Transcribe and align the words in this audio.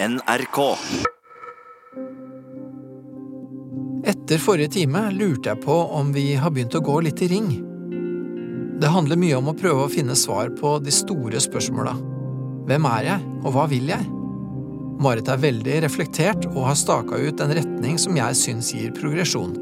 NRK. 0.00 0.58
Etter 4.06 4.38
forrige 4.38 4.70
time 4.76 5.00
lurte 5.10 5.50
jeg 5.50 5.58
på 5.64 5.74
om 5.74 6.12
vi 6.14 6.36
har 6.38 6.52
begynt 6.54 6.76
å 6.78 6.82
gå 6.86 7.00
litt 7.02 7.18
i 7.26 7.28
ring. 7.32 7.48
Det 8.78 8.92
handler 8.94 9.18
mye 9.18 9.40
om 9.40 9.48
å 9.50 9.56
prøve 9.58 9.88
å 9.88 9.90
finne 9.90 10.14
svar 10.14 10.52
på 10.54 10.76
de 10.78 10.92
store 10.94 11.40
spørsmåla. 11.42 11.96
Hvem 12.68 12.86
er 12.92 13.08
jeg, 13.08 13.24
og 13.42 13.56
hva 13.56 13.64
vil 13.72 13.90
jeg? 13.90 14.06
Marit 15.02 15.30
er 15.34 15.40
veldig 15.42 15.80
reflektert 15.82 16.46
og 16.52 16.68
har 16.68 16.78
staka 16.78 17.18
ut 17.18 17.42
en 17.42 17.54
retning 17.58 17.98
som 17.98 18.14
jeg 18.14 18.36
syns 18.38 18.70
gir 18.76 18.92
progresjon. 18.94 19.56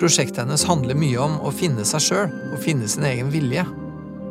Prosjektet 0.00 0.40
hennes 0.42 0.64
handler 0.66 0.98
mye 0.98 1.20
om 1.22 1.36
å 1.46 1.52
finne 1.54 1.86
seg 1.86 2.02
sjøl 2.02 2.34
og 2.48 2.64
finne 2.64 2.90
sin 2.90 3.06
egen 3.06 3.30
vilje. 3.30 3.62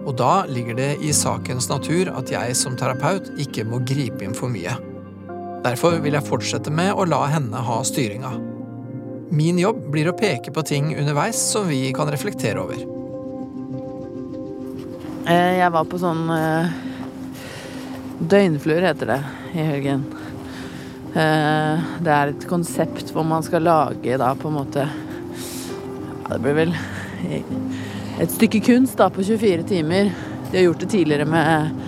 Og 0.04 0.12
da 0.20 0.44
ligger 0.52 0.76
det 0.76 0.92
i 1.08 1.16
sakens 1.16 1.72
natur 1.72 2.12
at 2.12 2.36
jeg 2.36 2.60
som 2.60 2.76
terapeut 2.76 3.32
ikke 3.40 3.64
må 3.72 3.80
gripe 3.88 4.28
inn 4.28 4.36
for 4.36 4.52
mye. 4.52 4.76
Derfor 5.66 5.98
vil 6.04 6.14
jeg 6.14 6.28
fortsette 6.28 6.70
med 6.70 6.94
å 6.94 7.08
la 7.10 7.24
henne 7.32 7.62
ha 7.66 7.80
styringa. 7.86 8.36
Min 9.34 9.58
jobb 9.58 9.80
blir 9.96 10.12
å 10.12 10.18
peke 10.18 10.52
på 10.54 10.62
ting 10.62 10.92
underveis 10.94 11.40
som 11.42 11.66
vi 11.66 11.88
kan 11.96 12.12
reflektere 12.14 12.62
over. 12.62 12.84
Eh, 15.26 15.58
Jeg 15.58 15.72
var 15.74 15.88
på 15.90 15.98
sånn 15.98 16.30
eh, 16.30 16.76
Døgnfluer 18.20 18.86
heter 18.86 19.10
det 19.10 19.18
i 19.56 19.66
helgen. 19.66 20.04
Eh, 21.16 21.82
Det 22.06 22.14
er 22.14 22.36
et 22.36 22.46
konsept 22.48 23.10
hvor 23.16 23.26
man 23.26 23.42
skal 23.44 23.66
lage 23.66 24.20
da 24.22 24.36
på 24.38 24.52
en 24.52 24.60
måte 24.60 24.86
ja, 24.86 26.30
Det 26.30 26.40
blir 26.44 26.60
vel 26.62 26.78
et 28.22 28.38
stykke 28.38 28.62
kunst 28.70 29.02
da 29.02 29.10
på 29.10 29.26
24 29.26 29.66
timer. 29.74 30.14
De 30.52 30.60
har 30.60 30.68
gjort 30.70 30.86
det 30.86 30.94
tidligere 30.94 31.26
med 31.26 31.82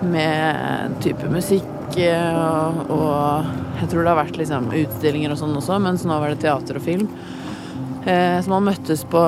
med 0.00 0.94
type 1.04 1.28
musikk 1.28 1.79
og, 1.98 2.90
og 2.94 3.80
jeg 3.80 3.88
tror 3.90 4.04
det 4.04 4.10
har 4.12 4.18
vært 4.20 4.38
liksom 4.38 4.68
utstillinger 4.76 5.32
og 5.34 5.38
sånn 5.40 5.56
også, 5.58 5.78
mens 5.82 6.04
nå 6.06 6.18
var 6.22 6.30
det 6.34 6.42
teater 6.44 6.78
og 6.78 6.84
film. 6.84 7.08
Eh, 8.06 8.38
så 8.40 8.52
man 8.52 8.68
møttes 8.68 9.02
på 9.10 9.22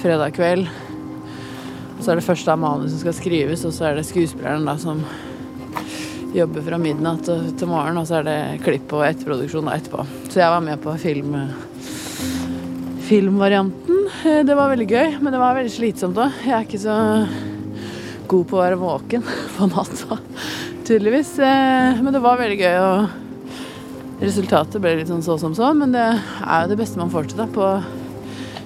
fredag 0.00 0.32
kveld. 0.36 0.68
Så 2.00 2.12
er 2.12 2.20
det 2.20 2.24
først 2.24 2.46
da 2.48 2.54
manus 2.56 2.94
skal 3.02 3.12
skrives, 3.16 3.64
og 3.68 3.74
så 3.76 3.90
er 3.90 3.98
det 3.98 4.06
skuespilleren 4.08 4.64
da 4.68 4.76
som 4.80 5.02
jobber 6.32 6.62
fra 6.62 6.78
midnatt 6.78 7.26
til 7.26 7.68
morgen, 7.68 7.98
og 7.98 8.06
så 8.08 8.20
er 8.20 8.28
det 8.28 8.38
klipp 8.64 8.92
og 8.94 9.02
etterproduksjon 9.08 9.66
da 9.66 9.74
etterpå. 9.80 10.06
Så 10.30 10.40
jeg 10.40 10.54
var 10.54 10.62
med 10.64 10.80
på 10.84 10.94
film, 11.02 11.34
filmvarianten. 13.10 14.04
Eh, 14.24 14.42
Det 14.46 14.54
var 14.56 14.70
veldig 14.72 14.88
gøy, 14.88 15.16
men 15.20 15.32
det 15.34 15.40
var 15.42 15.56
veldig 15.58 15.72
slitsomt 15.74 16.20
òg. 16.22 16.30
Jeg 16.46 16.54
er 16.56 16.66
ikke 16.68 16.80
så 16.86 16.96
god 18.30 18.46
på 18.46 18.56
å 18.56 18.62
være 18.62 18.78
våken 18.78 19.24
på 19.56 19.68
natta, 19.72 20.20
tydeligvis. 20.90 21.38
Eh, 21.38 22.02
Men 22.02 22.12
det 22.12 22.22
var 22.22 22.40
veldig 22.40 22.58
gøy, 22.58 22.78
og 22.82 24.22
resultatet 24.24 24.82
ble 24.82 24.96
litt 24.98 25.10
sånn 25.10 25.22
så 25.22 25.36
som 25.38 25.54
så. 25.54 25.70
Men 25.76 25.94
det 25.94 26.02
er 26.02 26.64
jo 26.64 26.72
det 26.72 26.80
beste 26.80 26.98
man 26.98 27.12
får 27.12 27.30
til 27.30 27.38
da, 27.38 27.46
på 27.46 27.68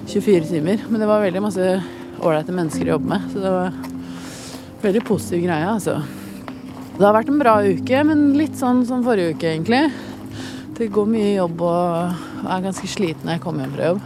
24 0.08 0.48
timer. 0.48 0.86
Men 0.88 1.02
det 1.02 1.08
var 1.10 1.24
veldig 1.24 1.42
masse 1.44 1.68
ålreite 2.24 2.54
mennesker 2.56 2.88
å 2.88 2.94
jobbe 2.94 3.10
med, 3.10 3.26
så 3.32 3.42
det 3.42 3.52
var 3.52 3.76
veldig 4.84 5.02
positiv 5.04 5.44
greie, 5.44 5.68
altså. 5.68 5.98
Det 6.94 7.02
har 7.02 7.16
vært 7.16 7.32
en 7.32 7.40
bra 7.42 7.58
uke, 7.66 8.00
men 8.06 8.24
litt 8.38 8.56
sånn 8.56 8.84
som 8.88 9.04
forrige 9.04 9.34
uke, 9.34 9.50
egentlig. 9.50 9.82
Det 10.78 10.88
går 10.94 11.10
mye 11.10 11.34
jobb 11.34 11.60
og 11.66 12.44
jeg 12.44 12.50
er 12.54 12.64
ganske 12.64 12.90
sliten 12.90 13.28
når 13.28 13.36
jeg 13.36 13.44
kommer 13.44 13.64
hjem 13.64 13.76
fra 13.76 13.90
jobb. 13.90 14.02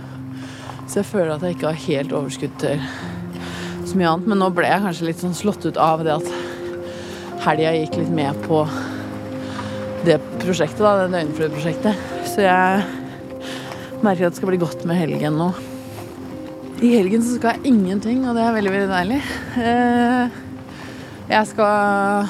Så 0.89 1.01
jeg 1.01 1.11
føler 1.13 1.35
at 1.35 1.45
jeg 1.45 1.57
ikke 1.57 1.71
har 1.71 1.83
helt 1.85 2.15
overskudd 2.17 2.59
til 2.63 2.83
så 3.89 3.99
mye 3.99 4.11
annet. 4.11 4.29
Men 4.33 4.43
nå 4.43 4.51
ble 4.57 4.71
jeg 4.71 4.85
kanskje 4.87 5.09
litt 5.09 5.23
sånn 5.23 5.37
slått 5.37 5.69
ut 5.69 5.81
av 5.81 6.05
det 6.07 6.17
at 6.17 6.48
helga 7.45 7.73
gikk 7.77 7.99
litt 8.01 8.13
med 8.15 8.39
på 8.47 8.63
det 10.07 10.19
prosjektet, 10.41 10.81
da, 10.83 10.95
det 11.05 11.13
døgnfløyprosjektet. 11.15 12.07
Så 12.29 12.45
jeg 12.45 12.85
merker 14.05 14.29
at 14.29 14.35
det 14.35 14.39
skal 14.41 14.53
bli 14.53 14.61
godt 14.63 14.85
med 14.89 15.01
helgen 15.01 15.39
nå. 15.41 15.49
I 16.79 16.93
helgen 16.95 17.25
så 17.27 17.39
skal 17.39 17.57
jeg 17.57 17.73
ingenting, 17.73 18.21
og 18.29 18.37
det 18.39 18.45
er 18.47 18.55
veldig, 18.55 18.75
veldig 18.77 18.93
deilig. 18.93 19.23
Eh, 19.59 20.37
Jeg 21.29 21.45
skal 21.51 22.29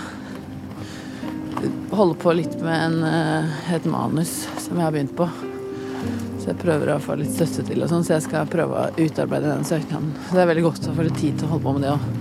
holde 1.95 2.17
på 2.19 2.33
litt 2.35 2.57
med 2.65 2.81
en, 2.87 2.97
eh, 3.05 3.75
et 3.77 3.85
manus 3.85 4.49
som 4.59 4.75
jeg 4.77 4.85
har 4.85 4.95
begynt 4.97 5.15
på. 5.17 5.29
Så 6.41 6.49
jeg 6.51 6.59
prøver 6.65 6.95
å 6.95 7.01
få 7.03 7.19
litt 7.21 7.31
støtte 7.31 7.67
til 7.69 7.83
og 7.85 7.91
sånn, 7.93 8.03
så 8.07 8.17
jeg 8.17 8.25
skal 8.27 8.47
prøve 8.51 8.75
å 8.75 8.91
utarbeide 8.97 9.53
den 9.53 9.69
søknaden. 9.69 10.11
Det 10.33 10.41
er 10.43 10.51
veldig 10.51 10.65
godt 10.67 10.89
å 10.89 10.97
få 10.97 11.07
litt 11.07 11.21
tid 11.21 11.39
til 11.39 11.47
å 11.47 11.51
holde 11.53 11.67
på 11.69 11.75
med 11.77 11.83
det 11.87 11.93
òg. 11.93 12.18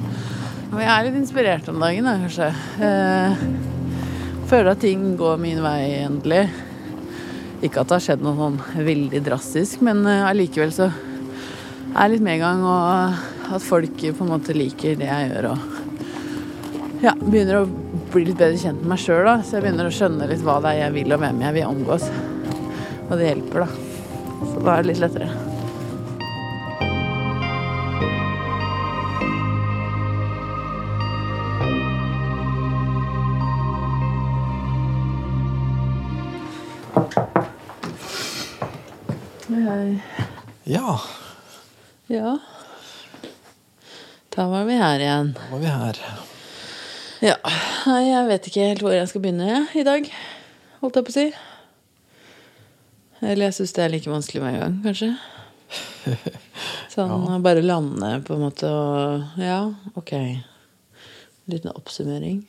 Og 0.78 0.84
jeg 0.84 0.94
er 0.94 1.06
litt 1.08 1.16
inspirert 1.18 1.70
om 1.72 1.80
dagen, 1.82 2.06
da, 2.06 2.12
kanskje. 2.22 2.48
Eh, 2.86 3.40
føler 4.46 4.76
at 4.76 4.84
ting 4.84 5.16
går 5.18 5.40
min 5.42 5.58
vei 5.64 6.04
endelig. 6.04 6.44
Ikke 7.66 7.82
at 7.82 7.90
det 7.90 7.96
har 7.96 8.04
skjedd 8.06 8.22
noe 8.22 8.38
sånn 8.38 8.60
veldig 8.86 9.24
drastisk, 9.26 9.82
men 9.82 10.04
eh, 10.06 10.28
allikevel 10.28 10.76
så 10.76 10.92
er 10.92 11.98
det 12.04 12.12
litt 12.14 12.28
medgang, 12.30 12.62
og 12.62 13.58
at 13.58 13.66
folk 13.66 13.98
på 13.98 14.28
en 14.28 14.32
måte 14.36 14.54
liker 14.54 15.02
det 15.02 15.10
jeg 15.10 15.34
gjør. 15.34 15.50
Og 15.56 17.02
ja, 17.08 17.18
begynner 17.26 17.64
å 17.64 17.66
bli 18.14 18.28
litt 18.30 18.38
bedre 18.38 18.62
kjent 18.62 18.86
med 18.86 18.94
meg 18.94 19.02
sjøl, 19.02 19.26
da. 19.26 19.36
Så 19.42 19.58
jeg 19.58 19.66
begynner 19.66 19.90
å 19.90 19.98
skjønne 19.98 20.30
litt 20.30 20.46
hva 20.46 20.62
det 20.62 20.76
er 20.76 20.84
jeg 20.84 20.98
vil, 21.02 21.18
og 21.18 21.26
hvem 21.26 21.46
jeg 21.48 21.58
vil 21.58 21.70
omgås. 21.74 22.10
Og 23.08 23.18
det 23.18 23.34
hjelper, 23.34 23.66
da. 23.66 23.70
Så 24.46 24.58
da 24.62 24.78
er 24.78 24.86
det 24.86 24.94
litt 24.94 25.06
lettere. 25.08 25.47
Ja, 40.68 41.00
Ja. 42.08 42.38
Da 44.30 44.48
var 44.48 44.66
vi 44.66 44.74
her 44.76 45.00
igjen. 45.00 45.30
da 45.34 45.46
var 45.52 45.60
vi 45.60 45.66
her. 45.66 46.00
Ja. 47.22 47.36
Nei, 47.88 48.02
jeg 48.10 48.28
vet 48.28 48.48
ikke 48.50 48.66
helt 48.68 48.82
hvor 48.84 48.92
jeg 48.92 49.08
skal 49.08 49.22
begynne 49.24 49.62
i 49.74 49.84
dag, 49.88 50.10
holdt 50.82 51.00
jeg 51.00 51.06
på 51.08 51.14
å 51.14 51.16
si. 51.16 51.24
Eller 53.22 53.48
jeg 53.48 53.56
syns 53.58 53.74
det 53.78 53.86
er 53.86 53.94
like 53.94 54.12
vanskelig 54.12 54.44
hver 54.44 54.58
gang, 54.60 54.76
kanskje. 54.84 55.14
Sånn 56.94 57.14
ja. 57.16 57.38
bare 57.48 57.64
lande 57.64 58.10
på 58.28 58.36
en 58.36 58.44
måte 58.44 58.68
og 58.68 59.40
Ja, 59.40 59.62
ok. 59.96 60.12
Liten 61.48 61.72
oppsummering. 61.72 62.42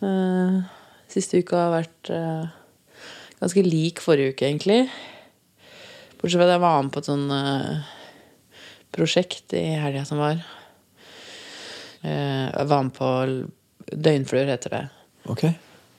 Uh, 0.00 0.64
siste 1.12 1.44
uka 1.44 1.66
har 1.66 1.76
vært 1.82 2.12
uh, 2.16 2.48
ganske 3.44 3.66
lik 3.68 4.00
forrige 4.00 4.32
uke, 4.32 4.48
egentlig. 4.48 4.86
Bortsett 6.26 6.40
fra 6.40 6.46
at 6.48 6.54
jeg 6.56 6.62
var 6.64 6.82
med 6.82 6.90
på 6.94 6.98
et 7.02 7.06
sånn 7.06 7.26
eh, 7.30 7.90
prosjekt 8.96 9.54
i 9.54 9.64
helga 9.78 10.02
som 10.08 10.18
var. 10.18 10.40
Eh, 12.02 12.46
Jeg 12.50 12.66
var 12.70 12.82
med 12.86 12.94
på 12.96 13.10
Døgnfluer, 13.92 14.48
heter 14.50 14.72
det. 14.74 14.80
Ok. 15.30 15.44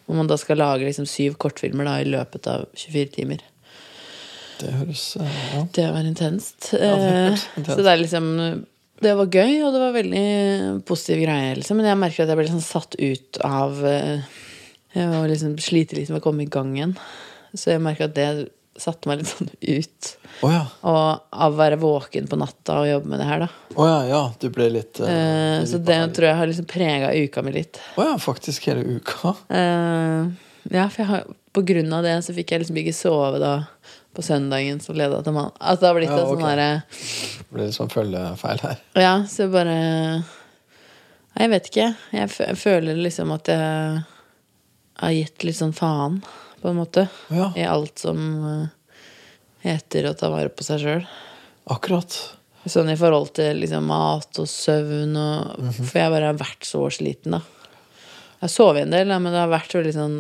Hvor 0.07 0.17
man 0.19 0.27
da 0.27 0.35
skal 0.39 0.59
lage 0.59 0.83
liksom 0.87 1.07
syv 1.07 1.37
kortfilmer 1.39 1.87
da, 1.87 1.93
i 2.03 2.09
løpet 2.11 2.47
av 2.51 2.65
24 2.75 3.13
timer. 3.15 3.45
Det 4.59 4.73
høres 4.73 5.05
eh, 5.21 5.37
ja. 5.53 5.61
Det 5.79 5.85
var 5.95 6.09
intenst. 6.11 6.73
Ja, 6.75 6.91
det 6.99 7.13
intenst. 7.29 7.71
Så 7.71 7.85
det 7.85 7.93
er 7.93 8.01
liksom 8.01 8.29
Det 8.97 9.11
var 9.13 9.27
gøy, 9.29 9.59
og 9.61 9.71
det 9.75 9.81
var 9.83 9.93
veldig 9.95 10.25
positiv 10.89 11.21
greie, 11.23 11.55
liksom. 11.59 11.77
Men 11.79 11.91
jeg 11.91 12.01
merker 12.01 12.23
at 12.25 12.31
jeg 12.33 12.39
ble 12.39 12.47
liksom 12.49 12.65
satt 12.65 12.97
ut 12.99 13.39
av 13.45 13.79
Jeg 13.85 15.09
var 15.13 15.27
liksom 15.29 15.55
sliter 15.61 15.99
litt 16.01 16.09
med 16.09 16.19
å 16.19 16.25
komme 16.25 16.43
i 16.47 16.49
gang 16.51 16.75
igjen. 16.75 16.95
Så 17.53 17.71
jeg 17.75 17.83
merker 17.85 18.09
at 18.09 18.15
det 18.17 18.29
satte 18.77 19.09
meg 19.09 19.21
litt 19.21 19.29
sånn 19.31 19.49
ut. 19.51 20.09
Oh, 20.45 20.51
ja. 20.53 20.63
Og 20.85 21.37
av 21.45 21.55
å 21.55 21.57
være 21.57 21.79
våken 21.81 22.27
på 22.29 22.37
natta 22.39 22.79
og 22.83 22.89
jobbe 22.89 23.11
med 23.13 23.21
det 23.23 23.27
her, 23.29 23.45
da. 23.45 23.49
Oh, 23.75 23.87
ja, 23.89 23.99
ja. 24.09 24.21
Du 24.41 24.49
ble 24.53 24.69
litt 24.75 25.01
Uh, 25.01 25.61
litt 25.61 25.71
så 25.71 25.79
det 25.81 25.99
tror 26.17 26.29
jeg 26.29 26.39
har 26.41 26.51
liksom 26.51 26.69
prega 26.69 27.13
uka 27.17 27.43
mi 27.45 27.55
litt. 27.55 27.81
Å 27.97 28.05
ja, 28.11 28.15
faktisk 28.21 28.69
hele 28.69 28.97
uka. 28.99 29.33
Uh, 29.49 30.29
ja, 30.77 30.87
for 30.93 31.09
har, 31.09 31.25
på 31.57 31.65
grunn 31.65 31.93
av 31.97 32.05
det 32.05 32.17
så 32.25 32.35
fikk 32.37 32.53
jeg 32.53 32.65
liksom 32.65 32.81
ikke 32.83 32.95
sove 32.95 33.41
da 33.41 33.55
på 34.17 34.25
søndagen 34.25 34.79
som 34.81 34.97
leda 34.97 35.19
til 35.25 35.35
mann. 35.35 35.53
Altså 35.59 35.83
det 35.83 35.89
har 35.89 35.97
blitt 35.99 36.09
Ja, 36.09 36.19
sånn 36.25 36.39
ok. 36.39 36.45
derre 36.47 36.69
Det 36.89 37.47
ble 37.53 37.67
litt 37.67 37.77
sånn 37.77 37.91
følgefeil 37.93 38.61
her. 38.65 38.83
Ja, 38.97 39.15
så 39.29 39.49
bare 39.53 39.77
Nei, 41.37 41.43
Jeg 41.43 41.51
vet 41.53 41.67
ikke. 41.69 41.87
Jeg 42.17 42.57
føler 42.57 42.97
liksom 42.97 43.33
at 43.35 43.49
jeg 43.51 43.99
har 44.97 45.13
gitt 45.13 45.45
litt 45.45 45.59
sånn 45.59 45.75
faen, 45.77 46.15
på 46.61 46.69
en 46.71 46.79
måte. 46.79 47.07
Ja, 47.33 47.51
I 47.55 47.63
alt 47.69 47.99
som 47.99 48.19
eh, 48.51 48.95
heter 49.67 50.09
å 50.11 50.15
ta 50.17 50.29
vare 50.33 50.49
på 50.49 50.63
seg 50.65 50.81
sjøl. 50.83 51.05
akkurat. 51.69 52.15
Sånn 52.67 52.89
i 52.91 52.97
forhold 52.99 53.29
til 53.37 53.61
liksom 53.61 53.85
mat 53.87 54.39
og 54.41 54.47
søvn 54.51 55.13
og 55.15 55.59
Mhm. 55.61 55.85
For 55.87 55.99
jeg 56.01 56.11
bare 56.11 56.25
har 56.33 56.39
vært 56.39 56.65
så 56.67 56.81
sliten, 56.91 57.31
da. 57.37 57.39
Jeg 58.37 58.41
har 58.45 58.49
sovet 58.53 58.81
en 58.83 58.91
del, 58.91 59.07
da, 59.07 59.19
men 59.19 59.31
det 59.33 59.39
har 59.39 59.49
vært 59.53 59.73
veldig 59.73 59.93
sånn 59.95 60.17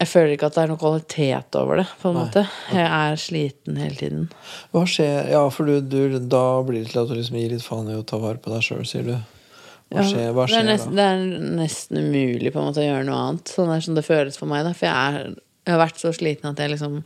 Jeg 0.00 0.08
føler 0.08 0.32
ikke 0.34 0.46
at 0.48 0.54
det 0.56 0.62
er 0.64 0.70
noe 0.72 0.80
kvalitet 0.80 1.56
over 1.60 1.76
det, 1.82 1.86
på 2.00 2.08
en 2.08 2.14
Nei. 2.16 2.22
måte. 2.24 2.42
Jeg 2.72 2.86
er 2.88 3.16
sliten 3.20 3.76
hele 3.76 3.94
tiden. 4.00 4.30
Hva 4.72 4.82
skjer 4.88 5.28
Ja, 5.30 5.42
for 5.52 5.68
du, 5.68 5.80
du, 5.84 6.18
da 6.18 6.62
blir 6.64 6.82
det 6.82 6.90
til 6.94 7.02
at 7.02 7.08
du 7.10 7.14
liksom 7.18 7.36
gir 7.36 7.50
litt 7.52 7.62
faen 7.66 7.90
i 7.92 7.96
å 7.98 8.04
ta 8.06 8.16
vare 8.18 8.40
på 8.40 8.50
deg 8.50 8.64
sjøl, 8.64 8.84
sier 8.88 9.04
du. 9.04 9.14
Hva 9.92 10.02
skjer, 10.08 10.32
hva 10.34 10.46
det, 10.48 10.58
er 10.58 10.66
nesten, 10.66 10.96
da? 10.96 11.02
det 11.02 11.06
er 11.12 11.56
nesten 11.60 12.00
umulig 12.00 12.50
på 12.54 12.60
en 12.60 12.68
måte 12.70 12.82
å 12.82 12.86
gjøre 12.86 13.06
noe 13.06 13.22
annet. 13.28 13.52
Sånn 13.52 13.72
er 13.74 13.84
som 13.84 13.98
det 13.98 14.06
føles 14.06 14.38
for 14.40 14.50
meg. 14.50 14.64
Da. 14.66 14.72
For 14.74 14.88
jeg, 14.88 14.94
er, 14.94 15.34
jeg 15.66 15.74
har 15.74 15.82
vært 15.84 16.00
så 16.02 16.12
sliten 16.16 16.50
at 16.50 16.62
jeg 16.62 16.72
liksom 16.72 17.02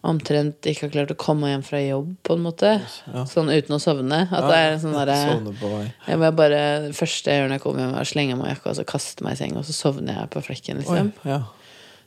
omtrent 0.00 0.64
ikke 0.64 0.86
har 0.86 0.92
klart 0.94 1.12
å 1.12 1.16
komme 1.20 1.50
hjem 1.50 1.62
fra 1.64 1.80
jobb, 1.82 2.12
på 2.24 2.36
en 2.36 2.44
måte. 2.46 2.70
Ja. 3.12 3.24
Sånn 3.28 3.52
uten 3.52 3.76
å 3.76 3.80
sovne. 3.82 4.22
At 4.32 4.46
det 4.48 4.60
er 4.60 4.78
sånn 4.80 4.96
derre 4.96 5.16
Sovne 5.20 5.82
jeg 6.06 6.36
bare, 6.40 6.60
Det 6.86 6.94
første 6.96 7.32
jeg 7.32 7.42
gjør 7.42 7.50
når 7.50 7.58
jeg 7.58 7.64
kommer 7.66 7.84
hjem, 7.84 7.92
er 7.94 8.06
å 8.06 8.12
slenge 8.14 8.38
meg 8.40 8.54
jakka 8.54 8.72
og 8.72 8.78
så 8.78 8.86
kaste 8.88 9.26
meg 9.26 9.36
i 9.36 9.40
seng, 9.42 9.58
og 9.60 9.66
så 9.68 9.76
sovner 9.76 10.22
jeg 10.22 10.32
på 10.32 10.44
flekken. 10.46 10.80
Oi, 10.80 10.86
liksom 10.86 11.12
ja. 11.28 11.42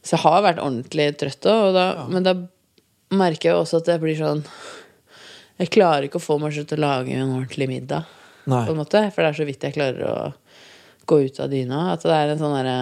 Så 0.04 0.18
jeg 0.18 0.24
har 0.25 0.42
vært 0.44 0.60
ordentlig 0.60 1.07
trøtt 1.22 1.48
òg, 1.48 1.78
men 2.12 2.25
da 2.25 2.34
merker 3.13 3.51
jeg 3.51 3.62
også 3.62 3.84
at 3.84 3.94
jeg 3.94 4.01
blir 4.01 4.18
sånn 4.18 4.42
Jeg 5.62 5.69
klarer 5.72 6.07
ikke 6.07 6.19
å 6.19 6.24
få 6.24 6.39
meg 6.42 6.56
selv 6.56 6.72
til 6.72 6.81
å 6.81 6.88
lage 6.88 7.13
en 7.13 7.30
ordentlig 7.30 7.69
middag, 7.69 8.10
Nei. 8.45 8.66
på 8.68 8.74
en 8.74 8.80
måte. 8.81 9.01
For 9.13 9.24
det 9.24 9.31
er 9.31 9.40
så 9.40 9.48
vidt 9.48 9.66
jeg 9.68 9.75
klarer 9.78 10.06
å 10.10 10.16
gå 11.10 11.19
ut 11.25 11.40
av 11.44 11.51
dyna. 11.51 11.81
At 11.94 12.06
det 12.07 12.16
er 12.16 12.34
en 12.34 12.42
sånn 12.42 12.56
derre 12.57 12.78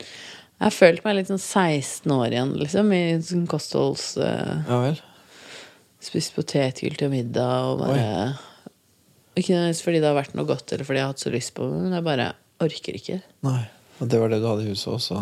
Jeg 0.00 0.66
har 0.66 0.76
følt 0.76 1.04
meg 1.06 1.16
litt 1.16 1.30
sånn 1.30 1.40
16 1.40 2.12
år 2.16 2.34
igjen, 2.34 2.54
liksom, 2.60 2.92
i 2.92 3.04
sånn 3.24 3.46
kostholds... 3.50 4.12
Uh, 4.20 4.60
Ja 4.68 4.80
vel. 4.84 5.00
Spist 6.00 6.32
potetgull 6.36 6.96
til 6.96 7.10
middag 7.12 7.66
og 7.68 7.82
bare 7.82 8.04
Ikke 9.36 9.52
nødvendigvis 9.52 9.82
fordi 9.84 10.00
det 10.00 10.08
har 10.08 10.16
vært 10.16 10.32
noe 10.36 10.48
godt, 10.48 10.72
eller 10.72 10.88
fordi 10.88 11.00
jeg 11.00 11.04
har 11.06 11.12
hatt 11.12 11.24
så 11.26 11.32
lyst 11.32 11.52
på 11.56 11.66
det, 11.68 11.82
men 11.84 11.96
jeg 11.98 12.06
bare 12.06 12.30
orker 12.60 12.96
ikke. 12.96 13.20
Nei. 13.46 13.60
Og 14.00 14.08
det 14.08 14.20
var 14.20 14.32
det 14.32 14.40
du 14.40 14.46
hadde 14.48 14.64
i 14.64 14.72
huset 14.72 14.88
også? 14.94 15.20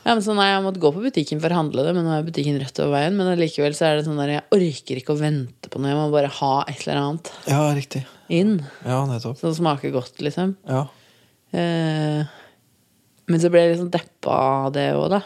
Ja, 0.00 0.14
men 0.14 0.22
sånn, 0.24 0.38
nei, 0.40 0.48
Jeg 0.48 0.62
måtte 0.64 0.80
gå 0.82 0.90
på 0.94 1.02
butikken 1.04 1.42
for 1.42 1.52
å 1.52 1.58
handle 1.60 1.84
det, 1.86 1.92
men 1.96 2.06
nå 2.08 2.14
er 2.16 2.26
butikken 2.26 2.56
rett 2.60 2.78
over 2.82 2.94
veien. 2.96 3.18
Men 3.18 3.30
allikevel 3.34 3.74
så 3.76 3.86
er 3.86 3.98
det 3.98 4.06
sånn 4.06 4.18
der, 4.20 4.32
jeg 4.38 4.46
orker 4.56 5.00
ikke 5.02 5.14
å 5.14 5.20
vente 5.20 5.70
på 5.70 5.78
noe. 5.82 5.92
Jeg 5.92 5.98
må 5.98 6.06
bare 6.14 6.32
ha 6.40 6.54
et 6.70 6.86
eller 6.86 7.02
annet 7.02 7.30
Ja, 7.50 7.60
riktig. 7.76 8.02
Inn. 8.30 8.56
Ja, 8.86 9.02
nettopp. 9.10 9.38
Som 9.40 9.54
smaker 9.56 9.92
godt, 9.94 10.20
liksom. 10.24 10.54
Ja. 10.68 10.84
Eh, 11.52 12.24
men 13.30 13.42
så 13.42 13.50
ble 13.52 13.64
jeg 13.64 13.74
liksom 13.76 13.90
deppa 13.94 14.36
av 14.66 14.72
det 14.74 14.88
òg, 14.96 15.08
da. 15.12 15.20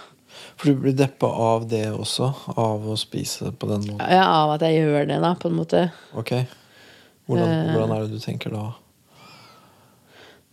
For 0.58 0.70
du 0.72 0.80
blir 0.82 0.96
deppa 0.98 1.28
av 1.28 1.66
det 1.70 1.84
også? 1.94 2.30
Av 2.58 2.84
å 2.90 2.96
spise 2.98 3.52
på 3.54 3.68
den 3.70 3.84
måten? 3.86 4.02
Ja, 4.10 4.24
av 4.42 4.54
at 4.56 4.64
jeg 4.66 4.80
gjør 4.82 5.06
det, 5.12 5.20
da, 5.22 5.34
på 5.40 5.50
en 5.50 5.58
måte. 5.60 5.84
Ok. 6.18 6.32
Hvordan, 7.28 7.48
Eh. 7.48 7.70
hvordan 7.72 7.92
er 7.96 8.00
det 8.04 8.10
du 8.18 8.20
tenker 8.24 8.52
da? 8.52 8.64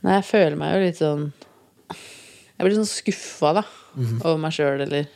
Nei, 0.02 0.16
jeg 0.20 0.26
føler 0.30 0.56
meg 0.58 0.72
jo 0.74 0.84
litt 0.86 0.98
sånn 0.98 1.26
Jeg 1.92 2.64
blir 2.66 2.78
sånn 2.78 2.88
skuffa, 2.90 3.52
da, 3.60 3.64
over 4.24 4.38
meg 4.38 4.54
sjøl, 4.54 4.82
eller 4.86 5.08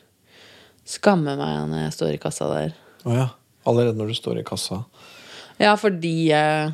skammer 0.86 1.38
meg 1.38 1.70
når 1.70 1.84
jeg 1.86 1.94
står 1.96 2.14
i 2.16 2.18
kassa 2.22 2.48
der. 2.52 2.74
Å 3.06 3.14
ja. 3.16 3.28
Allerede 3.70 3.98
når 3.98 4.08
du 4.12 4.16
står 4.18 4.40
i 4.42 4.46
kassa? 4.46 4.84
Ja, 5.62 5.76
fordi 5.78 6.28
jeg 6.32 6.74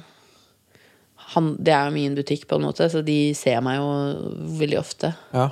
han, 1.33 1.55
Det 1.59 1.73
er 1.73 1.87
jo 1.89 1.95
min 1.95 2.15
butikk, 2.17 2.45
på 2.49 2.57
en 2.59 2.65
måte, 2.67 2.87
så 2.91 3.01
de 3.05 3.17
ser 3.37 3.61
meg 3.65 3.77
jo 3.79 3.89
veldig 4.61 4.79
ofte. 4.79 5.13
Ja. 5.35 5.49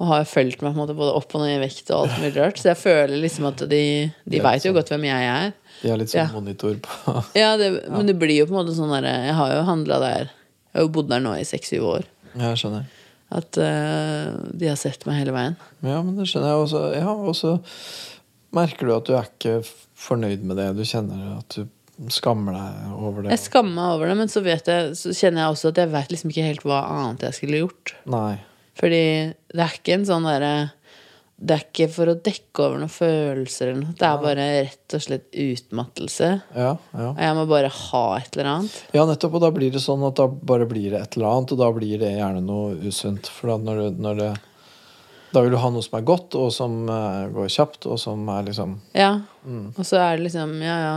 Og 0.00 0.08
har 0.08 0.24
fulgt 0.24 0.62
meg 0.64 0.70
på 0.72 0.76
en 0.78 0.80
måte 0.80 0.96
både 0.96 1.12
opp 1.18 1.34
og 1.36 1.42
ned 1.44 1.58
i 1.58 1.62
vekt 1.64 1.90
og 1.92 2.06
alt 2.06 2.20
mulig 2.22 2.30
rart. 2.38 2.60
Så 2.60 2.70
jeg 2.70 2.78
føler 2.80 3.18
liksom 3.20 3.48
at 3.50 3.64
de, 3.68 3.80
de 4.24 4.40
veit 4.40 4.62
jo 4.64 4.70
sånn. 4.70 4.78
godt 4.78 4.92
hvem 4.94 5.04
jeg 5.10 5.26
er. 5.28 5.50
De 5.82 5.90
har 5.92 6.00
litt 6.00 6.12
sånn 6.12 6.22
Ja. 6.22 6.30
monitor 6.32 6.78
på 6.86 7.14
Ja, 7.42 7.50
det, 7.60 7.68
Men 7.90 8.08
det 8.08 8.14
blir 8.20 8.38
jo 8.38 8.46
på 8.48 8.54
en 8.54 8.60
måte 8.62 8.76
sånn 8.76 8.90
derre 8.94 9.12
Jeg 9.26 9.36
har 9.36 9.52
jo 9.58 9.66
handla 9.68 9.98
der. 10.00 10.30
Jeg 10.70 10.78
har 10.78 10.86
jo 10.86 10.92
bodd 10.96 11.10
der 11.12 11.20
nå 11.24 11.34
i 11.36 11.44
seks-syv 11.44 11.84
år. 11.98 12.08
Ja, 12.36 12.52
jeg 12.54 12.62
skjønner. 12.62 12.88
At 13.30 13.58
uh, 13.62 14.30
de 14.58 14.70
har 14.70 14.78
sett 14.80 15.04
meg 15.06 15.20
hele 15.20 15.34
veien. 15.36 15.58
Ja, 15.86 16.00
men 16.02 16.16
det 16.16 16.26
skjønner 16.30 16.54
jeg 16.54 16.64
også. 16.64 16.80
Ja, 16.96 17.12
og 17.12 17.36
så 17.38 17.52
merker 18.56 18.88
du 18.88 18.94
at 18.96 19.06
du 19.06 19.12
er 19.18 19.28
ikke 19.28 19.58
fornøyd 20.00 20.42
med 20.48 20.58
det. 20.58 20.70
Du 20.78 20.82
kjenner 20.88 21.36
at 21.36 21.58
du 21.58 21.68
skammer 22.08 22.56
deg 22.56 22.92
over 22.96 23.24
det. 23.24 23.34
Jeg 23.34 23.44
skammer 23.44 23.76
meg 23.76 23.94
over 23.96 24.10
det, 24.10 24.16
men 24.22 24.30
så, 24.32 24.42
vet 24.44 24.68
jeg, 24.70 24.92
så 24.96 25.12
kjenner 25.12 25.44
jeg 25.44 25.54
også 25.54 25.72
at 25.72 25.80
jeg 25.82 25.92
vet 25.92 26.12
liksom 26.14 26.32
ikke 26.32 26.46
helt 26.46 26.66
hva 26.68 26.82
annet 26.88 27.26
jeg 27.28 27.36
skulle 27.36 27.62
gjort. 27.64 27.94
Nei. 28.10 28.34
Fordi 28.80 29.06
det 29.52 29.64
er 29.64 29.74
ikke 29.76 29.96
en 29.98 30.06
sånn 30.08 30.24
derre 30.24 30.52
Det 31.40 31.56
er 31.56 31.64
ikke 31.66 31.88
for 31.92 32.08
å 32.12 32.14
dekke 32.20 32.64
over 32.64 32.80
noen 32.80 32.92
følelser 32.92 33.70
eller 33.70 33.82
noe. 33.82 33.96
Det 33.96 34.06
er 34.08 34.18
bare 34.24 34.46
rett 34.68 34.96
og 34.96 35.04
slett 35.04 35.38
utmattelse. 35.44 36.28
Ja, 36.52 36.74
ja. 36.76 37.06
Og 37.10 37.22
jeg 37.24 37.36
må 37.38 37.46
bare 37.48 37.70
ha 37.72 38.04
et 38.18 38.36
eller 38.36 38.50
annet. 38.54 38.76
Ja, 38.96 39.06
nettopp. 39.08 39.38
Og 39.38 39.44
da 39.46 39.48
blir 39.56 39.72
det 39.72 39.80
sånn 39.84 40.04
at 40.08 40.20
da 40.20 40.26
bare 40.28 40.68
blir 40.68 40.92
det 40.92 41.00
et 41.00 41.16
eller 41.16 41.30
annet, 41.30 41.54
og 41.56 41.62
da 41.62 41.70
blir 41.76 42.02
det 42.02 42.12
gjerne 42.12 42.44
noe 42.44 42.76
usunt. 42.84 43.32
For 43.32 43.54
da 43.54 43.56
når 43.64 43.80
det, 43.80 43.90
når 44.04 44.20
det 44.20 44.30
Da 45.32 45.42
vil 45.44 45.52
du 45.54 45.58
ha 45.62 45.68
noe 45.70 45.82
som 45.86 45.94
er 46.00 46.02
godt, 46.08 46.34
og 46.34 46.48
som 46.54 46.88
eh, 46.90 47.28
går 47.34 47.46
kjapt, 47.54 47.86
og 47.86 47.98
som 48.02 48.24
er 48.34 48.48
liksom 48.48 48.78
Ja. 48.96 49.12
Og 49.46 49.84
så 49.86 50.00
er 50.02 50.16
det 50.18 50.26
liksom 50.28 50.56
ja, 50.62 50.76
ja, 50.82 50.94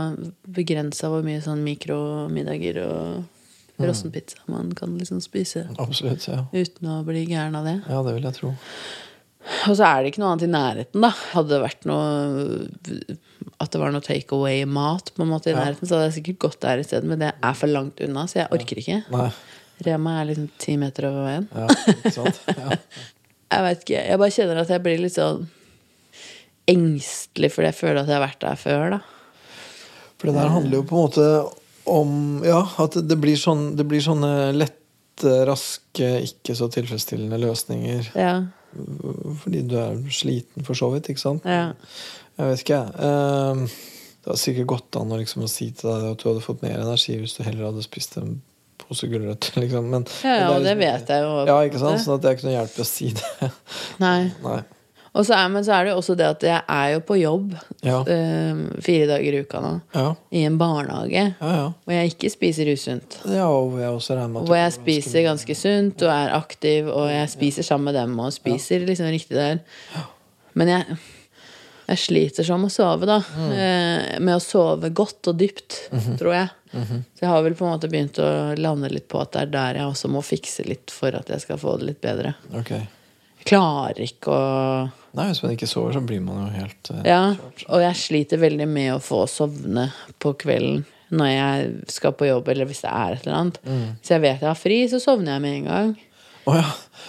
begrensa 0.56 1.08
hvor 1.12 1.22
mye 1.24 1.40
sånn 1.44 1.62
mikromiddager 1.64 2.80
og 2.84 3.22
frossenpizza 3.78 4.38
man 4.52 4.68
kan 4.78 4.92
liksom 5.00 5.18
spise 5.24 5.64
Absolutt. 5.82 6.26
Ja, 6.30 6.44
uten 6.52 6.90
å 6.92 7.00
bli 7.06 7.24
gæren 7.26 7.56
av 7.58 7.64
det. 7.66 7.78
ja 7.88 8.02
det 8.06 8.12
vil 8.18 8.28
jeg 8.28 8.36
tro. 8.36 8.52
Og 9.68 9.74
så 9.76 9.84
er 9.88 10.02
det 10.04 10.12
ikke 10.12 10.22
noe 10.22 10.30
annet 10.34 10.46
i 10.46 10.52
nærheten, 10.52 11.02
da. 11.04 11.10
Hadde 11.34 11.50
det 11.52 11.62
vært 11.64 11.82
noe 11.90 12.68
At 13.60 13.74
det 13.74 13.80
var 13.82 13.92
noe 13.92 14.00
take 14.04 14.32
away-mat 14.34 15.10
på 15.16 15.22
en 15.24 15.28
måte 15.30 15.50
i 15.50 15.54
Ja. 15.54 15.64
nærheten, 15.64 15.86
så 15.88 15.96
hadde 15.98 16.10
jeg 16.12 16.16
sikkert 16.20 16.38
gått 16.46 16.60
der 16.64 16.80
isteden, 16.82 17.08
men 17.12 17.18
det 17.20 17.32
er 17.42 17.54
for 17.58 17.68
langt 17.70 18.00
unna, 18.00 18.24
så 18.26 18.40
jeg 18.42 18.48
orker 18.56 18.80
ikke. 18.80 19.02
Nei. 19.12 19.28
Rema 19.84 20.20
er 20.20 20.28
liksom 20.30 20.48
ti 20.58 20.76
meter 20.80 21.08
over 21.10 21.24
veien. 21.28 21.48
Ja, 21.54 21.66
ikke 21.92 22.12
sant? 22.14 22.40
Ja. 22.50 22.76
Jeg 23.54 23.64
veit 23.66 23.84
ikke, 23.84 24.04
jeg 24.10 24.20
bare 24.22 24.34
kjenner 24.36 24.60
at 24.62 24.72
jeg 24.74 24.82
blir 24.84 25.02
litt 25.02 25.16
sånn 25.16 25.44
engstelig 26.70 27.50
fordi 27.52 27.68
jeg 27.70 27.76
føler 27.76 28.00
at 28.02 28.08
jeg 28.08 28.16
har 28.18 28.24
vært 28.24 28.40
der 28.44 28.60
før, 28.60 28.84
da. 28.96 29.00
For 30.18 30.30
det 30.30 30.36
der 30.38 30.52
handler 30.54 30.78
jo 30.80 30.86
på 30.88 30.96
en 30.96 31.04
måte 31.04 31.26
om 31.92 32.12
Ja, 32.46 32.62
at 32.80 32.96
det 32.96 33.18
blir, 33.20 33.36
sånn, 33.36 33.74
det 33.76 33.84
blir 33.88 34.00
sånne 34.00 34.30
lette, 34.56 35.34
raske, 35.44 36.06
ikke 36.24 36.56
så 36.56 36.70
tilfredsstillende 36.72 37.36
løsninger. 37.42 38.08
Ja. 38.16 38.38
Fordi 39.42 39.60
du 39.68 39.76
er 39.78 39.98
sliten, 40.10 40.64
for 40.66 40.74
så 40.78 40.88
vidt. 40.94 41.12
ikke 41.12 41.20
sant? 41.22 41.44
ja. 41.44 41.74
Jeg 42.34 42.48
vet 42.50 42.62
ikke, 42.64 42.78
jeg. 42.80 42.94
Ehm, 43.06 43.66
Det 44.24 44.32
har 44.32 44.38
sikkert 44.40 44.66
gått 44.72 44.96
an 44.96 45.12
å, 45.12 45.18
liksom, 45.20 45.44
å 45.44 45.48
si 45.52 45.68
til 45.76 45.90
deg 45.92 46.06
at 46.14 46.22
du 46.22 46.30
hadde 46.30 46.42
fått 46.42 46.62
mer 46.64 46.80
energi 46.80 47.18
hvis 47.20 47.36
du 47.36 47.42
heller 47.44 47.68
hadde 47.68 47.84
spist 47.84 48.16
en 48.16 48.38
pose 48.88 49.08
gulrøtter. 49.10 49.56
Liksom. 49.64 49.90
Men, 49.90 50.06
Ja, 50.22 50.36
ja, 50.36 50.52
men 50.52 50.62
det 50.64 50.70
er 50.74 50.78
det, 50.78 50.78
vet 50.84 51.12
jeg 51.14 51.26
jo. 51.26 51.34
Ja, 51.48 51.58
ikke 51.68 51.82
sant? 51.82 52.04
Sånn 52.04 52.16
at 52.18 52.24
det 52.24 52.30
er 52.30 52.38
ikke 52.38 52.48
noe 52.50 52.56
hjelp 52.58 52.78
i 52.78 52.84
å 52.84 52.88
si 52.88 53.10
det. 53.18 53.50
Nei. 54.04 54.20
Nei. 54.44 54.62
Så 55.14 55.30
er, 55.30 55.46
men 55.46 55.62
så 55.62 55.76
er 55.76 55.84
det 55.86 55.92
jo 55.92 55.98
også 56.00 56.14
det 56.18 56.24
at 56.26 56.42
jeg 56.42 56.62
er 56.74 56.88
jo 56.96 57.02
på 57.06 57.14
jobb 57.20 57.52
Ja. 57.86 58.00
øh, 58.02 58.62
fire 58.82 59.04
dager 59.06 59.36
i 59.36 59.42
uka 59.44 59.60
nå. 59.62 59.70
Ja, 59.94 60.08
I 60.34 60.42
en 60.48 60.56
barnehage. 60.58 61.22
ja. 61.38 61.50
ja. 61.54 61.68
Hvor 61.84 61.94
jeg 61.94 62.10
ikke 62.16 62.30
spiser 62.32 62.72
usunt. 62.72 63.20
ja 63.30 63.46
og 63.46 63.76
jeg 63.78 63.92
Hvor 64.34 64.56
jeg 64.58 64.72
spiser 64.74 65.22
ganske 65.22 65.54
sunt 65.54 66.02
og 66.02 66.10
er 66.10 66.34
aktiv, 66.34 66.88
og 66.90 67.06
jeg 67.12 67.30
spiser 67.30 67.62
sammen 67.62 67.92
med 67.92 68.00
dem 68.00 68.18
og 68.18 68.32
spiser 68.34 68.82
liksom 68.88 69.06
riktig 69.06 69.38
der. 69.38 69.62
Men 70.54 70.68
jeg, 70.68 70.98
jeg 71.88 71.98
sliter 72.00 72.46
sånn 72.46 72.62
med 72.64 72.70
å 72.72 72.74
sove, 72.74 73.06
da. 73.08 73.18
Eh, 73.52 74.18
med 74.20 74.34
å 74.36 74.40
sove 74.42 74.90
godt 74.96 75.28
og 75.32 75.36
dypt, 75.40 75.78
tror 76.18 76.32
jeg. 76.34 76.48
Så 76.74 77.22
jeg 77.22 77.28
har 77.30 77.42
vel 77.44 77.54
på 77.54 77.66
en 77.68 77.74
måte 77.76 77.86
begynt 77.92 78.18
å 78.18 78.28
lande 78.58 78.88
litt 78.90 79.06
på 79.12 79.20
at 79.22 79.30
det 79.36 79.42
er 79.44 79.50
der 79.52 79.76
jeg 79.78 79.86
også 79.92 80.08
må 80.10 80.22
fikse 80.26 80.64
litt 80.66 80.90
for 80.90 81.14
at 81.14 81.28
jeg 81.30 81.44
skal 81.44 81.60
få 81.60 81.76
det 81.78 81.90
litt 81.92 82.00
bedre. 82.02 82.32
Ok. 82.56 82.72
Jeg 82.74 83.46
klarer 83.52 84.00
ikke 84.08 84.32
å 84.32 84.44
Nei, 85.14 85.28
hvis 85.30 85.44
man 85.44 85.52
ikke 85.54 85.68
sover, 85.70 85.92
så 85.94 86.00
blir 86.02 86.18
man 86.24 86.40
jo 86.42 86.46
helt 86.56 86.88
eh, 86.90 87.04
Ja, 87.06 87.20
og 87.68 87.78
jeg 87.84 87.94
sliter 88.00 88.40
veldig 88.42 88.66
med 88.66 88.88
å 88.96 89.02
få 89.04 89.20
sovne 89.30 89.84
på 90.18 90.32
kvelden 90.42 90.80
når 91.14 91.28
jeg 91.30 91.68
skal 91.94 92.14
på 92.18 92.26
jobb, 92.26 92.48
eller 92.50 92.66
hvis 92.66 92.80
det 92.82 92.90
er 92.90 93.12
et 93.14 93.22
eller 93.28 93.36
annet. 93.38 93.60
Hvis 94.00 94.10
jeg 94.10 94.22
vet 94.24 94.40
jeg 94.42 94.48
har 94.48 94.58
fri, 94.58 94.78
så 94.90 94.98
sovner 94.98 95.36
jeg 95.36 95.42
med 95.44 95.58
en 95.60 95.68
gang. 95.68 95.92
Oh, 96.50 96.56
ja. 96.58 96.64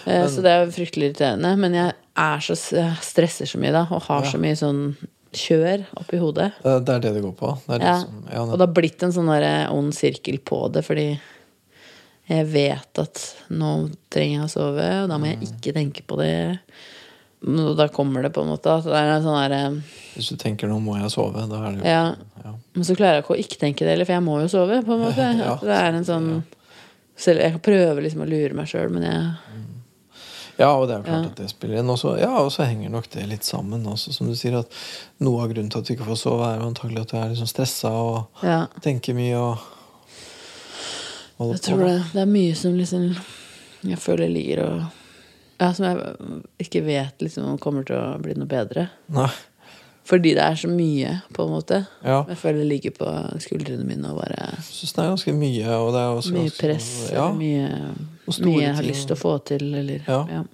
Eh, 0.06 0.28
Så 0.30 0.44
det 0.44 0.52
er 0.52 0.70
fryktelig 0.70 1.08
irriterende. 1.10 1.50
Men 1.58 1.74
jeg 1.74 1.96
er 2.16 2.40
så 2.40 2.56
stresser 3.02 3.46
så 3.50 3.58
mye 3.60 3.72
da, 3.74 3.86
og 3.90 4.02
har 4.08 4.26
så 4.28 4.38
mye 4.40 4.56
sånn 4.58 4.82
kjør 5.36 5.82
oppi 6.00 6.18
hodet. 6.20 6.52
Det 6.64 6.76
det 6.86 6.94
er 6.94 7.00
det 7.04 7.14
det 7.18 7.22
går 7.22 7.34
på. 7.36 7.54
Det 7.66 7.78
det 7.80 7.86
Ja. 7.86 7.96
som, 8.00 8.24
ja, 8.32 8.42
Og 8.42 8.58
det 8.58 8.66
har 8.66 8.74
blitt 8.74 9.02
en 9.02 9.12
sånn 9.12 9.70
ond 9.70 9.94
sirkel 9.94 10.38
på 10.38 10.72
det, 10.72 10.82
fordi 10.84 11.18
jeg 12.28 12.46
vet 12.50 12.98
at 12.98 13.34
nå 13.50 13.90
trenger 14.10 14.40
jeg 14.40 14.44
å 14.46 14.50
sove, 14.50 14.86
og 15.04 15.08
da 15.08 15.18
må 15.18 15.26
jeg 15.26 15.40
ikke 15.46 15.74
tenke 15.74 16.02
på 16.06 16.16
det. 16.18 16.58
Og 17.46 17.76
da 17.76 17.86
kommer 17.88 18.22
det 18.22 18.32
på 18.32 18.42
en 18.42 18.48
måte 18.48 18.82
det 18.82 18.94
er 18.96 19.12
en 19.12 19.22
sånn 19.22 19.48
der, 19.50 19.82
Hvis 20.16 20.30
du 20.30 20.36
tenker 20.36 20.66
'nå 20.66 20.80
må 20.80 20.96
jeg 20.96 21.10
sove', 21.12 21.48
da 21.48 21.68
er 21.68 21.72
det 21.72 21.78
jo 21.78 21.84
Ja. 21.84 22.14
ja. 22.44 22.52
Men 22.74 22.82
så 22.84 22.96
klarer 22.96 23.16
jeg 23.16 23.24
ikke 23.24 23.36
å 23.36 23.38
ikke 23.44 23.58
tenke 23.60 23.78
det 23.84 23.88
heller, 23.92 24.04
for 24.06 24.12
jeg 24.14 24.22
må 24.22 24.40
jo 24.40 24.48
sove. 24.48 24.82
på 24.82 24.92
en 24.94 25.00
måte 25.04 25.38
Ja. 25.44 25.56
Det 25.56 25.68
er 25.68 25.92
en 25.94 26.04
sånn 26.04 26.44
Selv 27.18 27.40
Jeg 27.40 27.62
prøver 27.62 28.02
liksom 28.02 28.22
å 28.22 28.28
lure 28.28 28.52
meg 28.54 28.66
sjøl, 28.66 28.90
men 28.90 29.02
jeg 29.02 29.36
Ja, 30.58 30.70
og 30.72 30.86
det 30.88 30.94
er 30.94 30.98
jo 30.98 31.04
klart 31.04 31.22
Ja. 31.24 31.28
at 31.30 31.36
det 31.36 31.50
spiller 31.50 31.78
inn. 31.78 31.86
Også, 31.92 32.18
ja, 32.18 32.30
og 32.40 32.50
så 32.50 32.64
henger 32.64 32.88
nok 32.90 33.10
det 33.10 33.26
litt 33.28 33.44
sammen 33.44 33.84
også, 33.86 34.12
som 34.14 34.26
du 34.26 34.34
sier. 34.34 34.58
at 34.58 34.70
Noe 35.20 35.42
av 35.42 35.50
grunnen 35.52 35.70
til 35.70 35.78
at 35.78 35.84
du 35.84 35.94
ikke 35.94 36.06
får 36.08 36.16
sove, 36.22 36.46
er 36.48 36.64
antagelig 36.64 37.00
at 37.00 37.08
du 37.08 37.16
er 37.16 37.28
liksom 37.34 37.46
stressa 37.50 37.90
og 37.90 38.26
Ja. 38.42 38.66
tenker 38.80 39.14
mye 39.14 39.34
og 39.36 39.58
holder 41.38 41.54
Jeg 41.54 41.60
på. 41.62 41.66
tror 41.68 41.84
det, 41.84 42.02
det 42.12 42.22
er 42.22 42.30
mye 42.30 42.54
som 42.56 42.76
liksom 42.78 43.16
Jeg 43.86 43.98
føler 43.98 44.28
ligger 44.32 44.62
og 44.64 44.86
Ja, 45.60 45.72
som 45.72 45.86
jeg 45.86 46.16
ikke 46.60 46.82
vet 46.84 47.18
liksom 47.24 47.44
om 47.48 47.58
kommer 47.58 47.84
til 47.86 47.96
å 47.96 48.18
bli 48.20 48.34
noe 48.34 48.46
bedre. 48.46 48.90
Nei. 49.08 49.30
Fordi 50.04 50.34
det 50.36 50.42
er 50.44 50.54
så 50.54 50.68
mye, 50.68 51.22
på 51.32 51.46
en 51.46 51.50
måte. 51.54 51.78
Ja. 52.04 52.24
Jeg 52.28 52.36
føler 52.36 52.58
det 52.60 52.68
ligger 52.68 52.90
på 52.98 53.40
skuldrene 53.40 53.84
mine 53.88 54.04
og 54.12 54.20
bare 54.20 54.36
Jeg 54.36 54.60
syns 54.68 54.92
det 54.92 55.02
er 55.04 55.08
ganske 55.14 55.34
mye, 55.34 55.66
og 55.80 55.92
det 55.94 56.00
er 56.02 56.12
også 56.14 56.32
Mye 56.32 56.50
ganske- 56.50 56.60
press. 56.60 57.10
Ja, 57.12 57.32
Mye 57.32 57.94
mye 58.26 58.60
jeg 58.62 58.74
har 58.74 58.82
ting- 58.82 58.90
lyst 58.92 59.06
til 59.08 59.16
å 59.16 59.20
få 59.20 59.34
til, 59.44 59.74
eller 59.74 60.02
Ja. 60.08 60.20
ja. 60.30 60.44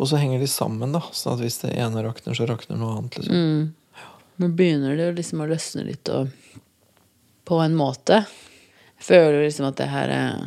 Og 0.00 0.08
så 0.08 0.16
henger 0.18 0.40
de 0.40 0.46
sammen, 0.46 0.92
da. 0.92 1.00
Så 1.12 1.32
at 1.34 1.38
hvis 1.40 1.60
det 1.62 1.74
ene 1.76 2.02
rakner, 2.02 2.34
så 2.34 2.46
rakner 2.48 2.76
noe 2.80 2.96
annet. 2.98 3.18
liksom. 3.18 3.34
Mm. 3.34 3.74
Nå 4.40 4.48
begynner 4.56 4.96
det 4.96 5.10
liksom 5.18 5.40
å 5.44 5.48
løsne 5.50 5.84
litt 5.86 6.08
og 6.08 6.30
På 7.44 7.60
en 7.64 7.74
måte. 7.76 8.24
Jeg 8.98 9.04
føler 9.04 9.44
liksom 9.44 9.66
at 9.68 9.76
det 9.76 9.88
her 9.90 10.08
eh, 10.08 10.46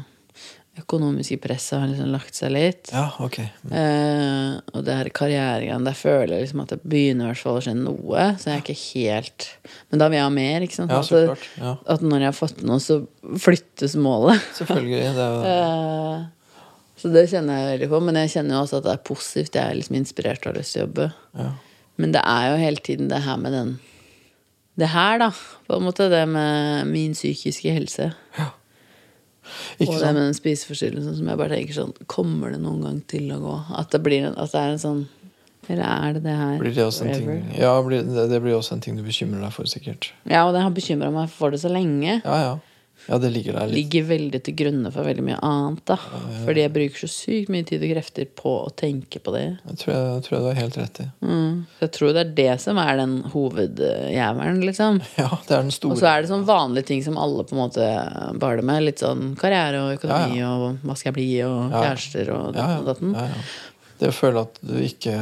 økonomiske 0.79 1.37
presset 1.43 1.79
har 1.81 1.87
liksom 1.91 2.11
lagt 2.13 2.33
seg 2.37 2.51
litt. 2.55 2.89
Ja, 2.93 3.11
ok. 3.19 3.39
Eh, 3.39 4.53
og 4.73 4.83
det 4.87 4.95
her 4.97 5.09
karrieregreiene, 5.13 5.83
der 5.85 5.97
føler 5.99 6.37
jeg 6.39 6.47
liksom 6.47 6.61
at 6.63 6.69
det 6.73 6.79
begynner 6.83 7.29
hvert 7.29 7.41
fall 7.43 7.59
å 7.59 7.63
skje 7.65 7.75
noe. 7.77 8.23
Så 8.39 8.49
jeg 8.49 8.55
er 8.55 8.63
ikke 8.63 8.77
helt 8.93 9.49
Men 9.91 9.99
da 9.99 10.07
vil 10.09 10.17
jeg 10.17 10.23
ha 10.25 10.29
mer, 10.33 10.61
ikke 10.65 10.79
sant. 10.79 10.91
Ja, 10.95 11.01
så 11.05 11.25
klart. 11.27 11.49
Ja. 11.59 11.75
At 11.93 12.01
når 12.01 12.19
jeg 12.23 12.31
har 12.31 12.39
fått 12.39 12.63
noe, 12.63 12.79
så 12.81 13.01
flyttes 13.37 13.95
målet. 13.99 14.41
Selvfølgelig. 14.57 15.03
Det 15.13 15.27
er 15.27 15.35
jo 15.35 15.43
Eh, 15.53 16.23
så 17.03 17.11
det 17.11 17.25
kjenner 17.27 17.59
jeg 17.59 17.69
veldig 17.73 17.91
på. 17.91 17.99
Men 18.07 18.17
jeg 18.23 18.31
kjenner 18.37 18.55
jo 18.55 18.63
også 18.63 18.79
at 18.79 18.87
det 18.87 18.93
er 18.95 19.05
positivt. 19.11 19.57
Jeg 19.59 19.63
er 19.63 19.79
liksom 19.81 19.99
inspirert 19.99 20.45
og 20.45 20.53
har 20.53 20.61
lyst 20.61 20.77
til 20.77 20.83
å 20.83 20.87
jobbe. 20.87 21.11
ja. 21.43 21.51
Men 22.01 22.09
det 22.15 22.23
er 22.25 22.47
jo 22.49 22.53
hele 22.57 22.81
tiden 22.81 23.09
det 23.11 23.19
her 23.21 23.37
med 23.37 23.53
den 23.53 23.73
Det 24.73 24.87
her, 24.89 25.19
da. 25.21 25.27
På 25.67 25.77
en 25.77 25.83
måte 25.85 26.07
det 26.09 26.23
med 26.25 26.87
min 26.89 27.11
psykiske 27.13 27.69
helse. 27.69 28.07
Ikke 29.77 29.91
og 29.93 29.99
det 30.01 30.13
med 30.15 30.21
den 30.23 30.33
spiseforstyrrelsen 30.33 31.17
som 31.19 31.29
jeg 31.29 31.37
bare 31.37 31.53
tenker 31.53 31.75
sånn 31.75 31.91
Kommer 32.09 32.53
det 32.55 32.61
noen 32.63 32.81
gang 32.81 32.99
til 33.11 33.27
å 33.35 33.37
gå? 33.43 33.53
At 33.77 33.91
det, 33.93 33.99
blir 34.01 34.29
en, 34.29 34.37
at 34.39 34.53
det 34.55 34.61
er 34.63 34.73
en 34.73 34.81
sånn 34.81 35.01
Eller 35.67 35.83
er 35.83 36.17
det 36.17 36.23
det 36.25 36.35
her 36.39 36.57
Blir 36.63 36.73
det 36.73 36.85
også 36.87 37.05
en 37.05 37.13
ting? 37.19 37.43
Ja, 37.59 37.75
det, 37.91 38.27
det 38.31 38.39
blir 38.41 38.55
også 38.57 38.77
en 38.77 38.81
ting 38.81 38.97
du 38.97 39.03
bekymrer 39.05 39.43
deg 39.43 39.53
for, 39.53 39.69
sikkert. 39.69 40.09
Ja, 40.25 40.47
og 40.47 40.55
det 40.55 40.63
har 40.63 40.73
bekymra 40.73 41.11
meg 41.13 41.29
for 41.35 41.53
det 41.53 41.61
så 41.61 41.69
lenge. 41.69 42.21
Ja, 42.23 42.39
ja. 42.41 42.55
Ja, 43.09 43.17
det 43.19 43.29
ligger 43.35 43.57
der 43.57 43.67
litt. 43.67 43.75
Ligger 43.81 44.03
veldig 44.07 44.39
til 44.45 44.55
grunne 44.55 44.91
for 44.95 45.03
veldig 45.03 45.23
mye 45.27 45.39
annet, 45.43 45.81
da. 45.89 45.97
Fordi 46.45 46.61
jeg 46.63 46.71
bruker 46.71 47.01
så 47.03 47.09
sykt 47.11 47.49
mye 47.51 47.65
tid 47.67 47.83
og 47.83 47.91
krefter 47.91 48.29
på 48.39 48.53
å 48.63 48.69
tenke 48.79 49.19
på 49.19 49.33
det. 49.35 49.41
Jeg 49.67 49.79
tror 49.81 49.91
jeg, 49.95 50.21
tror 50.23 50.35
jeg 50.37 50.43
du 50.45 50.47
har 50.47 50.59
helt 50.61 50.77
rett 50.79 51.01
i. 51.03 51.07
Mm. 51.25 51.57
Så 51.75 51.83
jeg 51.87 51.93
tror 51.97 52.13
det 52.15 52.21
er 52.23 52.31
det 52.37 52.53
som 52.63 52.79
er 52.79 53.01
den 53.01 53.17
hovedjævelen, 53.33 54.63
liksom. 54.69 55.01
Ja, 55.19 55.29
det 55.47 55.57
er 55.57 55.61
den 55.67 55.75
store. 55.75 55.97
Og 55.97 55.99
så 55.99 56.09
er 56.13 56.23
det 56.23 56.31
sånn 56.31 56.47
vanlige 56.47 56.89
ting 56.93 57.03
som 57.05 57.19
alle 57.19 57.43
på 57.49 57.57
en 57.57 57.61
måte 57.65 57.89
baler 58.39 58.63
med. 58.71 58.85
Litt 58.87 59.03
sånn 59.03 59.33
karriere 59.39 59.83
og 59.83 59.97
økonomi 59.99 60.39
Ja, 60.39 60.53
og 60.55 60.79
hva 60.87 60.95
skal 60.97 61.11
jeg 61.11 61.19
bli, 61.19 61.29
og 61.47 61.59
Ja. 61.75 61.83
kjærester 61.89 62.33
og 62.37 62.43
ja, 62.55 62.63
datten 62.63 62.79
og 62.79 62.89
datten. 62.93 63.13
ja, 63.19 63.27
ja. 63.35 63.45
Det 64.03 64.09
å 64.09 64.15
føle 64.17 64.41
at 64.41 64.57
du 64.65 64.73
ikke 64.83 65.13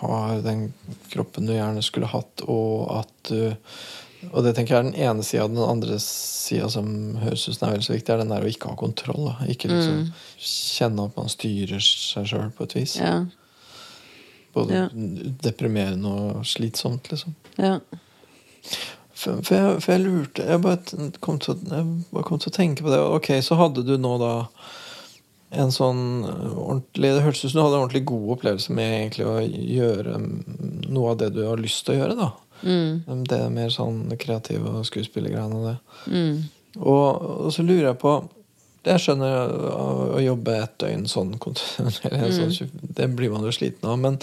har 0.00 0.40
den 0.42 0.62
kroppen 1.12 1.46
du 1.46 1.52
gjerne 1.52 1.82
skulle 1.86 2.08
hatt, 2.10 2.40
og 2.50 2.88
at 3.02 3.28
du 3.28 3.52
Og 4.32 4.42
det 4.42 4.54
tenker 4.56 4.74
jeg 4.74 4.80
er 4.80 4.88
den 4.90 4.98
ene 4.98 5.22
sida. 5.26 5.46
Den 5.48 5.62
andre 5.62 5.98
sida 6.02 6.68
som 6.72 6.88
høres 7.22 7.44
ut 7.48 7.54
som 7.54 7.68
er 7.68 7.76
veldig 7.76 7.86
så 7.86 7.94
viktig, 7.94 8.12
er 8.14 8.22
den 8.24 8.32
der 8.34 8.46
å 8.46 8.50
ikke 8.50 8.72
ha 8.72 8.78
kontroll. 8.80 9.28
Da. 9.30 9.46
Ikke 9.52 9.70
liksom 9.70 10.08
kjenne 10.42 11.04
at 11.06 11.18
man 11.20 11.30
styrer 11.30 11.82
seg 11.84 12.26
sjøl 12.32 12.50
på 12.56 12.66
et 12.66 12.74
vis. 12.80 12.96
Mm. 12.98 13.06
Ja, 13.06 13.20
Både 14.56 14.74
Ja. 14.74 14.86
deprimerende 15.44 16.08
og 16.10 16.46
slitsomt, 16.48 17.10
liksom. 17.12 17.34
ja. 17.60 17.78
For, 19.18 19.40
for, 19.42 19.54
jeg, 19.54 19.78
for 19.82 19.92
jeg 19.92 20.02
lurte 20.04 20.44
Jeg 20.46 20.60
bare 20.62 21.08
kom 21.24 21.38
til, 21.42 21.56
jeg 21.66 21.86
bare 22.12 22.26
kom 22.26 22.38
til 22.38 22.50
å 22.52 22.54
tenke 22.54 22.84
på 22.86 22.90
det. 22.92 22.98
Ok, 23.02 23.30
så 23.42 23.56
hadde 23.58 23.82
du 23.86 23.96
nå 23.98 24.12
da 24.22 24.32
en 25.58 25.72
sånn 25.72 26.02
ordentlig 26.28 27.10
Det 27.16 27.22
hørtes 27.24 27.44
ut 27.46 27.50
som 27.50 27.58
du 27.58 27.62
hadde 27.64 27.78
en 27.78 27.84
ordentlig 27.86 28.04
god 28.10 28.28
opplevelse 28.36 28.74
med 28.76 28.92
egentlig 28.98 29.26
å 29.26 29.36
gjøre 29.42 30.18
mm, 30.22 30.34
noe 30.92 31.14
av 31.14 31.18
det 31.22 31.32
du 31.34 31.40
har 31.48 31.58
lyst 31.58 31.86
til 31.86 31.96
å 31.96 31.98
gjøre. 32.02 32.18
da 32.20 32.30
Mm, 32.62 33.24
Det 33.28 33.38
er 33.38 33.50
mer 33.54 33.68
sånn 33.74 34.00
kreative 34.18 34.72
og 34.80 34.86
skuespillergreiene 34.88 35.58
og 35.60 35.68
det. 35.68 35.76
mm, 36.10 36.42
Og, 36.78 37.22
og 37.46 37.52
så 37.54 37.62
lurer 37.66 37.90
jeg 37.92 37.98
på 38.02 38.16
Jeg 38.88 39.02
skjønner 39.04 39.52
å, 39.74 39.86
å 40.16 40.20
jobbe 40.22 40.54
et 40.62 40.74
døgn 40.80 41.06
sånn 41.10 41.34
kontinuerlig. 41.42 42.28
Sånn, 42.56 42.70
det 42.96 43.08
blir 43.18 43.30
man 43.34 43.44
jo 43.44 43.52
sliten 43.52 43.88
av. 43.90 43.98
Men 44.00 44.18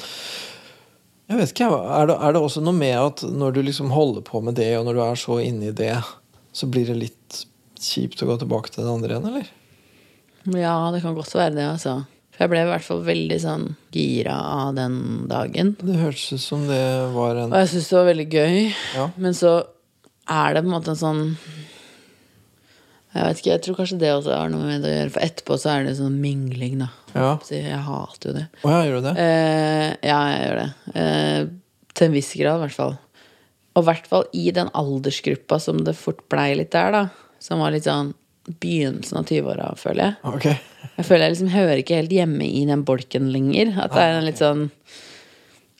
jeg 1.30 1.38
vet 1.42 1.51
ikke, 1.54 1.68
er 1.70 2.08
det, 2.10 2.15
er 2.22 2.34
det 2.34 2.42
også 2.42 2.62
noe 2.63 2.74
med 2.77 2.96
at 2.98 3.22
når 3.30 3.56
du 3.58 3.62
liksom 3.65 3.92
holder 3.94 4.22
på 4.25 4.42
med 4.46 4.56
det, 4.58 4.72
og 4.80 4.86
når 4.88 4.98
du 4.98 5.01
er 5.06 5.20
så 5.22 5.38
inne 5.44 5.70
i 5.70 5.75
det, 5.75 5.96
så 6.56 6.68
blir 6.72 6.86
det 6.89 6.98
litt 6.98 7.46
kjipt 7.82 8.22
å 8.24 8.30
gå 8.30 8.38
tilbake 8.42 8.72
til 8.74 8.86
det 8.86 8.92
andre 8.94 9.13
igjen, 9.15 9.30
eller? 9.32 9.48
ja, 10.56 10.75
det 10.94 11.01
kan 11.01 11.15
godt 11.18 11.34
være 11.36 11.56
det, 11.58 11.65
altså. 11.75 11.96
For 12.36 12.44
jeg 12.44 12.51
ble 12.51 12.63
i 12.65 12.68
hvert 12.68 12.84
fall 12.84 13.04
veldig 13.08 13.38
sånn 13.39 13.70
gira 13.96 14.36
av 14.36 14.74
den 14.75 14.98
dagen. 15.32 15.70
Det 15.80 15.96
hørtes 16.01 16.34
ut 16.36 16.44
som 16.44 16.65
det 16.68 16.82
var 17.13 17.39
en 17.39 17.54
Og 17.54 17.62
jeg 17.62 17.70
syns 17.72 17.88
det 17.88 17.96
var 17.96 18.10
veldig 18.10 18.25
gøy. 18.34 18.58
Ja. 18.98 19.06
Men 19.24 19.38
så 19.38 19.54
er 20.27 20.58
det 20.58 20.65
på 20.65 20.68
en 20.68 20.74
måte 20.74 20.92
en 20.92 21.00
sånn 21.00 21.22
Jeg 23.13 23.22
vet 23.30 23.39
ikke, 23.39 23.51
jeg 23.54 23.63
tror 23.63 23.77
kanskje 23.80 24.00
det 24.01 24.12
også 24.12 24.36
har 24.36 24.51
noe 24.51 24.68
med 24.68 24.84
det 24.84 24.92
å 24.92 24.98
gjøre. 24.98 25.13
For 25.15 25.27
etterpå 25.30 25.60
så 25.62 25.72
er 25.72 25.88
det 25.88 25.96
sånn 26.01 26.20
mingling, 26.20 26.75
da. 26.84 26.89
Ja. 27.15 27.32
Jeg 27.48 27.80
hater 27.88 28.27
jo 28.32 28.36
det. 28.42 28.46
Å 28.60 28.74
ja, 28.74 28.82
gjør 28.84 29.00
du 29.00 29.08
det? 29.08 29.15
Eh, 29.24 29.88
ja, 30.10 30.20
jeg 30.34 30.44
gjør 30.50 30.60
det. 30.60 30.68
Eh, 31.00 31.39
til 31.96 32.10
en 32.10 32.18
viss 32.18 32.34
grad, 32.36 32.60
i 32.60 32.65
hvert 32.65 32.75
fall. 32.75 32.98
Og 33.75 33.86
i 33.86 33.88
hvert 33.88 34.12
fall 34.12 34.27
i 34.36 34.50
den 34.56 34.68
aldersgruppa 34.75 35.62
som 35.63 35.80
det 35.88 35.96
fort 35.96 36.25
blei 36.32 36.50
litt 36.60 36.75
der, 36.75 36.92
da. 36.92 37.06
Som 37.39 37.63
var 37.63 37.72
litt 37.72 37.88
sånn 37.88 38.12
begynnelsen 38.46 39.18
av 39.20 39.25
20-åra, 39.30 39.72
føler 39.80 40.04
jeg. 40.04 40.16
Okay. 40.36 40.56
Jeg 40.96 41.06
føler 41.08 41.25
jeg 41.25 41.34
liksom 41.36 41.52
hører 41.56 41.82
ikke 41.82 42.00
helt 42.00 42.14
hjemme 42.14 42.46
i 42.48 42.64
den 42.70 42.84
bolken 42.88 43.30
lenger. 43.34 43.72
At 43.84 43.94
det 43.96 44.04
er 44.06 44.18
en 44.20 44.28
litt 44.28 44.42
sånn 44.42 44.66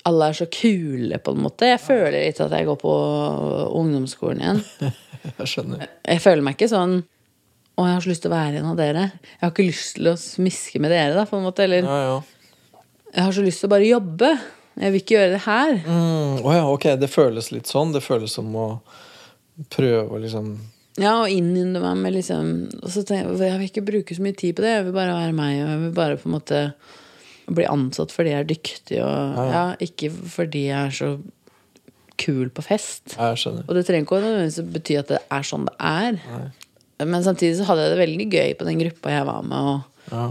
Alle 0.06 0.28
er 0.30 0.38
så 0.38 0.46
kule, 0.54 1.18
på 1.18 1.34
en 1.34 1.42
måte. 1.42 1.66
Jeg 1.72 1.82
føler 1.82 2.20
litt 2.20 2.42
at 2.44 2.52
jeg 2.54 2.68
går 2.68 2.78
på 2.82 2.94
ungdomsskolen 3.80 4.42
igjen. 4.44 4.64
Jeg 5.26 5.50
skjønner. 5.50 5.88
Jeg 6.06 6.22
føler 6.22 6.44
meg 6.46 6.54
ikke 6.54 6.68
sånn 6.70 7.00
Å, 7.02 7.82
jeg 7.82 7.94
har 7.96 8.04
så 8.06 8.10
lyst 8.12 8.22
til 8.22 8.30
å 8.30 8.36
være 8.36 8.60
en 8.60 8.68
av 8.70 8.76
dere. 8.78 9.08
Jeg 9.32 9.42
har 9.42 9.50
ikke 9.56 9.66
lyst 9.66 9.96
til 9.98 10.12
å 10.12 10.14
smiske 10.22 10.80
med 10.84 10.94
dere, 10.94 11.16
da, 11.18 11.24
på 11.28 11.40
en 11.40 11.48
måte. 11.48 11.66
Eller 11.66 11.82
Ja, 11.82 11.96
ja. 12.04 12.84
jeg 13.10 13.24
har 13.26 13.34
så 13.36 13.42
lyst 13.44 13.64
til 13.64 13.68
å 13.68 13.74
bare 13.74 13.90
jobbe. 13.90 14.30
Jeg 14.80 14.94
vil 14.94 15.02
ikke 15.02 15.16
gjøre 15.18 15.34
det 15.34 15.42
her. 15.48 15.74
Mm, 15.88 16.38
oh 16.46 16.54
ja, 16.54 16.62
ok. 16.70 16.86
Det 17.02 17.10
føles 17.12 17.50
litt 17.52 17.68
sånn. 17.72 17.92
Det 17.96 18.04
føles 18.06 18.38
som 18.38 18.54
å 18.56 18.68
prøve 19.74 20.06
å 20.14 20.22
liksom 20.22 20.54
Ja, 21.02 21.18
og 21.26 21.30
innynde 21.32 21.82
meg 21.84 21.98
med 22.00 22.14
liksom 22.16 22.52
Og 22.80 22.88
så 22.94 23.02
tenker 23.04 23.34
jeg 23.36 23.50
jeg 23.52 23.60
vil 23.60 23.68
ikke 23.68 23.86
bruke 23.90 24.16
så 24.16 24.24
mye 24.24 24.38
tid 24.40 24.56
på 24.56 24.64
det. 24.64 24.70
Jeg 24.78 24.86
vil 24.88 24.94
bare 24.96 25.16
være 25.18 25.34
meg, 25.36 25.58
og 25.64 25.70
jeg 25.74 25.80
vil 25.82 25.96
bare 25.98 26.20
på 26.22 26.30
en 26.30 26.36
måte 26.38 26.62
bli 27.52 27.66
ansatt 27.70 28.14
fordi 28.16 28.32
jeg 28.32 28.40
er 28.42 28.48
dyktig, 28.50 29.00
og 29.04 29.10
Ja, 29.12 29.44
ja, 29.46 29.50
ja. 29.52 29.66
ikke 29.86 30.10
fordi 30.34 30.64
jeg 30.70 30.80
er 30.88 30.96
så 30.96 31.10
kul 32.18 32.48
på 32.50 32.64
fest. 32.64 33.18
Og 33.68 33.76
det 33.76 33.84
trenger 33.86 34.08
ikke 34.08 34.22
nødvendigvis 34.24 34.72
bety 34.74 34.96
at 35.02 35.12
det 35.12 35.20
er 35.36 35.44
sånn 35.46 35.68
det 35.68 35.76
er. 35.84 36.16
Nei. 36.32 37.06
Men 37.06 37.26
samtidig 37.28 37.58
så 37.60 37.68
hadde 37.68 37.84
jeg 37.84 37.92
det 37.92 38.00
veldig 38.08 38.28
gøy 38.32 38.54
på 38.56 38.66
den 38.70 38.80
gruppa 38.80 39.12
jeg 39.12 39.26
var 39.28 39.42
med, 39.44 39.58
og, 39.76 39.82
Ja. 40.16 40.24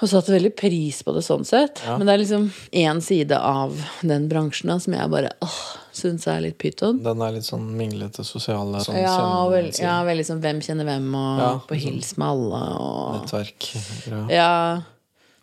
og 0.00 0.08
satte 0.12 0.30
veldig 0.36 0.54
pris 0.56 1.02
på 1.02 1.12
det 1.16 1.24
sånn 1.26 1.44
sett. 1.44 1.82
Men 1.98 2.06
det 2.06 2.14
er 2.14 2.22
liksom 2.22 2.46
én 2.72 3.02
side 3.02 3.32
av 3.36 3.74
den 4.00 4.28
bransjen 4.30 4.70
da, 4.70 4.78
som 4.78 4.94
jeg 4.94 5.10
bare 5.10 5.32
åh, 5.42 5.58
syns 5.96 6.26
er 6.30 6.42
litt 6.44 6.58
pyton. 6.60 7.00
Den 7.04 7.22
er 7.24 7.34
litt 7.34 7.46
sånn 7.46 7.66
minglete 7.78 8.24
sosiale 8.26 8.82
sånn 8.84 8.98
Ja, 9.00 9.16
vel, 9.50 9.70
ja, 9.80 9.96
veldig 10.06 10.26
sånn 10.28 10.42
hvem 10.44 10.60
kjenner 10.64 10.88
hvem, 10.88 11.08
og 11.16 11.40
Ja, 11.42 11.50
på 11.68 11.80
hils 11.80 12.14
med 12.20 12.28
alle, 12.28 12.62
og 12.82 13.16
nettverk. 13.18 13.70
Ja. 14.12 14.22
Ja. 14.32 14.52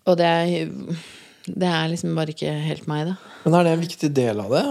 Og 0.09 0.17
det 0.19 0.29
er 0.29 0.71
Det 1.43 1.67
er 1.67 1.89
liksom 1.91 2.15
bare 2.15 2.31
ikke 2.31 2.51
helt 2.63 2.85
meg, 2.87 3.09
da. 3.11 3.17
Men 3.43 3.57
er 3.57 3.65
det 3.65 3.71
en 3.73 3.83
viktig 3.83 4.09
del 4.15 4.39
av 4.39 4.53
det? 4.53 4.63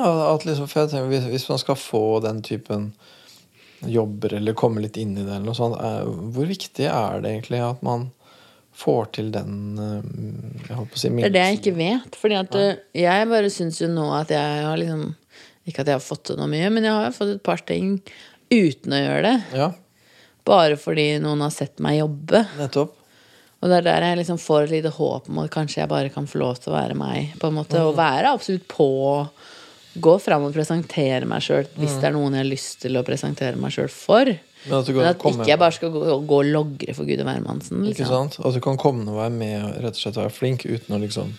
Liksom, 0.49 0.69
for 0.71 0.81
jeg 0.81 0.93
tenker, 0.95 1.29
hvis, 1.29 1.49
man 1.51 1.61
skal 1.61 1.77
få 1.77 2.05
den 2.25 2.41
typen 2.41 2.93
jobber, 3.85 4.39
eller 4.39 4.57
komme 4.57 4.81
litt 4.81 4.97
inn 4.97 5.13
i 5.19 5.21
det, 5.21 5.29
eller 5.35 5.51
noe 5.51 5.59
sånt, 5.59 5.77
er, 5.77 6.07
hvor 6.07 6.49
viktig 6.49 6.87
er 6.89 7.21
det 7.21 7.35
egentlig 7.35 7.61
at 7.67 7.83
man 7.85 8.09
får 8.73 9.11
til 9.19 9.29
den 9.35 9.57
eh, 9.77 10.63
jeg 10.69 10.77
holdt 10.79 10.93
på 10.95 10.97
å 10.97 11.03
si, 11.03 11.11
Det 11.13 11.29
er 11.29 11.35
det 11.35 11.43
jeg 11.45 11.59
ikke 11.59 11.75
vet. 11.77 12.17
Fordi 12.19 12.39
at 12.39 12.57
eh, 12.57 12.79
jeg 13.03 13.29
bare 13.29 13.51
syns 13.53 13.83
jo 13.83 13.91
nå 13.93 14.07
at 14.17 14.33
jeg 14.33 14.63
har 14.65 14.81
liksom 14.81 15.11
Ikke 15.69 15.85
at 15.85 15.91
jeg 15.93 15.95
har 15.99 16.03
fått 16.05 16.25
til 16.31 16.39
noe 16.41 16.51
mye, 16.51 16.71
men 16.75 16.85
jeg 16.89 16.93
har 16.97 17.15
fått 17.15 17.37
et 17.37 17.43
par 17.47 17.61
ting 17.69 18.01
uten 18.53 18.93
å 18.97 18.99
gjøre 19.03 19.23
det. 19.29 19.37
Ja, 19.57 19.71
Bare 20.45 20.75
fordi 20.81 21.21
noen 21.23 21.41
har 21.45 21.53
sett 21.55 21.79
meg 21.79 22.01
jobbe. 22.01 22.41
nettopp. 22.59 22.97
Og 23.63 23.71
det 23.71 23.77
er 23.79 23.85
der 23.87 24.03
jeg 24.09 24.17
liksom 24.19 24.41
får 24.43 24.65
et 24.65 24.73
lite 24.75 24.91
håp 24.91 25.29
om 25.31 25.39
at 25.39 25.53
kanskje 25.55 25.79
jeg 25.85 25.89
bare 25.93 26.11
kan 26.11 26.27
få 26.27 26.41
lov 26.43 26.57
til 26.59 26.73
å 26.73 26.75
være 26.75 26.97
meg. 26.99 27.37
på 27.39 27.47
en 27.47 27.55
måte 27.61 27.79
Og 27.79 27.95
være 27.95 28.33
absolutt 28.35 28.67
på. 28.67 28.89
Gå 30.03 30.15
fram 30.25 30.49
og 30.49 30.55
presentere 30.57 31.29
meg 31.31 31.45
sjøl 31.47 31.69
hvis 31.79 31.95
det 32.01 32.09
er 32.09 32.17
noen 32.17 32.35
jeg 32.35 32.43
har 32.43 32.51
lyst 32.51 32.81
til 32.83 32.97
å 32.99 33.05
presentere 33.07 33.55
meg 33.61 33.71
sjøl 33.71 33.91
for. 33.93 34.33
Men 34.67 34.77
at 34.79 34.89
Men 34.95 35.07
at 35.09 35.19
komme 35.19 35.43
ikke 35.43 35.51
jeg 35.51 35.59
bare 35.59 35.75
skal 35.75 35.91
gå, 35.91 36.01
gå 36.29 36.37
og 36.39 36.51
logre 36.55 36.95
for 36.95 37.09
Gud 37.09 37.19
og 37.19 37.27
hvermannsen. 37.27 37.81
Ikke 37.89 38.05
Liksom. 38.05 38.13
sant? 38.31 38.37
At 38.47 38.55
du 38.55 38.61
kan 38.63 38.77
komme 38.79 39.09
og 39.11 39.17
være 39.19 39.33
med 39.35 39.65
rett 39.83 39.97
og 39.97 40.03
slett 40.05 40.19
være 40.21 40.31
flink 40.35 40.67
uten 40.69 40.95
å 40.95 41.01
liksom 41.03 41.33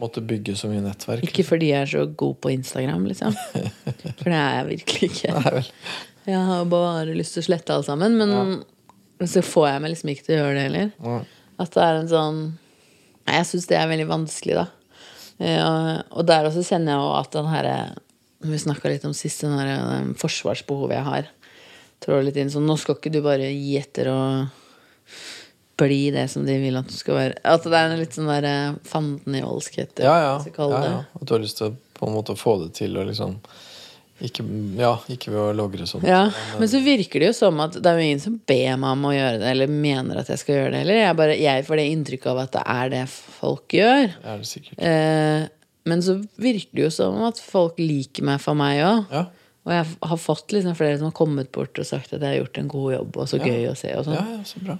måtte 0.00 0.22
bygge 0.22 0.54
så 0.56 0.70
mye 0.70 0.84
nettverk. 0.84 1.24
Ikke 1.26 1.40
Ikke 1.40 1.48
fordi 1.50 1.72
jeg 1.72 1.82
er 1.82 1.90
så 1.90 2.04
god 2.16 2.36
på 2.40 2.52
Instagram, 2.54 3.06
liksom. 3.10 3.34
For 4.20 4.30
det 4.30 4.38
er 4.38 4.54
jeg 4.60 4.68
virkelig 4.70 5.10
ikke. 5.10 5.34
Nei. 5.42 5.64
Jeg 6.26 6.44
har 6.52 6.64
bare 6.70 7.14
lyst 7.14 7.34
til 7.36 7.42
å 7.44 7.48
slette 7.50 7.74
alt 7.74 7.86
sammen, 7.86 8.16
men 8.18 8.64
så 9.30 9.42
får 9.46 9.68
jeg 9.70 9.82
meg 9.82 9.92
liksom 9.94 10.10
ikke 10.12 10.24
til 10.26 10.34
å 10.36 10.40
gjøre 10.40 10.54
det 10.56 10.64
heller. 10.68 10.88
Ja. 11.02 11.18
At 11.62 11.74
det 11.76 11.82
er 11.86 12.00
en 12.02 12.08
sånn 12.10 12.40
Nei, 13.26 13.38
Jeg 13.40 13.46
syns 13.48 13.64
det 13.66 13.76
er 13.80 13.88
veldig 13.90 14.06
vanskelig, 14.06 14.54
da. 14.54 14.66
Eh, 15.42 15.96
og 16.14 16.26
der 16.28 16.46
også 16.46 16.62
kjenner 16.64 16.92
jeg 16.94 17.00
jo 17.02 17.08
at 17.18 17.32
den 17.34 17.48
herre 17.50 17.76
Vi 18.46 18.58
snakka 18.62 18.88
litt 18.92 19.04
om 19.08 19.14
sist, 19.16 19.42
herre 19.42 19.78
den 19.90 20.12
forsvarsbehovet 20.20 20.94
jeg 20.94 21.06
har. 21.08 21.30
Trår 22.04 22.26
litt 22.26 22.36
inn 22.40 22.52
sånn 22.52 22.66
Nå 22.68 22.76
skal 22.80 22.98
ikke 22.98 23.12
du 23.14 23.22
bare 23.24 23.48
gi 23.50 23.76
etter 23.80 24.10
og 24.12 25.16
bli 25.76 26.10
det 26.10 26.26
som 26.32 26.44
de 26.46 26.56
vil 26.60 26.76
at 26.78 26.88
du 26.88 26.96
skal 26.96 27.18
være. 27.18 27.38
At 27.44 27.64
det 27.64 27.76
er 27.76 27.90
en 27.90 28.00
litt 28.00 28.16
sånn 28.16 28.30
der 28.30 28.46
eh, 28.48 28.76
fanden 28.88 29.36
i 29.36 29.42
voldskhet. 29.44 30.00
Ja, 30.00 30.16
ja. 30.22 30.36
ja, 30.40 30.68
ja. 30.86 31.00
At 31.12 31.24
du 31.24 31.34
har 31.36 31.42
lyst 31.42 31.60
til 31.60 31.70
å 31.70 31.76
på 31.96 32.08
en 32.08 32.16
måte 32.16 32.36
få 32.36 32.56
det 32.64 32.74
til 32.76 32.96
og 33.00 33.08
liksom 33.08 33.38
ikke, 34.24 34.44
Ja, 34.80 34.94
ikke 35.12 35.32
ved 35.32 35.40
å 35.42 35.48
logre 35.56 35.84
sånn. 35.88 36.04
Ja, 36.08 36.22
men 36.56 36.70
så 36.72 36.80
virker 36.80 37.20
det 37.20 37.28
jo 37.28 37.36
som 37.36 37.58
at 37.60 37.76
det 37.76 37.90
er 37.90 37.98
jo 38.00 38.06
ingen 38.06 38.22
som 38.22 38.38
ber 38.48 38.78
meg 38.80 38.94
om 38.94 39.04
å 39.10 39.12
gjøre 39.12 39.40
det, 39.42 39.50
eller 39.50 39.72
mener 39.72 40.22
at 40.22 40.30
jeg 40.32 40.40
skal 40.40 40.56
gjøre 40.56 40.70
det 40.72 40.80
heller. 40.84 41.00
Jeg, 41.02 41.18
bare, 41.18 41.34
jeg 41.36 41.66
får 41.66 41.80
det 41.80 41.86
inntrykket 41.92 42.30
av 42.32 42.40
at 42.46 42.54
det 42.54 42.62
er 42.76 42.92
det 42.94 43.02
folk 43.12 43.76
gjør. 43.76 44.06
Det 44.14 44.30
er 44.32 44.40
det 44.40 44.48
sikkert. 44.48 44.78
Eh, 44.80 45.42
men 45.86 46.02
så 46.02 46.16
virker 46.40 46.78
det 46.78 46.86
jo 46.86 46.94
som 46.96 47.20
at 47.28 47.42
folk 47.44 47.76
liker 47.82 48.24
meg 48.26 48.40
for 48.42 48.58
meg 48.58 48.80
òg. 48.86 49.12
Ja. 49.12 49.26
Og 49.66 49.72
jeg 49.74 49.86
har 50.06 50.18
fått 50.22 50.52
liksom 50.54 50.76
flere 50.78 50.98
som 51.00 51.08
har 51.08 51.16
kommet 51.18 51.50
bort 51.54 51.78
og 51.82 51.88
sagt 51.88 52.12
at 52.14 52.22
jeg 52.22 52.28
har 52.28 52.38
gjort 52.38 52.60
en 52.60 52.68
god 52.70 52.92
jobb, 52.94 53.16
og 53.18 53.30
så 53.30 53.40
gøy 53.42 53.64
å 53.66 53.74
se. 53.78 53.90
og 53.98 54.06
sånn. 54.06 54.14
ja, 54.14 54.36
ja, 54.36 54.44
så 54.46 54.62
bra. 54.62 54.76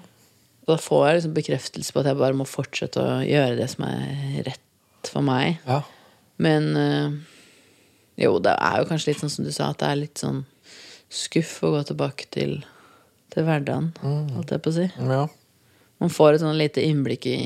Og 0.67 0.73
da 0.73 0.77
får 0.83 1.03
jeg 1.07 1.17
liksom 1.17 1.35
bekreftelse 1.35 1.95
på 1.95 2.03
at 2.03 2.11
jeg 2.11 2.19
bare 2.21 2.39
må 2.39 2.47
fortsette 2.47 3.03
å 3.03 3.17
gjøre 3.27 3.59
det 3.59 3.67
som 3.71 3.87
er 3.87 4.45
rett 4.47 5.11
for 5.11 5.27
meg. 5.27 5.59
Ja. 5.67 5.81
Men 6.43 6.69
eh, 6.79 7.17
jo, 8.27 8.37
det 8.43 8.55
er 8.55 8.81
jo 8.81 8.89
kanskje 8.89 9.13
litt 9.13 9.25
sånn 9.25 9.33
som 9.33 9.47
du 9.47 9.53
sa, 9.55 9.73
at 9.73 9.83
det 9.83 9.91
er 9.91 10.01
litt 10.05 10.23
sånn 10.23 10.45
skuff 11.13 11.59
å 11.67 11.73
gå 11.75 11.83
tilbake 11.91 12.31
til, 12.35 12.59
til 13.35 13.47
hverdagen, 13.47 13.93
holdt 14.03 14.55
jeg 14.55 14.63
på 14.65 14.73
å 14.73 14.79
si. 14.79 14.87
ja. 15.03 15.27
Man 15.99 16.11
får 16.13 16.35
et 16.37 16.43
sånn 16.43 16.59
lite 16.59 16.83
innblikk 16.85 17.25
i 17.31 17.37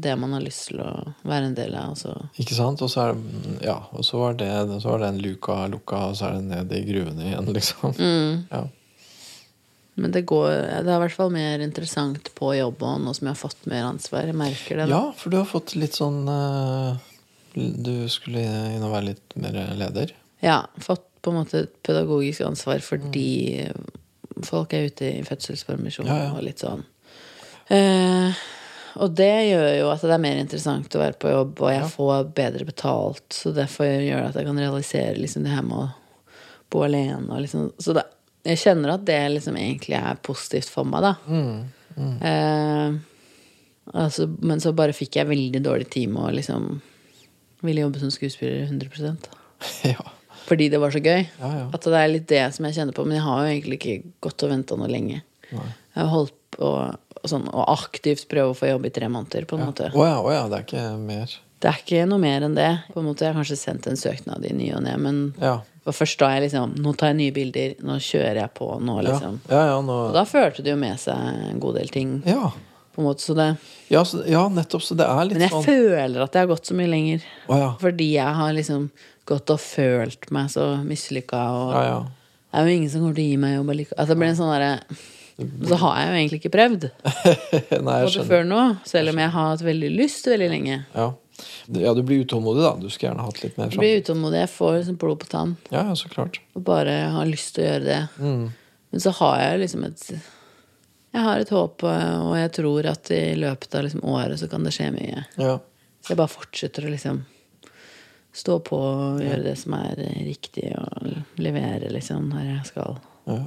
det 0.00 0.14
man 0.16 0.32
har 0.32 0.40
lyst 0.40 0.70
til 0.70 0.80
å 0.80 0.90
være 1.28 1.50
en 1.50 1.56
del 1.58 1.74
av. 1.76 1.92
Så. 2.00 2.14
Ikke 2.40 2.56
sant? 2.56 2.80
Og 2.80 2.88
så 2.92 3.02
er 3.02 3.14
det 3.18 3.66
Ja, 3.66 3.76
og 3.92 4.04
så 4.08 4.22
var, 4.22 4.38
det, 4.40 4.48
så 4.80 4.88
var 4.94 5.02
den 5.04 5.18
luka 5.20 5.66
lukka, 5.68 6.06
og 6.08 6.16
så 6.16 6.30
er 6.30 6.38
det 6.38 6.46
ned 6.48 6.72
i 6.78 6.84
gruvene 6.88 7.26
igjen, 7.28 7.50
liksom. 7.58 7.92
Mm. 7.98 8.46
Ja. 8.48 8.62
Men 10.00 10.14
det, 10.14 10.22
går, 10.30 10.48
det 10.80 10.88
er 10.88 10.96
i 10.96 11.02
hvert 11.02 11.16
fall 11.18 11.32
mer 11.34 11.60
interessant 11.60 12.30
på 12.38 12.54
jobb 12.56 12.80
og 12.88 13.02
nå 13.04 13.12
som 13.12 13.26
jeg 13.28 13.34
har 13.34 13.40
fått 13.42 13.66
mer 13.68 13.84
ansvar. 13.90 14.30
Jeg 14.30 14.38
merker 14.38 14.80
det. 14.80 14.86
da. 14.88 14.96
ja, 14.96 15.02
for 15.18 15.34
du 15.34 15.36
har 15.36 15.48
fått 15.50 15.74
litt 15.76 15.98
sånn 15.98 16.22
eh, 16.30 17.08
Du 17.52 17.94
skulle 18.08 18.40
inn 18.70 18.86
og 18.86 18.94
være 18.94 19.10
litt 19.10 19.36
mer 19.36 19.58
leder. 19.76 20.14
Ja, 20.40 20.62
fått 20.80 21.04
på 21.20 21.34
en 21.34 21.42
måte 21.42 21.66
et 21.66 21.74
pedagogisk 21.84 22.46
ansvar 22.46 22.80
fordi 22.80 23.66
folk 24.46 24.72
er 24.72 24.86
ute 24.88 25.10
i 25.18 25.24
fødselspermisjon 25.26 26.08
Ja, 26.08 26.16
ja. 26.22 26.30
og 26.32 26.46
litt 26.46 26.62
sånn. 26.64 26.86
Eh, 27.70 28.40
og 29.00 29.12
det 29.16 29.32
gjør 29.46 29.68
jo 29.78 29.90
at 29.92 30.02
det 30.02 30.14
er 30.14 30.22
mer 30.22 30.38
interessant 30.40 30.96
å 30.96 31.02
være 31.02 31.18
på 31.22 31.30
jobb, 31.30 31.60
og 31.62 31.72
jeg 31.72 31.90
får 31.92 32.30
bedre 32.36 32.66
betalt. 32.68 33.26
Så 33.34 33.52
derfor 33.56 33.86
gjør 33.86 34.24
det 34.24 34.30
at 34.32 34.40
jeg 34.40 34.48
kan 34.48 34.58
realisere 34.58 35.18
liksom 35.18 35.46
det 35.46 35.54
her 35.54 35.66
med 35.66 35.84
å 35.84 35.88
bo 36.70 36.82
alene. 36.86 37.38
Liksom, 37.44 37.70
så 37.78 37.94
det, 37.96 38.04
jeg 38.46 38.60
kjenner 38.62 38.94
at 38.96 39.06
det 39.06 39.20
liksom 39.36 39.58
egentlig 39.60 39.98
er 40.00 40.20
positivt 40.26 40.70
for 40.72 40.88
meg, 40.88 41.06
da. 41.06 41.14
Mm, 41.30 41.68
Eh, 42.00 42.92
altså, 43.92 44.24
men 44.40 44.62
så 44.62 44.70
bare 44.72 44.94
fikk 44.96 45.18
jeg 45.18 45.28
veldig 45.28 45.60
dårlig 45.64 45.88
tid 45.92 46.12
med 46.12 46.22
å 46.22 46.30
liksom 46.32 46.68
ville 47.66 47.82
jobbe 47.82 48.00
som 48.00 48.12
skuespiller 48.14 48.62
100 48.70 49.16
ja. 49.90 50.04
fordi 50.46 50.70
det 50.72 50.80
var 50.80 50.94
så 50.94 51.02
gøy. 51.02 51.26
Ja, 51.26 51.50
ja. 51.58 51.66
At 51.76 51.84
det 51.84 51.98
er 51.98 52.12
litt 52.14 52.28
det 52.30 52.44
som 52.56 52.64
jeg 52.64 52.78
kjenner 52.78 52.96
på. 52.96 53.04
Men 53.04 53.18
jeg 53.18 53.26
har 53.26 53.42
jo 53.42 53.50
egentlig 53.50 53.80
ikke 53.80 54.14
gått 54.24 54.46
og 54.46 54.54
venta 54.54 54.78
noe 54.80 54.88
lenge. 54.88 55.20
Nei. 55.50 55.66
Jeg 55.90 56.00
har 56.00 56.12
holdt 56.14 56.36
på 56.56 56.70
sånn, 57.28 57.46
og 57.52 57.64
aktivt 57.68 58.26
prøve 58.30 58.54
å 58.54 58.56
få 58.56 58.70
jobb 58.70 58.86
i 58.88 58.92
tre 58.96 59.08
måneder. 59.12 59.44
på 59.46 59.58
en 59.58 59.66
måte. 59.68 59.90
Oh 59.94 60.06
ja, 60.08 60.18
oh 60.20 60.30
ja, 60.32 60.46
det 60.48 60.56
er 60.60 60.66
ikke 60.68 60.84
mer. 60.98 61.34
Det 61.60 61.68
er 61.68 61.80
ikke 61.82 62.06
noe 62.08 62.18
mer 62.22 62.46
enn 62.46 62.54
det. 62.56 62.70
På 62.94 63.02
en 63.02 63.06
måte 63.10 63.26
Jeg 63.26 63.34
har 63.34 63.42
kanskje 63.42 63.58
sendt 63.60 63.86
en 63.90 63.98
søknad 64.00 64.44
i 64.48 64.54
ny 64.56 64.70
og 64.72 64.82
ne, 64.86 64.96
men 64.96 65.34
Ja. 65.40 65.58
Og 65.84 65.94
først 65.96 66.18
da 66.20 66.28
jeg 66.34 66.42
liksom 66.46 66.74
Nå 66.80 66.92
tar 66.96 67.08
jeg 67.12 67.16
nye 67.18 67.32
bilder, 67.36 67.74
nå 67.84 67.98
kjører 68.00 68.36
jeg 68.42 68.50
på, 68.54 68.66
nå 68.80 68.96
liksom. 69.04 69.38
ja, 69.50 69.60
ja, 69.72 69.76
nå, 69.84 69.98
Og 70.08 70.14
da 70.16 70.24
førte 70.28 70.62
det 70.64 70.70
jo 70.72 70.76
med 70.80 70.98
seg 71.00 71.16
en 71.50 71.60
god 71.60 71.76
del 71.80 71.88
ting. 71.88 72.22
ja. 72.26 72.50
på 72.94 73.00
en 73.02 73.06
måte, 73.10 73.20
så 73.22 73.34
det 73.36 73.56
Ja, 73.92 74.02
så, 74.04 74.22
ja, 74.28 74.46
nettopp. 74.48 74.82
Så 74.82 74.96
det 74.96 75.04
er 75.04 75.24
litt 75.28 75.36
sånn 75.36 75.40
Men 75.40 75.46
jeg 75.48 75.50
sånn 75.52 75.64
føler 75.68 76.22
at 76.24 76.32
jeg 76.32 76.40
har 76.46 76.50
gått 76.54 76.66
så 76.66 76.74
mye 76.74 76.88
lenger. 76.88 77.22
Oh, 77.48 77.56
ja. 77.58 77.70
Fordi 77.80 78.08
jeg 78.14 78.34
har 78.40 78.52
liksom 78.56 78.90
gått 79.28 79.50
og 79.50 79.60
følt 79.60 80.30
meg 80.30 80.48
så 80.50 80.66
mislykka. 80.84 81.44
Og 81.60 81.72
Ja, 81.76 81.84
ja. 81.84 82.00
det 82.52 82.60
er 82.60 82.66
jo 82.72 82.76
ingen 82.80 82.90
som 82.90 83.00
kommer 83.04 83.14
til 83.20 83.24
å 83.24 83.30
gi 83.30 83.36
meg 83.36 83.56
jobb 83.58 83.68
allikevel. 83.76 83.98
Altså, 84.00 84.14
det 84.14 84.18
blir 84.18 84.28
en 84.32 84.40
sånn 84.40 84.52
derre 84.56 84.72
Så 85.68 85.76
har 85.80 85.96
jeg 86.00 86.08
jo 86.10 86.18
egentlig 86.20 86.38
ikke 86.40 86.52
prøvd 86.54 86.86
Nei, 87.86 87.96
jeg 88.02 88.12
skjønner. 88.14 88.28
før 88.28 88.46
nå. 88.50 88.60
Selv 88.88 89.12
om 89.14 89.20
jeg 89.22 89.32
har 89.36 89.50
hatt 89.54 89.64
veldig 89.66 89.90
lyst 89.96 90.26
veldig 90.30 90.48
lenge. 90.52 90.78
Ja. 90.94 91.06
ja, 91.80 91.94
du 91.96 92.02
blir 92.06 92.24
utålmodig, 92.26 92.62
da. 92.66 92.72
Du 92.80 92.88
skulle 92.90 93.10
gjerne 93.10 93.26
hatt 93.28 93.40
litt 93.44 93.56
mer 93.60 93.70
Jeg 93.72 93.80
blir 93.80 94.02
utålmodig. 94.02 94.42
Jeg 94.44 94.52
får 94.56 94.74
liksom 94.80 94.98
blod 95.00 95.20
på 95.22 95.30
tann 95.32 95.56
Ja, 95.70 95.86
ja, 95.88 95.96
så 95.96 96.10
klart. 96.12 96.40
og 96.54 96.64
bare 96.66 96.98
har 97.14 97.26
lyst 97.30 97.54
til 97.56 97.64
å 97.64 97.70
gjøre 97.70 97.86
det. 97.88 98.00
Mm. 98.20 98.44
Men 98.90 99.00
så 99.06 99.12
har 99.20 99.40
jeg 99.44 99.60
liksom 99.64 99.84
et 99.86 100.06
Jeg 100.10 101.22
har 101.26 101.40
et 101.42 101.50
håp, 101.50 101.82
og 101.82 102.32
jeg 102.38 102.52
tror 102.60 102.86
at 102.92 103.10
i 103.10 103.22
løpet 103.38 103.74
av 103.74 103.82
liksom 103.86 104.04
året 104.06 104.38
så 104.38 104.46
kan 104.50 104.62
det 104.66 104.74
skje 104.76 104.90
mye. 104.94 105.24
Ja. 105.40 105.56
Så 106.00 106.12
jeg 106.14 106.18
bare 106.20 106.30
fortsetter 106.32 106.86
å 106.86 106.92
liksom 106.92 107.24
stå 108.32 108.60
på 108.62 108.78
og 108.78 109.18
gjøre 109.24 109.42
det 109.42 109.56
som 109.58 109.74
er 109.74 109.98
riktig, 110.22 110.68
og 110.78 111.40
levere 111.42 111.90
liksom 111.90 112.28
når 112.30 112.44
jeg 112.46 112.68
skal. 112.70 113.00
ja. 113.26 113.40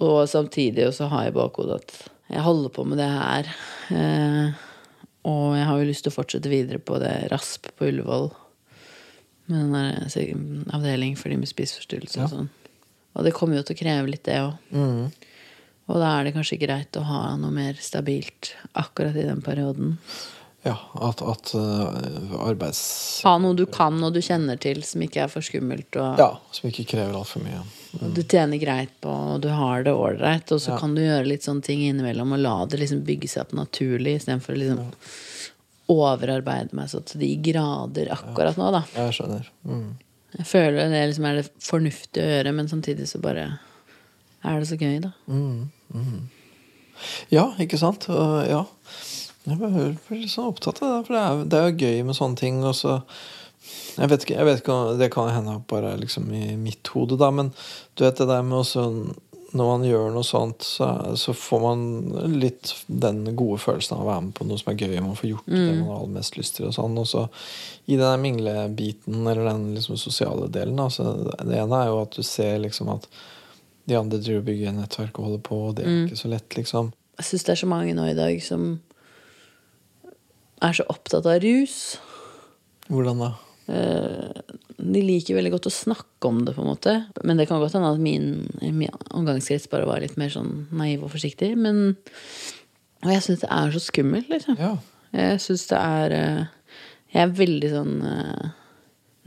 Og 0.00 0.28
samtidig 0.30 0.86
så 0.96 1.08
har 1.12 1.26
jeg 1.26 1.34
i 1.34 1.36
bakhodet 1.36 1.80
at 1.82 1.96
jeg 2.32 2.44
holder 2.46 2.72
på 2.72 2.84
med 2.88 2.96
det 3.02 3.08
her. 3.12 3.48
Eh, 3.92 4.52
og 5.28 5.56
jeg 5.58 5.66
har 5.68 5.78
jo 5.82 5.88
lyst 5.90 6.06
til 6.06 6.12
å 6.12 6.16
fortsette 6.16 6.48
videre 6.50 6.80
på 6.80 6.96
det 7.02 7.12
RASP 7.32 7.68
på 7.76 7.90
Ullevål. 7.90 8.30
Med 9.52 9.58
den 9.58 9.74
der 9.76 10.08
se- 10.08 10.30
avdeling 10.72 11.16
for 11.18 11.28
de 11.28 11.36
med 11.42 11.50
spiseforstyrrelser 11.50 12.24
og 12.24 12.30
sånn. 12.32 12.48
Og 13.12 13.26
det 13.26 13.34
kommer 13.36 13.58
jo 13.58 13.66
til 13.68 13.76
å 13.76 13.80
kreve 13.82 14.08
litt, 14.08 14.24
det 14.24 14.38
òg. 14.40 14.54
Mm. 14.72 15.10
Og 15.92 15.98
da 16.00 16.12
er 16.16 16.24
det 16.24 16.32
kanskje 16.38 16.60
greit 16.62 16.96
å 16.96 17.02
ha 17.04 17.20
noe 17.36 17.52
mer 17.52 17.76
stabilt 17.82 18.54
akkurat 18.78 19.18
i 19.18 19.26
den 19.26 19.42
perioden. 19.44 19.98
ja 20.64 20.76
at, 20.94 21.20
at 21.20 21.52
uh, 21.58 22.38
arbeids... 22.46 23.20
Ha 23.26 23.34
noe 23.42 23.58
du 23.58 23.66
kan 23.66 23.98
og 24.06 24.14
du 24.14 24.22
kjenner 24.24 24.56
til 24.62 24.80
som 24.86 25.02
ikke 25.04 25.26
er 25.26 25.28
for 25.28 25.44
skummelt. 25.44 25.90
Og 26.00 26.22
Ja, 26.22 26.30
som 26.54 26.70
ikke 26.70 26.86
krever 26.94 27.18
altfor 27.18 27.44
mye. 27.44 27.60
Og 28.00 28.14
du 28.16 28.22
tjener 28.22 28.56
greit 28.60 28.92
på, 29.04 29.10
og 29.34 29.42
du 29.44 29.48
har 29.52 29.82
det 29.84 29.92
ålreit. 29.92 30.48
Og 30.54 30.60
så 30.60 30.72
Ja. 30.72 30.78
kan 30.80 30.94
du 30.94 31.02
gjøre 31.02 31.26
litt 31.28 31.42
sånne 31.44 31.62
ting 31.62 31.80
innimellom 31.84 32.32
og 32.32 32.40
la 32.40 32.54
det 32.64 32.80
liksom 32.80 33.02
bygge 33.04 33.28
seg 33.28 33.42
opp 33.44 33.52
naturlig 33.52 34.16
istedenfor 34.16 34.54
å 34.54 34.60
liksom 34.62 34.92
overarbeide 35.92 36.72
meg 36.72 36.88
så 36.88 37.02
til 37.04 37.20
de 37.20 37.36
grader 37.52 38.08
akkurat 38.14 38.56
nå, 38.56 38.70
da. 38.72 38.84
Jeg 38.96 39.12
skjønner. 39.18 39.48
Mm. 39.66 39.90
Jeg 40.38 40.46
føler 40.48 40.88
det 40.88 41.02
liksom 41.10 41.26
er 41.28 41.34
det 41.42 41.50
fornuftige 41.60 42.24
å 42.24 42.32
gjøre, 42.38 42.54
men 42.56 42.68
samtidig 42.70 43.08
så 43.10 43.20
bare 43.20 43.58
er 44.42 44.58
det 44.62 44.68
så 44.70 44.78
gøy, 44.80 45.00
da. 45.04 45.12
Ja, 47.32 47.50
ikke 47.60 47.78
sant? 47.78 48.08
Uh, 48.08 48.40
ja. 48.48 48.64
Jeg 49.44 49.58
blir 49.58 49.96
litt 50.20 50.30
sånn 50.30 50.52
opptatt 50.52 50.80
av 50.86 50.92
det, 50.94 51.06
for 51.08 51.16
det 51.16 51.22
er, 51.22 51.44
det 51.50 51.58
er 51.58 51.70
jo 51.70 51.86
gøy 51.86 52.04
med 52.06 52.16
sånne 52.16 52.38
ting. 52.38 52.60
Og 52.64 52.76
så 52.78 53.00
jeg 53.96 54.08
vet, 54.08 54.24
ikke, 54.24 54.36
jeg 54.38 54.48
vet 54.48 54.62
ikke 54.62 54.78
Det 55.00 55.10
kan 55.12 55.28
hende 55.32 55.58
bare 55.68 55.96
liksom 56.00 56.30
i 56.34 56.56
mitt 56.56 56.88
hode, 56.94 57.18
da, 57.20 57.30
men 57.34 57.52
du 57.94 58.04
vet 58.04 58.18
det 58.18 58.28
der 58.30 58.42
med 58.42 58.62
også 58.62 58.86
Når 59.52 59.68
man 59.68 59.84
gjør 59.84 60.14
noe 60.14 60.24
sånt, 60.24 60.64
så, 60.64 60.86
så 61.20 61.34
får 61.36 61.60
man 61.60 61.82
litt 62.40 62.70
den 62.88 63.26
gode 63.36 63.58
følelsen 63.60 63.98
av 63.98 64.04
å 64.04 64.08
være 64.08 64.22
med 64.28 64.34
på 64.38 64.46
noe 64.48 64.56
som 64.56 64.70
er 64.72 64.78
gøy. 64.80 64.94
Man 65.04 65.18
får 65.18 65.28
gjort 65.28 65.50
det 65.52 65.74
man 65.74 65.90
har 65.90 65.98
aller 65.98 66.14
mest 66.14 66.38
lyst 66.38 66.56
til. 66.56 66.70
Og 66.70 66.72
sånn 66.72 66.96
Og 66.96 67.04
så 67.10 67.26
i 67.84 67.98
den 67.98 68.06
der 68.06 68.22
minglebiten, 68.22 69.18
eller 69.26 69.50
den 69.50 69.74
liksom 69.74 70.00
sosiale 70.00 70.48
delen, 70.48 70.80
altså, 70.80 71.12
det 71.44 71.60
ene 71.60 71.82
er 71.82 71.92
jo 71.92 72.00
at 72.00 72.16
du 72.16 72.24
ser 72.24 72.62
liksom 72.64 72.94
at 72.94 73.04
de 73.90 73.98
andre 73.98 74.22
driver 74.22 74.40
og 74.40 74.48
bygger 74.48 74.74
nettverk 74.78 75.20
og 75.20 75.28
holder 75.28 75.44
på, 75.50 75.60
og 75.68 75.76
det 75.76 75.84
er 75.84 76.00
ikke 76.06 76.22
så 76.22 76.32
lett, 76.32 76.56
liksom. 76.56 76.92
Jeg 77.20 77.28
syns 77.28 77.44
det 77.44 77.52
er 77.52 77.62
så 77.66 77.70
mange 77.74 77.94
nå 77.98 78.08
i 78.08 78.16
dag 78.16 78.40
som 78.46 78.66
er 80.62 80.76
så 80.80 80.86
opptatt 80.88 81.28
av 81.28 81.42
rus. 81.44 81.98
Hvordan 82.88 83.20
da? 83.26 83.32
Eh, 83.70 84.40
De 84.82 85.02
liker 85.04 85.36
veldig 85.38 85.52
godt 85.54 85.68
å 85.70 85.74
snakke 85.74 86.26
om 86.26 86.40
det, 86.44 86.54
på 86.56 86.62
en 86.64 86.70
måte. 86.72 86.94
Men 87.22 87.38
det 87.38 87.46
kan 87.48 87.60
godt 87.62 87.76
hende 87.76 87.92
at 87.94 88.00
min, 88.02 88.48
min 88.60 88.88
omgangskrets 89.14 89.68
bare 89.70 89.86
var 89.86 90.02
litt 90.02 90.16
mer 90.18 90.32
sånn 90.32 90.66
naiv 90.74 91.04
og 91.06 91.12
forsiktig. 91.14 91.52
Men 91.56 91.96
Og 93.02 93.10
jeg 93.10 93.22
syns 93.22 93.40
det 93.44 93.50
er 93.50 93.70
så 93.74 93.80
skummelt, 93.82 94.28
liksom. 94.30 94.58
Ja. 94.58 94.76
Jeg 95.12 95.40
syns 95.44 95.66
det 95.70 95.78
er 95.78 96.16
eh, 96.16 96.42
Jeg 97.14 97.22
er 97.26 97.36
veldig 97.38 97.70
sånn 97.70 97.94
eh, 98.08 98.50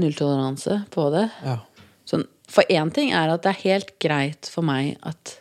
nulltoleranse 0.01 0.81
på 0.93 1.07
det. 1.13 1.25
Ja. 1.45 1.59
Sånn, 2.09 2.25
for 2.51 2.67
én 2.69 2.91
ting 2.93 3.11
er 3.15 3.31
at 3.33 3.43
det 3.45 3.53
er 3.53 3.63
helt 3.63 3.93
greit 4.03 4.49
for 4.51 4.65
meg 4.65 4.97
at 5.07 5.37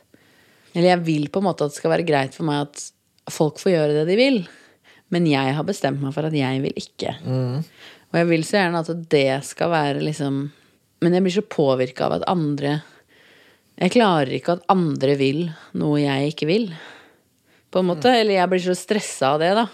Eller 0.74 0.94
jeg 0.94 1.04
vil 1.06 1.26
på 1.30 1.38
en 1.42 1.48
måte 1.48 1.66
at 1.66 1.74
det 1.74 1.78
skal 1.80 1.92
være 1.94 2.06
greit 2.06 2.34
for 2.34 2.46
meg 2.48 2.64
at 2.68 2.84
folk 3.30 3.58
får 3.62 3.72
gjøre 3.74 3.96
det 3.98 4.06
de 4.10 4.16
vil. 4.18 4.38
Men 5.14 5.26
jeg 5.28 5.52
har 5.54 5.64
bestemt 5.66 6.00
meg 6.02 6.14
for 6.16 6.26
at 6.26 6.34
jeg 6.34 6.62
vil 6.64 6.74
ikke. 6.80 7.12
Og 8.14 8.20
jeg 8.20 8.30
vil 8.30 8.44
så 8.46 8.60
gjerne 8.60 8.80
at 8.84 8.90
det 9.10 9.28
skal 9.42 9.72
være 9.72 10.02
liksom 10.06 10.36
Men 11.02 11.16
jeg 11.16 11.24
blir 11.24 11.34
så 11.34 11.42
påvirka 11.50 12.06
av 12.06 12.20
at 12.20 12.26
andre 12.30 12.76
Jeg 13.80 13.90
klarer 13.96 14.30
ikke 14.36 14.54
at 14.54 14.68
andre 14.70 15.16
vil 15.18 15.48
noe 15.74 15.98
jeg 15.98 16.30
ikke 16.30 16.46
vil. 16.46 16.68
På 17.74 17.82
en 17.82 17.88
måte. 17.88 18.12
Eller 18.14 18.36
jeg 18.38 18.50
blir 18.52 18.62
så 18.62 18.76
stressa 18.78 19.32
av 19.34 19.40
det, 19.42 19.48
da. 19.58 19.64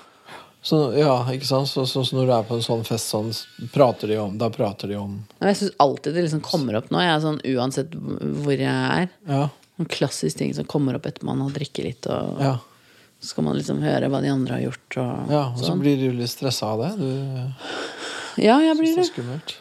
Så, 0.64 0.78
ja, 0.96 1.18
ikke 1.32 1.44
sant? 1.44 1.68
Så, 1.68 1.84
så, 1.88 2.00
så 2.04 2.16
når 2.16 2.30
du 2.30 2.32
er 2.32 2.46
på 2.48 2.56
en 2.56 2.64
sånn 2.64 2.82
fest, 2.88 3.12
sånn, 3.12 3.28
prater 3.74 4.08
de 4.08 4.16
om, 4.20 4.38
da 4.40 4.48
prater 4.52 4.88
de 4.92 4.96
om 5.00 5.18
jeg 5.40 5.56
syns 5.60 5.76
alltid 5.84 6.16
det 6.16 6.24
liksom 6.26 6.42
kommer 6.44 6.76
opp 6.80 6.88
nå. 6.92 7.00
Jeg 7.00 7.12
er 7.12 7.22
sånn 7.24 7.38
Uansett 7.52 7.94
hvor 7.96 8.56
jeg 8.56 8.68
er. 9.04 9.12
Ja. 9.28 9.44
En 9.80 9.88
klassisk 9.88 10.40
ting 10.40 10.52
som 10.56 10.68
kommer 10.68 10.96
opp 10.96 11.08
etter 11.08 11.28
man 11.28 11.40
har 11.44 11.52
drikket 11.56 11.84
litt 11.90 12.10
og 12.12 12.40
Ja. 12.40 12.56
Så 13.20 13.34
skal 13.34 13.44
man 13.44 13.58
liksom 13.58 13.82
høre 13.84 14.08
hva 14.08 14.22
de 14.24 14.32
andre 14.32 14.56
har 14.56 14.62
gjort. 14.64 14.96
Og 14.96 15.32
Ja, 15.32 15.42
og 15.52 15.58
så 15.60 15.66
sånn. 15.68 15.80
blir 15.84 16.00
du 16.00 16.08
litt 16.16 16.32
stressa 16.32 16.72
av 16.72 16.80
det. 16.80 16.92
Du 16.96 18.19
Ja, 18.38 18.60
jeg 18.62 18.76
blir 18.78 18.94
det 18.96 19.08
skummelt. 19.10 19.56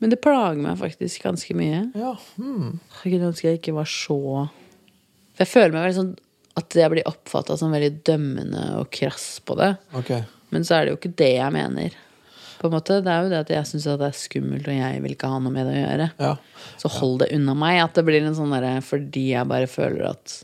Men 0.00 0.12
det 0.12 0.20
plager 0.24 0.60
meg 0.60 0.78
faktisk 0.80 1.24
ganske 1.26 1.54
mye. 1.56 1.84
Ja. 1.98 2.14
Hmm. 2.40 2.80
Jeg 3.02 3.14
kunne 3.14 3.30
ønske 3.30 3.48
jeg 3.48 3.60
ikke 3.60 3.76
var 3.76 3.88
så 3.88 4.16
For 5.36 5.44
jeg 5.44 5.50
føler 5.50 5.74
meg 5.74 5.86
veldig 5.86 5.98
sånn 5.98 6.14
at 6.60 6.76
jeg 6.76 6.92
blir 6.92 7.08
oppfatta 7.08 7.54
som 7.56 7.72
veldig 7.72 8.02
dømmende 8.04 8.62
og 8.80 8.88
krass 8.92 9.38
på 9.46 9.54
det. 9.60 9.74
Okay. 9.96 10.24
Men 10.52 10.64
så 10.66 10.76
er 10.76 10.86
det 10.86 10.94
jo 10.94 10.98
ikke 10.98 11.12
det 11.20 11.30
jeg 11.36 11.54
mener. 11.54 11.94
På 12.60 12.68
en 12.68 12.74
måte, 12.74 12.98
Det 13.00 13.12
er 13.12 13.22
jo 13.24 13.30
det 13.32 13.38
at 13.46 13.52
jeg 13.54 13.68
syns 13.70 13.86
det 13.86 14.08
er 14.08 14.16
skummelt, 14.18 14.66
og 14.68 14.74
jeg 14.76 15.02
vil 15.04 15.14
ikke 15.14 15.30
ha 15.32 15.38
noe 15.40 15.54
med 15.54 15.64
det 15.68 15.76
å 15.78 15.84
gjøre. 15.84 16.08
Ja. 16.20 16.32
Så 16.82 16.90
hold 16.98 17.22
det 17.22 17.30
unna 17.36 17.54
meg. 17.56 17.78
At 17.84 17.96
det 17.96 18.04
blir 18.08 18.20
en 18.20 18.36
sånn 18.36 18.52
derre 18.52 18.80
fordi 18.84 19.30
jeg 19.30 19.48
bare 19.48 19.70
føler 19.70 20.10
at 20.10 20.34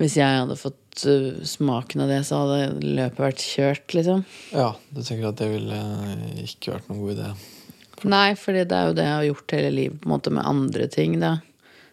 hvis 0.00 0.16
jeg 0.16 0.38
hadde 0.38 0.56
fått 0.56 0.78
uh, 1.06 1.40
smaken 1.48 2.04
av 2.04 2.10
det, 2.12 2.20
så 2.28 2.42
hadde 2.42 2.82
løpet 2.84 3.20
vært 3.22 3.44
kjørt, 3.44 3.94
liksom. 3.96 4.24
ja. 4.52 4.70
Du 4.92 5.00
tenker 5.02 5.30
at 5.30 5.40
det 5.40 5.48
ville 5.52 5.78
eh, 5.78 6.42
ikke 6.44 6.74
vært 6.76 6.90
noen 6.90 7.00
god 7.02 7.14
idé? 7.16 7.30
Nei, 8.12 8.28
for 8.34 8.56
det 8.56 8.66
er 8.74 8.88
jo 8.90 8.94
det 8.98 9.04
jeg 9.06 9.14
har 9.14 9.26
gjort 9.28 9.54
hele 9.56 9.72
livet, 9.72 10.00
på 10.02 10.08
en 10.08 10.14
måte 10.16 10.32
med 10.34 10.46
andre 10.48 10.88
ting. 10.90 11.20
da 11.22 11.36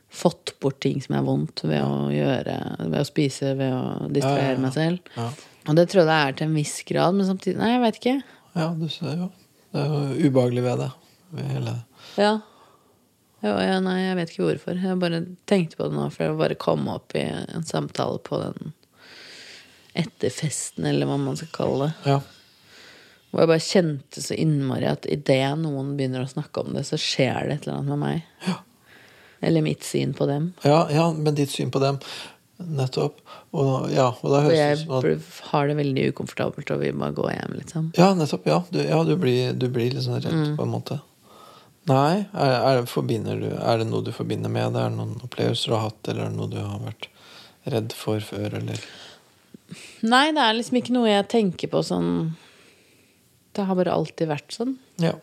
Fått 0.10 0.56
bort 0.60 0.80
ting 0.82 0.98
som 1.06 1.20
er 1.20 1.26
vondt 1.28 1.62
ved 1.70 1.84
å 1.86 2.08
gjøre 2.10 2.56
Ved 2.90 2.96
å 2.98 3.06
spise, 3.06 3.52
ved 3.60 3.76
å 3.78 4.08
distrahere 4.10 4.56
Ja, 4.56 4.56
ja, 4.56 4.58
ja. 4.58 4.64
meg 4.64 4.74
selv. 4.74 5.44
Og 5.70 5.78
det 5.78 5.86
tror 5.92 6.02
jeg 6.02 6.10
det 6.10 6.16
er 6.18 6.38
til 6.40 6.48
en 6.48 6.56
viss 6.58 6.74
grad, 6.90 7.14
men 7.20 7.28
samtidig 7.30 7.60
Nei, 7.62 7.70
jeg 7.76 7.84
vet 7.84 8.00
ikke. 8.02 8.16
ja, 8.58 8.68
du 8.74 8.88
ser 8.90 9.20
jo. 9.22 9.28
Det 9.70 9.84
er 9.84 9.92
jo 9.94 10.30
ubehagelig 10.32 10.64
ved 10.66 10.82
det. 10.82 10.90
Ved 11.38 11.52
hele 11.54 11.76
Ja. 12.18 12.32
Jo, 13.46 13.54
ja, 13.64 13.78
nei, 13.80 14.00
jeg 14.02 14.16
vet 14.18 14.32
ikke 14.34 14.48
hvorfor. 14.48 14.82
Jeg 14.82 14.98
bare 15.00 15.22
tenkte 15.48 15.78
på 15.80 15.86
det 15.88 15.96
nå, 15.96 16.10
for 16.12 16.26
jeg 16.26 16.40
bare 16.42 16.58
kom 16.60 16.90
opp 16.92 17.14
i 17.16 17.22
en 17.30 17.64
samtale 17.70 18.18
på 18.26 18.42
den 18.42 18.74
etterfesten, 20.00 20.88
eller 20.90 21.10
hva 21.10 21.18
man 21.22 21.38
skal 21.40 21.52
kalle 21.56 21.90
det. 21.90 22.12
Ja. 22.14 22.20
Hvor 23.30 23.44
jeg 23.44 23.52
bare 23.52 23.62
kjente 23.62 24.24
så 24.26 24.38
innmari 24.40 24.88
at 24.90 25.06
idet 25.12 25.52
noen 25.62 25.94
begynner 25.98 26.26
å 26.26 26.32
snakke 26.32 26.64
om 26.64 26.74
det, 26.74 26.88
så 26.88 26.98
skjer 26.98 27.46
det 27.50 27.60
et 27.60 27.68
eller 27.68 27.78
annet 27.78 27.94
med 27.94 28.02
meg. 28.02 28.26
Ja. 28.48 28.58
Eller 29.46 29.64
mitt 29.64 29.86
syn 29.88 30.16
på 30.18 30.26
dem. 30.28 30.52
Ja, 30.66 30.82
ja, 30.92 31.12
men 31.14 31.38
ditt 31.38 31.54
syn 31.54 31.72
på 31.72 31.80
dem 31.84 32.02
Nettopp. 32.60 33.22
Og, 33.56 33.86
ja, 33.94 34.10
og 34.20 34.34
da 34.34 34.42
høres 34.44 34.58
det 34.58 34.72
ut 34.74 34.82
som 34.82 34.96
at 34.98 35.38
har 35.54 35.70
det 35.70 35.76
veldig 35.80 36.08
ukomfortabelt 36.12 36.74
og 36.76 36.82
vil 36.82 36.98
bare 37.00 37.16
gå 37.16 37.28
hjem, 37.32 37.54
liksom. 37.56 37.86
Ja, 37.96 38.10
nettopp. 38.18 38.50
Ja, 38.52 38.58
du, 38.68 38.82
ja, 38.84 38.98
du, 39.08 39.14
blir, 39.22 39.54
du 39.56 39.70
blir 39.72 39.94
litt 39.94 40.04
sånn 40.04 40.20
redd, 40.20 40.34
Mm. 40.36 40.58
på 40.58 40.66
en 40.68 40.74
måte. 40.74 41.00
Nei, 41.90 42.26
er, 42.36 42.52
er, 42.60 42.82
det, 42.84 43.24
du, 43.40 43.48
er 43.56 43.80
det 43.80 43.88
noe 43.88 44.04
du 44.04 44.12
forbinder 44.14 44.52
med 44.52 44.76
det? 44.76 44.84
Er 44.84 44.92
det 44.92 44.98
noen 45.00 45.16
opplevelser 45.24 45.72
du 45.72 45.76
har 45.78 45.88
hatt, 45.88 46.02
eller 46.12 46.26
er 46.26 46.34
det 46.34 46.38
noe 46.38 46.52
du 46.52 46.60
har 46.60 46.84
vært 46.84 47.08
redd 47.72 47.96
for 47.96 48.20
før, 48.20 48.60
eller 48.60 48.84
Nei, 50.10 50.29
det 50.36 50.41
er 50.43 50.55
liksom 50.58 50.79
ikke 50.79 50.95
noe 50.95 51.10
jeg 51.12 51.27
tenker 51.32 51.69
på 51.71 51.82
sånn 51.86 52.08
Det 53.55 53.65
har 53.67 53.77
bare 53.77 53.93
alltid 53.93 54.29
vært 54.29 54.55
sånn. 54.55 54.77
Ja. 55.01 55.13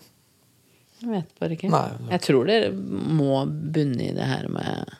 Jeg 1.02 1.11
vet 1.12 1.32
bare 1.40 1.56
ikke. 1.56 1.70
Nei, 1.72 1.88
Jeg 2.14 2.22
tror 2.24 2.46
det 2.48 2.61
må 2.74 3.42
bunne 3.46 4.06
i 4.11 4.14
det 4.16 4.28
her 4.28 4.46
med 4.52 4.94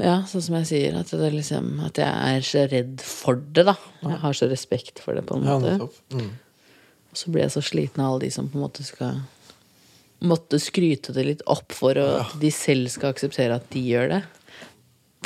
Ja, 0.00 0.22
sånn 0.28 0.42
som 0.46 0.56
jeg 0.60 0.68
sier, 0.70 0.94
at, 0.96 1.10
det 1.12 1.28
liksom, 1.34 1.74
at 1.84 1.98
jeg 2.00 2.36
er 2.36 2.46
så 2.46 2.62
redd 2.70 3.02
for 3.04 3.36
det, 3.36 3.66
da. 3.68 3.74
Jeg 4.06 4.20
har 4.22 4.38
så 4.38 4.48
respekt 4.48 5.02
for 5.04 5.18
det, 5.18 5.26
på 5.28 5.36
en 5.36 5.44
måte. 5.44 5.74
Ja, 5.76 5.90
Mm. 6.16 6.30
Og 7.10 7.18
så 7.18 7.30
blir 7.34 7.42
jeg 7.42 7.50
så 7.56 7.60
sliten 7.66 8.00
av 8.04 8.12
alle 8.12 8.22
de 8.22 8.30
som 8.30 8.46
på 8.48 8.54
en 8.54 8.62
måte 8.68 8.84
skal 8.86 9.16
Måtte 10.20 10.58
skryte 10.60 11.14
det 11.16 11.22
litt 11.24 11.42
opp 11.48 11.72
for 11.72 11.96
at 11.96 12.26
at 12.26 12.34
de 12.42 12.50
selv 12.52 12.90
skal 12.92 13.14
akseptere 13.14 13.54
at 13.56 13.70
de 13.72 13.80
gjør 13.80 14.10
det. 14.12 14.18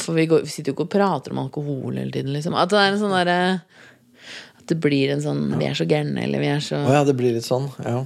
For 0.00 0.16
vi, 0.16 0.26
går, 0.26 0.42
vi 0.42 0.50
sitter 0.50 0.72
jo 0.72 0.76
ikke 0.76 0.88
og 0.88 0.94
prater 0.94 1.34
om 1.34 1.44
alkohol 1.44 1.98
hele 2.00 2.10
tiden, 2.10 2.32
liksom. 2.34 2.56
At 2.58 2.72
det 2.72 2.80
er 2.80 2.92
en 2.92 3.00
sånn 3.00 3.14
derre 3.14 3.38
At 4.58 4.66
det 4.72 4.78
blir 4.82 5.12
en 5.14 5.22
sånn 5.22 5.42
Vi 5.54 5.68
er 5.68 5.76
så 5.78 5.86
gærne, 5.86 6.18
eller 6.26 6.42
vi 6.42 6.50
er 6.50 6.62
så 6.64 6.80
Å 6.82 6.96
ja, 6.96 7.02
det 7.06 7.14
blir 7.18 7.36
litt 7.36 7.46
sånn. 7.46 7.68
Ja. 7.84 8.00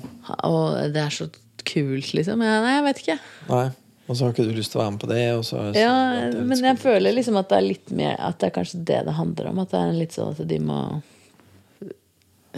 Og 0.45 0.93
det 0.93 1.05
er 1.07 1.15
så 1.15 1.31
kult, 1.69 2.15
liksom. 2.17 2.45
Ja, 2.45 2.59
nei, 2.65 2.75
jeg 2.77 2.87
vet 2.89 3.05
ikke. 3.05 3.21
Nei. 3.49 3.67
Og 4.09 4.17
så 4.17 4.25
har 4.25 4.33
ikke 4.33 4.47
du 4.49 4.57
lyst 4.57 4.73
til 4.73 4.81
å 4.81 4.85
være 4.87 4.95
med 4.95 5.03
på 5.03 5.11
det, 5.11 5.25
og 5.37 5.43
så, 5.45 5.67
Ja, 5.77 5.93
at 6.17 6.33
det 6.33 6.45
men 6.49 6.65
jeg 6.65 6.81
føler 6.81 7.13
liksom 7.13 7.37
at 7.41 7.51
det 7.51 7.59
er 7.59 7.67
litt 7.67 7.93
mer 7.93 8.17
At 8.25 8.39
det 8.41 8.49
er 8.49 8.57
kanskje 8.57 8.81
det 8.89 9.03
det 9.05 9.17
handler 9.19 9.51
om. 9.51 9.61
At 9.65 9.75
det 9.75 9.83
er 9.85 9.99
litt 9.99 10.17
sånn 10.17 10.33
at 10.33 10.49
de 10.49 10.59
må 10.65 10.81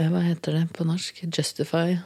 Hva 0.00 0.22
heter 0.24 0.58
det 0.58 0.64
på 0.76 0.86
norsk? 0.86 1.24
Justify 1.26 1.98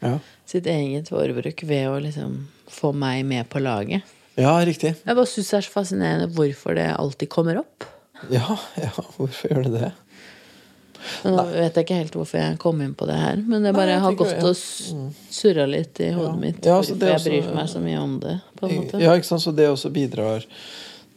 ja. 0.00 0.14
sitt 0.48 0.68
eget 0.70 1.08
forbruk 1.12 1.64
ved 1.66 1.88
å 1.88 1.96
liksom 2.00 2.44
få 2.70 2.92
meg 2.96 3.24
med 3.28 3.48
på 3.52 3.62
laget. 3.62 4.04
Ja, 4.40 4.54
riktig. 4.66 4.94
Jeg 5.06 5.16
bare 5.16 5.26
syns 5.30 5.50
det 5.52 5.58
er 5.60 5.66
så 5.68 5.74
fascinerende 5.74 6.28
hvorfor 6.36 6.74
det 6.78 6.88
alltid 6.96 7.28
kommer 7.32 7.58
opp. 7.62 7.84
Ja, 8.32 8.56
ja, 8.76 8.90
hvorfor 9.16 9.48
gjør 9.52 9.62
det 9.68 9.72
det? 9.80 9.92
Nå 11.24 11.30
Nå 11.32 11.44
vet 11.54 11.78
jeg 11.78 11.84
ikke 11.86 11.96
helt 11.96 12.16
hvorfor 12.18 12.36
jeg 12.42 12.58
kom 12.60 12.80
inn 12.84 12.92
på 12.94 13.06
det 13.08 13.14
her, 13.16 13.38
men 13.40 13.62
det 13.64 13.70
bare 13.72 13.94
Nei, 13.94 14.02
har 14.02 14.16
gått 14.20 14.42
og 14.44 14.52
s- 14.52 14.90
surra 15.32 15.64
litt 15.66 15.96
i 16.04 16.10
hodet 16.12 16.34
Ja. 16.34 16.40
mitt. 16.42 16.58
Ja, 16.66 16.74
så 16.84 16.92
hvorfor 16.92 17.06
er 17.08 17.14
jeg 17.16 17.42
bryr 17.44 17.54
meg 17.56 17.70
så 17.72 17.80
mye 17.80 18.02
om 18.02 18.18
det, 18.20 18.34
på 18.60 18.68
en 18.68 18.76
måte. 18.82 19.00
Ja, 19.00 19.14
ikke 19.16 19.24
sant? 19.30 19.40
Så 19.46 19.54
det 19.56 19.68
også 19.72 19.88
bidrar 19.94 20.44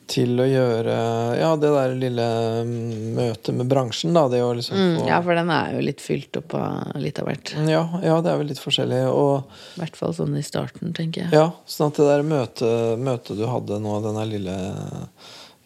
til 0.07 0.35
å 0.41 0.45
gjøre 0.47 0.93
Ja, 1.39 1.51
det 1.55 1.69
der 1.73 1.93
lille 1.95 2.25
mm, 2.65 3.15
møtet 3.15 3.55
med 3.55 3.67
bransjen, 3.71 4.13
da. 4.13 4.25
Det 4.29 4.41
å 4.43 4.53
liksom 4.57 4.75
Mm, 4.77 5.07
ja, 5.07 5.21
for 5.23 5.35
den 5.35 5.49
er 5.53 5.73
jo 5.77 5.81
litt 5.85 6.01
fylt 6.03 6.37
opp 6.41 6.53
av 6.59 6.95
litt 6.99 7.19
av 7.19 7.27
hvert. 7.29 7.53
ja, 7.69 7.83
ja, 8.03 8.17
det 8.21 8.31
er 8.33 8.37
vel 8.41 8.47
litt 8.51 8.59
forskjellig. 8.63 9.01
I 9.07 9.79
hvert 9.79 9.95
fall 9.99 10.13
sånn 10.13 10.37
i 10.37 10.43
starten, 10.43 10.93
tenker 10.93 11.23
jeg. 11.27 11.31
ja, 11.33 11.51
sånn 11.65 11.87
at 11.93 11.99
det 12.01 12.09
der 12.09 12.23
møtet, 12.27 12.99
møte 12.99 13.37
du 13.37 13.45
hadde 13.47 13.79
nå, 13.79 13.99
den 14.03 14.15
der 14.19 14.31
lille 14.33 14.57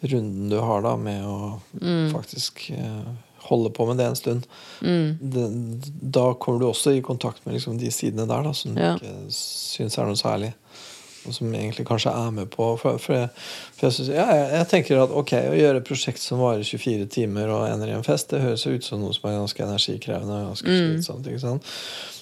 runden 0.00 0.48
du 0.52 0.58
har 0.62 0.82
da 0.82 0.96
med 0.96 1.24
å 1.26 1.60
Mm. 1.80 2.12
faktisk 2.12 2.70
eh, 2.70 3.08
holde 3.48 3.70
på 3.70 3.86
med 3.88 3.96
det 3.98 4.06
en 4.06 4.16
stund, 4.16 4.46
det, 4.80 5.44
da 6.12 6.34
kommer 6.34 6.60
du 6.60 6.66
også 6.68 6.92
i 6.96 7.02
kontakt 7.02 7.44
med 7.46 7.54
liksom 7.56 7.78
de 7.80 7.90
sidene 7.90 8.26
der 8.28 8.42
da, 8.42 8.52
som 8.52 8.76
Ja. 8.76 8.94
du 8.98 9.04
ikke 9.06 9.32
syns 9.32 9.98
er 9.98 10.06
noe 10.06 10.16
særlig. 10.20 10.52
Som 11.34 11.54
egentlig 11.54 11.86
kanskje 11.88 12.12
er 12.14 12.30
med 12.34 12.50
på 12.52 12.70
For, 12.80 12.98
for, 13.02 13.14
jeg, 13.14 13.30
for 13.76 13.86
jeg, 13.88 13.96
synes, 13.96 14.10
ja, 14.14 14.26
jeg, 14.34 14.50
jeg 14.56 14.68
tenker 14.72 15.02
at 15.04 15.14
ok, 15.22 15.32
å 15.52 15.56
gjøre 15.58 15.82
et 15.82 15.88
prosjekt 15.88 16.22
som 16.22 16.42
varer 16.42 16.66
24 16.66 17.08
timer 17.14 17.50
og 17.54 17.66
ender 17.70 17.92
i 17.92 17.96
en 17.96 18.06
fest, 18.06 18.30
det 18.32 18.42
høres 18.44 18.66
ut 18.66 18.86
som 18.86 19.02
noe 19.02 19.16
som 19.16 19.28
er 19.30 19.38
ganske 19.40 19.66
energikrevende 19.66 20.38
og 20.42 20.52
ganske 20.52 20.78
slitsomt. 20.78 21.28
ikke 21.28 21.44
sant? 21.44 21.74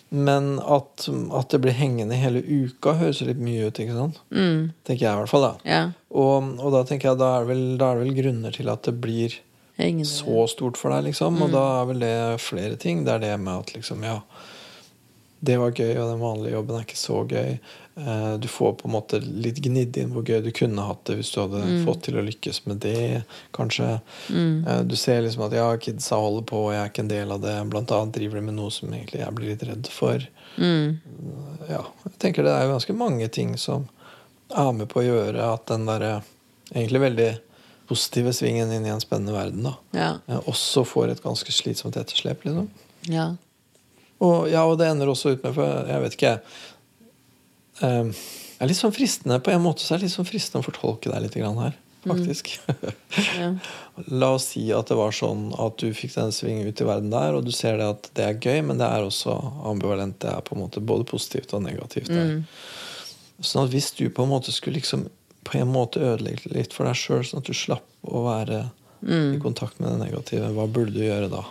Men 0.09 0.61
at, 0.63 1.09
at 1.35 1.51
det 1.51 1.59
blir 1.65 1.75
hengende 1.75 2.15
hele 2.15 2.39
uka, 2.47 2.95
høres 3.01 3.25
litt 3.27 3.41
mye 3.43 3.67
ut. 3.67 3.81
ikke 3.83 3.97
sant? 3.97 4.21
Mm, 4.31 4.69
Tenker 4.87 5.09
jeg 5.09 5.13
i 5.13 5.23
hvert 5.23 5.33
fall. 5.33 5.49
da. 5.49 5.55
ja. 5.67 5.83
Og, 6.17 6.53
og 6.63 6.73
da 6.73 6.85
tenker 6.87 7.11
jeg 7.11 7.21
da 7.21 7.33
er, 7.41 7.49
vel, 7.49 7.65
da 7.81 7.91
er 7.91 7.99
det 7.99 8.07
vel 8.07 8.19
grunner 8.21 8.55
til 8.55 8.71
at 8.73 8.87
det 8.87 8.95
blir 9.03 9.35
hengende. 9.81 10.09
så 10.09 10.47
stort 10.49 10.79
for 10.81 10.95
deg, 10.95 11.11
liksom. 11.11 11.43
Og 11.43 11.51
da 11.53 11.65
er 11.81 11.89
vel 11.91 12.05
det 12.05 12.15
flere 12.41 12.79
ting. 12.81 13.03
Det 13.05 13.17
er 13.17 13.25
det 13.27 13.33
med 13.43 13.67
at 13.67 13.75
liksom, 13.75 14.07
ja 14.07 14.21
Det 15.41 15.57
var 15.61 15.71
gøy, 15.77 15.91
og 16.01 16.11
den 16.15 16.21
vanlige 16.23 16.55
jobben 16.57 16.77
er 16.79 16.85
ikke 16.87 16.97
så 16.99 17.19
gøy. 17.29 17.59
Eh, 17.97 18.37
Du 18.41 18.49
får 18.49 18.73
på 18.81 18.89
en 18.89 18.95
måte 18.95 19.19
litt 19.21 19.59
gnidd 19.65 19.97
inn 20.01 20.11
hvor 20.15 20.25
gøy 20.25 20.41
du 20.45 20.51
kunne 20.57 20.85
hatt 20.89 21.05
det 21.09 21.17
hvis 21.19 21.31
du 21.35 21.41
hadde 21.43 21.61
fått 21.85 22.03
til 22.07 22.17
å 22.19 22.25
lykkes 22.25 22.63
med 22.67 22.81
det, 22.85 23.23
kanskje. 23.57 24.01
Mm. 24.31 24.89
Du 24.89 24.97
ser 24.97 25.23
liksom 25.23 25.45
at 25.47 25.53
ja, 25.57 25.69
kidsa 25.77 26.17
holder 26.21 26.47
på, 26.49 26.63
og 26.67 26.73
jeg 26.75 26.83
er 26.83 26.91
ikke 26.93 27.05
en 27.05 27.13
del 27.13 27.33
av 27.37 27.41
det. 27.45 27.57
Blant 27.73 27.93
annet 27.93 28.15
driver 28.17 28.41
de 28.41 28.47
med 28.49 28.57
noe 28.59 28.73
som 28.73 28.93
egentlig 28.93 29.21
jeg 29.23 29.35
blir 29.39 29.53
litt 29.55 29.67
redd 29.69 29.91
for. 29.93 30.25
Mm, 30.57 30.99
Ja, 31.69 31.83
jeg 32.07 32.19
tenker 32.23 32.45
det 32.47 32.53
er 32.57 32.65
jo 32.67 32.73
ganske 32.77 32.95
mange 32.97 33.29
ting 33.29 33.57
som 33.61 33.89
er 34.55 34.73
med 34.73 34.89
på 34.89 35.01
å 35.03 35.07
gjøre 35.07 35.53
at 35.53 35.67
den 35.69 35.85
derre 35.89 36.23
egentlig 36.73 37.01
veldig 37.03 37.31
positive 37.89 38.33
svingen 38.35 38.73
inn 38.73 38.87
i 38.87 38.91
en 38.91 39.01
spennende 39.03 39.35
verden, 39.37 39.63
da 39.69 39.75
ja. 39.95 40.09
eh, 40.27 40.41
også 40.51 40.83
får 40.87 41.13
et 41.13 41.23
ganske 41.23 41.53
slitsomt 41.55 41.97
etterslep. 42.01 42.45
Liksom. 42.47 42.71
ja. 43.13 43.35
Og, 44.25 44.47
ja, 44.49 44.65
og 44.65 44.79
det 44.81 44.89
ender 44.89 45.11
også 45.13 45.35
ut 45.35 45.43
med 45.45 45.53
For 45.53 45.89
jeg 45.91 46.03
vet 46.03 46.15
ikke 46.17 46.31
eh, 47.85 48.07
Det 48.09 48.65
er 48.65 48.71
litt 48.71 48.79
sånn 48.79 48.95
fristende 48.97 49.37
På 49.45 49.53
en 49.53 49.61
måte 49.61 49.85
så 49.85 49.93
er 49.93 50.01
det 50.01 50.09
litt 50.09 50.15
sånn 50.15 50.29
fristende 50.29 50.63
å 50.65 50.69
fortolke 50.71 51.13
deg 51.13 51.27
litt 51.27 51.37
her. 51.37 51.75
Faktisk. 52.07 52.53
ja. 53.41 53.51
La 54.23 54.31
oss 54.37 54.53
si 54.53 54.63
at 54.73 54.89
det 54.89 54.97
var 54.99 55.15
sånn 55.17 55.51
at 55.59 55.79
du 55.83 55.91
fikk 55.97 56.15
den 56.15 56.33
svingen 56.35 56.69
ut 56.69 56.81
i 56.81 56.87
verden 56.87 57.11
der, 57.11 57.35
og 57.35 57.47
du 57.47 57.53
ser 57.55 57.81
det 57.81 57.89
at 57.97 58.11
det 58.19 58.27
er 58.27 58.39
gøy, 58.39 58.61
men 58.69 58.79
det 58.81 58.87
er 58.87 59.07
også 59.07 59.35
ambivalent. 59.67 60.21
Det 60.23 60.31
er 60.31 60.45
på 60.47 60.55
en 60.55 60.63
måte 60.63 60.83
både 60.85 61.09
positivt 61.11 61.55
og 61.57 61.65
negativt. 61.67 62.13
Mm. 62.13 62.45
Sånn 63.43 63.67
at 63.67 63.75
hvis 63.75 63.91
du 63.99 64.07
på 64.07 64.25
en 64.25 64.33
måte 64.33 64.55
skulle 64.55 64.79
liksom 64.79 65.09
på 65.47 65.59
en 65.61 65.71
måte 65.71 66.03
ødelegge 66.03 66.51
litt 66.55 66.75
for 66.75 66.89
deg 66.89 66.99
sjøl, 66.99 67.27
sånn 67.27 67.43
at 67.43 67.51
du 67.51 67.57
slapp 67.57 67.87
å 68.07 68.25
være 68.27 68.65
i 69.07 69.39
kontakt 69.43 69.79
med 69.79 69.93
det 69.93 70.07
negative, 70.07 70.51
hva 70.57 70.67
burde 70.71 70.95
du 70.95 71.05
gjøre 71.05 71.29
da? 71.31 71.43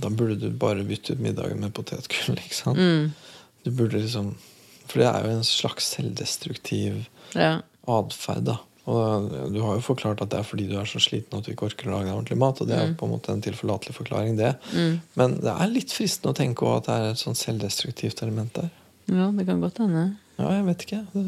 Da 0.00 0.10
burde 0.12 0.38
du 0.40 0.48
bare 0.50 0.86
bytte 0.86 1.14
ut 1.14 1.22
middagen 1.22 1.60
med 1.62 1.74
potetgull. 1.76 2.38
ikke 2.40 2.56
sant? 2.56 2.80
Du 3.64 3.70
burde 3.70 4.00
liksom 4.00 4.34
For 4.88 5.02
det 5.02 5.06
er 5.10 5.26
jo 5.26 5.36
en 5.38 5.46
slags 5.46 5.86
selvdestruktiv 5.92 7.04
ja. 7.38 7.60
atferd. 7.86 8.48
Og 8.90 9.28
du 9.54 9.60
har 9.62 9.76
jo 9.76 9.84
forklart 9.84 10.22
at 10.24 10.32
det 10.32 10.40
er 10.40 10.46
fordi 10.48 10.64
du 10.66 10.74
er 10.80 10.88
så 10.88 10.98
sliten 11.02 11.38
at 11.38 11.46
du 11.46 11.52
ikke 11.52 11.68
orker 11.68 11.90
å 11.90 11.92
lage 11.94 12.08
deg 12.08 12.16
ordentlig 12.16 12.38
mat. 12.42 12.62
Og 12.62 12.70
det 12.70 12.74
er 12.74 12.88
mm. 12.90 12.96
på 12.98 13.06
en 13.06 13.12
måte 13.12 13.30
en 13.30 13.44
tilforlatelig 13.44 13.94
forklaring, 13.94 14.40
det. 14.40 14.54
Men 15.20 15.36
det 15.44 15.52
er 15.52 15.70
litt 15.70 15.94
fristende 15.94 16.34
å 16.34 16.38
tenke 16.40 16.72
at 16.74 16.88
det 16.88 16.96
er 16.96 17.12
et 17.12 17.22
sånn 17.22 17.38
selvdestruktivt 17.38 18.24
element 18.26 18.56
der. 18.58 18.72
ja, 19.06 19.28
det 19.36 19.46
kan 19.46 19.62
godt 19.62 19.78
hende. 19.84 20.08
Ja, 20.40 20.56
jeg 20.56 20.66
vet 20.72 20.86
ikke. 20.88 21.04
Det, 21.12 21.22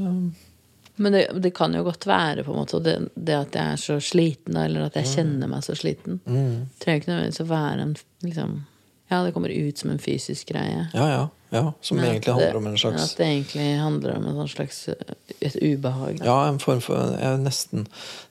Men 0.97 1.13
det, 1.17 1.23
det 1.41 1.55
kan 1.57 1.75
jo 1.75 1.85
godt 1.87 2.07
være 2.07 2.45
på 2.45 2.53
en 2.53 2.61
måte 2.61 2.81
det, 2.85 2.97
det 3.15 3.37
at 3.37 3.57
jeg 3.57 3.77
er 3.77 3.81
så 3.81 3.97
sliten, 4.03 4.57
eller 4.61 4.91
at 4.91 4.99
jeg 5.01 5.09
kjenner 5.15 5.49
meg 5.49 5.65
så 5.65 5.77
sliten. 5.79 6.21
Mm. 6.27 6.69
Trenger 6.83 7.01
ikke 7.01 7.13
nødvendigvis 7.13 7.45
å 7.45 7.49
være 7.53 7.87
en 7.87 7.95
liksom 8.27 8.59
Ja, 9.13 9.23
det 9.25 9.35
kommer 9.35 9.53
ut 9.53 9.79
som 9.79 9.91
en 9.93 10.01
fysisk 10.01 10.53
greie. 10.53 10.87
Ja, 10.97 11.07
ja. 11.11 11.25
Ja 11.53 11.73
som 11.85 11.99
Men 11.99 12.07
egentlig 12.11 12.33
handler 12.35 12.57
om 12.57 12.67
en 12.67 12.73
det, 12.73 12.81
slags 12.81 13.03
At 13.13 13.19
det 13.19 13.27
egentlig 13.27 13.67
handler 13.81 14.17
om 14.17 14.27
en 14.31 14.37
sånn 14.41 14.49
slags 14.55 14.89
uh, 14.89 14.95
et 15.43 15.57
ubehag. 15.61 16.19
da. 16.19 16.25
Ja, 16.25 16.37
en 16.49 16.59
form 16.59 16.81
for 16.81 16.97
ja, 17.21 17.37
nesten, 17.37 17.87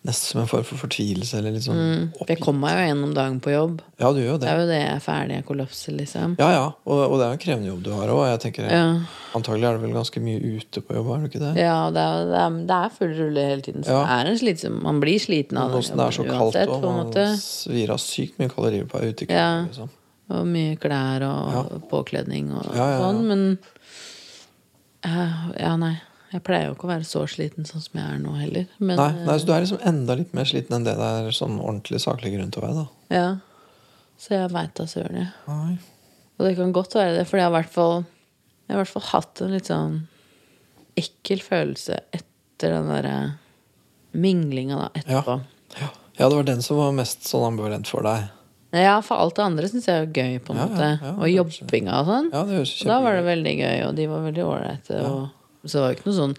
nesten 0.07 0.31
som 0.31 0.41
en 0.41 0.47
form 0.49 0.63
for 0.65 0.81
fortvilelse. 0.87 1.37
Eller 1.37 1.59
sånn 1.61 1.77
Mm. 1.81 2.07
Jeg 2.27 2.39
kommer 2.41 2.59
meg 2.67 2.77
jo 2.79 2.87
gjennom 2.95 3.13
dagen 3.15 3.39
på 3.39 3.51
jobb. 3.53 3.81
Ja, 3.99 4.11
du 4.11 4.19
gjør 4.23 4.39
Det 4.39 4.41
det. 4.41 4.49
er 4.49 4.59
jo 4.61 4.67
det 4.67 4.79
jeg 4.81 4.95
er 4.95 4.99
ferdig, 5.05 5.35
jeg 5.37 5.45
kollapser, 5.45 5.93
liksom. 5.93 6.35
Ja, 6.39 6.49
ja. 6.51 6.65
Og, 6.85 6.99
og 7.11 7.19
det 7.19 7.27
er 7.27 7.31
en 7.37 7.43
krevende 7.45 7.67
jobb 7.69 7.83
du 7.83 7.91
har 7.93 8.07
òg. 8.09 8.67
Ja. 8.71 8.99
Antagelig 9.35 9.63
er 9.69 9.77
det 9.77 9.81
vel 9.85 9.93
ganske 9.95 10.19
mye 10.19 10.41
ute 10.57 10.81
på 10.81 10.95
jobb, 10.97 11.07
er 11.13 11.21
det 11.21 11.29
ikke 11.31 11.43
det? 11.45 11.53
Ja, 11.61 11.77
det 11.93 12.01
er, 12.01 12.25
det 12.31 12.41
er, 12.41 12.57
det 12.67 12.77
er 12.81 12.89
full 12.97 13.13
rulle 13.21 13.45
hele 13.47 13.61
tiden. 13.61 13.83
Så 13.85 13.91
Ja. 13.93 14.01
det 14.03 14.17
er 14.27 14.31
en 14.31 14.37
slitsom 14.41 14.81
Man 14.83 14.99
blir 14.99 15.19
sliten 15.19 15.57
av 15.57 15.71
det. 15.71 15.83
som 15.85 15.97
det 15.97 16.05
er 16.07 16.11
så 16.17 16.25
kaldt 16.25 16.67
og 16.67 16.81
man 16.81 17.37
svir 17.37 17.89
av 17.93 17.97
sykt 18.01 18.39
mye 18.39 18.49
kalorier 18.49 18.85
på 18.89 18.97
ute 18.99 19.23
i 19.23 19.25
kulda, 19.27 19.37
Ja. 19.37 19.65
liksom. 19.69 19.89
Og 20.31 20.45
mye 20.47 20.77
klær 20.79 21.25
og 21.27 21.51
Ja. 21.55 21.63
påkledning 21.91 22.51
og 22.55 22.69
Ja, 22.75 22.87
ja, 22.93 22.99
sånn. 23.01 23.21
Men 23.27 23.43
eh, 25.03 25.51
ja, 25.59 25.75
nei. 25.79 25.95
Jeg 26.31 26.43
pleier 26.47 26.69
jo 26.69 26.75
ikke 26.77 26.87
å 26.87 26.91
være 26.93 27.03
så 27.07 27.25
sliten 27.27 27.65
sånn 27.67 27.81
som 27.83 27.97
jeg 27.99 28.07
er 28.07 28.19
nå 28.23 28.31
heller. 28.39 28.67
Men 28.79 28.95
Nei, 29.01 29.09
nei, 29.27 29.33
så 29.41 29.45
du 29.49 29.51
er 29.51 29.65
liksom 29.65 29.81
enda 29.89 30.15
litt 30.15 30.31
mer 30.37 30.47
sliten 30.47 30.77
enn 30.77 30.85
det 30.87 30.93
det 30.95 31.09
er 31.27 31.31
sånn 31.35 31.57
ordentlig 31.59 31.99
saklig 31.99 32.31
grunn 32.37 32.53
til 32.55 32.61
å 32.61 32.67
være, 32.69 32.85
da. 32.85 32.85
eh, 33.11 33.17
ja. 33.17 33.31
Så 34.21 34.35
jeg 34.37 34.51
veit 34.53 34.73
da 34.77 34.85
søren, 34.85 35.17
jeg. 35.17 35.79
Og 36.39 36.45
det 36.47 36.55
kan 36.55 36.71
godt 36.71 36.93
være 36.95 37.17
det, 37.17 37.27
for 37.27 37.37
jeg 37.41 37.47
har 37.47 37.51
i 37.51 37.57
hvert 37.59 37.73
fall 37.73 37.95
Jeg 38.05 38.75
har 38.75 38.79
i 38.79 38.83
hvert 38.85 38.93
fall 38.93 39.07
hatt 39.09 39.41
en 39.43 39.51
litt 39.51 39.67
sånn 39.67 39.95
ekkel 41.01 41.41
følelse 41.43 41.97
etter 42.13 42.71
den 42.77 42.87
derre 42.87 43.15
minglinga 44.13 44.77
da 44.77 44.87
etterpå. 44.95 45.35
Ja. 45.81 45.89
ja, 46.19 46.29
det 46.29 46.35
var 46.37 46.43
den 46.47 46.61
som 46.63 46.77
var 46.77 46.91
mest 46.95 47.25
sånn 47.27 47.43
ambivalent 47.49 47.87
for 47.91 48.05
deg. 48.07 48.29
Ja, 48.73 49.01
for 49.03 49.19
alt 49.19 49.35
det 49.35 49.43
andre 49.43 49.67
syns 49.67 49.85
jeg 49.89 49.99
er 50.05 50.07
gøy, 50.15 50.39
på 50.39 50.53
en 50.53 50.57
Ja, 50.61 50.63
ja, 50.63 50.71
måte. 50.71 50.89
ja, 51.03 51.11
og 51.17 51.27
jobbinga 51.51 51.99
og 51.99 52.07
sånn. 52.07 52.31
Ja, 52.31 52.87
da 52.87 52.99
var 53.03 53.17
det 53.19 53.25
veldig 53.27 53.55
gøy, 53.59 53.77
og 53.89 53.95
de 53.95 54.05
var 54.07 54.21
veldig 54.31 54.45
ålreite. 54.47 55.01
Ja. 55.01 55.29
Så 55.63 55.77
det 55.77 55.81
var 55.83 55.91
ikke 55.93 56.07
noe 56.07 56.17
sånn 56.17 56.31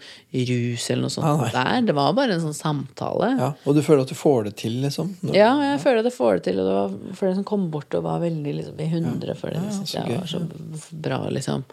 rus 0.49 0.89
eller 0.91 1.01
noe 1.05 1.13
sånt 1.13 1.39
nei. 1.39 1.51
der. 1.53 1.81
Det 1.87 1.93
var 1.95 2.13
bare 2.17 2.33
en 2.35 2.41
sånn 2.43 2.57
samtale. 2.57 3.29
ja, 3.39 3.51
Og 3.65 3.75
du 3.77 3.81
føler 3.81 4.01
at 4.01 4.09
du 4.09 4.15
får 4.19 4.43
det 4.49 4.55
til, 4.57 4.81
liksom? 4.83 5.13
Når- 5.23 5.35
Ja, 5.37 5.51
jeg 5.61 5.79
føler 5.79 5.99
at 5.99 6.09
jeg 6.09 6.17
får 6.17 6.33
det 6.33 6.43
til, 6.43 6.59
og 6.59 6.65
det 6.67 6.73
var 6.73 7.15
flere 7.15 7.35
som 7.35 7.43
kom 7.45 7.69
bort 7.71 7.93
og 7.95 8.03
var 8.03 8.19
veldig 8.19 8.53
liksom, 8.57 8.79
i 8.81 8.89
hundre 8.89 9.35
for 9.35 9.47
det. 9.47 9.61
Ja, 9.63 10.03
ja, 10.09 10.19
så 10.25 10.39
det 10.41 10.57
var 10.59 10.77
så 10.81 10.91
bra, 10.91 11.29
liksom. 11.29 11.63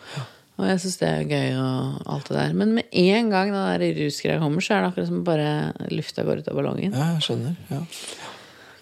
Og 0.61 0.67
jeg 0.69 0.79
syns 0.79 0.99
det 1.01 1.09
er 1.09 1.25
gøy 1.25 1.57
og 1.59 2.03
alt 2.07 2.29
det 2.29 2.37
der. 2.37 2.53
Men 2.53 2.75
med 2.75 2.85
en 2.93 3.31
gang 3.31 3.51
den 3.51 3.79
der 3.81 4.05
rusgreia 4.05 4.39
kommer, 4.39 4.61
så 4.61 4.75
er 4.77 4.83
det 4.83 4.93
akkurat 4.93 5.07
som 5.09 5.25
bare 5.25 5.73
lufta 5.91 6.23
går 6.23 6.39
ut 6.45 6.49
av 6.49 6.55
ballongen. 6.55 6.93
Ja, 6.93 7.15
jeg 7.17 7.23
skjønner. 7.23 7.57
Ja, 7.71 7.81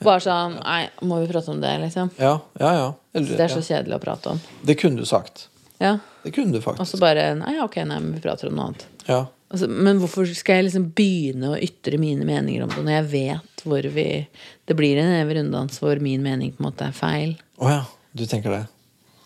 Bare 0.04 0.22
sånn 0.22 0.58
Nei, 0.61 0.82
må 1.02 1.20
vi 1.22 1.30
prate 1.30 1.50
om 1.50 1.61
det, 1.62 1.72
liksom? 1.82 2.11
ja, 2.20 2.37
ja. 2.61 2.72
ja. 2.76 2.88
Eller, 3.18 3.34
Det 3.37 3.46
er 3.48 3.54
så 3.54 3.62
kjedelig 3.64 3.96
å 3.96 4.02
prate 4.02 4.34
om. 4.34 4.40
Det 4.62 4.76
kunne 4.78 5.00
du 5.00 5.08
sagt. 5.08 5.48
Ja. 5.82 5.96
Det 6.22 6.30
kunne 6.34 6.54
du 6.54 6.61
faktisk. 6.62 6.82
Og 6.84 6.90
så 6.90 7.00
bare 7.02 7.32
Nei, 7.38 7.56
ok, 7.64 7.80
nei, 7.87 7.98
men 8.02 8.14
vi 8.14 8.22
prater 8.22 8.50
om 8.50 8.58
noe 8.58 8.70
annet. 8.70 8.87
Ja. 9.08 9.24
Altså, 9.48 9.68
men 9.72 10.00
hvorfor 10.02 10.28
skal 10.37 10.58
jeg 10.61 10.66
liksom 10.68 10.90
begynne 10.96 11.54
å 11.54 11.61
ytre 11.64 11.96
mine 12.00 12.26
meninger 12.28 12.66
om 12.66 12.72
det 12.74 12.82
når 12.84 12.98
jeg 12.98 13.06
vet 13.14 13.62
hvor 13.64 13.87
vi 13.94 14.08
Det 14.68 14.76
blir 14.76 14.98
en 15.00 15.14
evig 15.22 15.38
runddans 15.38 15.78
hvor 15.80 16.00
min 16.04 16.22
mening 16.22 16.52
på 16.52 16.61
en 16.62 16.68
måte 16.68 16.88
er 16.90 16.96
feil. 16.96 17.38
Å 17.56 17.70
ja, 17.72 17.84
du 18.12 18.26
tenker 18.28 18.52
det. 18.52 18.64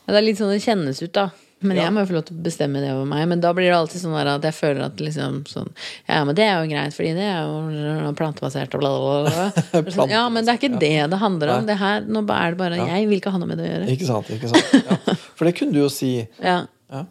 Ja, 0.06 0.12
Det 0.14 0.20
er 0.20 0.26
litt 0.28 0.38
sånn 0.38 0.52
det 0.54 0.62
kjennes 0.62 1.02
ut, 1.02 1.12
da. 1.16 1.28
Men 1.62 1.76
Ja. 1.76 1.84
jeg 1.84 1.92
må 1.94 2.00
jo 2.02 2.06
få 2.10 2.16
lov 2.18 2.24
til 2.26 2.36
å 2.36 2.42
bestemme 2.42 2.80
det 2.82 2.90
over 2.92 3.04
meg. 3.06 3.28
Men 3.28 3.40
da 3.40 3.52
blir 3.54 3.68
det 3.70 3.76
alltid 3.76 4.00
sånn 4.02 4.16
at 4.18 4.42
jeg 4.42 4.54
føler 4.54 4.84
at 4.86 4.96
liksom 4.96 5.42
sånn 5.46 5.70
Ja, 6.08 6.24
men 6.24 6.34
det 6.34 6.44
er 6.44 6.60
jo 6.62 6.70
greit, 6.72 6.92
fordi 6.96 7.14
det 7.14 7.26
er 7.28 7.42
jo 7.46 8.12
plantebasert 8.18 8.74
og 8.74 8.80
bla, 8.82 8.90
bla, 8.98 9.50
bla. 9.82 9.82
Sånn, 9.96 10.10
ja, 10.10 10.28
men 10.28 10.44
det 10.44 10.52
er 10.54 10.58
ikke 10.60 10.78
det 10.80 11.10
det 11.10 11.18
handler 11.22 11.54
om. 11.58 11.66
Det 11.66 11.78
her, 11.78 12.02
nå 12.02 12.22
er 12.28 12.50
det 12.54 12.58
bare 12.58 12.76
Jeg 12.86 13.08
vil 13.08 13.20
ikke 13.20 13.32
ha 13.32 13.38
noe 13.38 13.48
med 13.48 13.58
det 13.58 13.66
å 13.68 13.72
gjøre. 13.72 13.90
Ikke 13.96 14.06
sant? 14.10 14.30
ikke 14.30 14.48
sant? 14.52 14.86
Ja. 14.86 15.16
For 15.36 15.44
det 15.48 15.56
kunne 15.58 15.72
du 15.72 15.80
jo 15.84 15.88
si. 15.92 16.12
Ja. 16.42 16.66
Ja. 16.92 17.04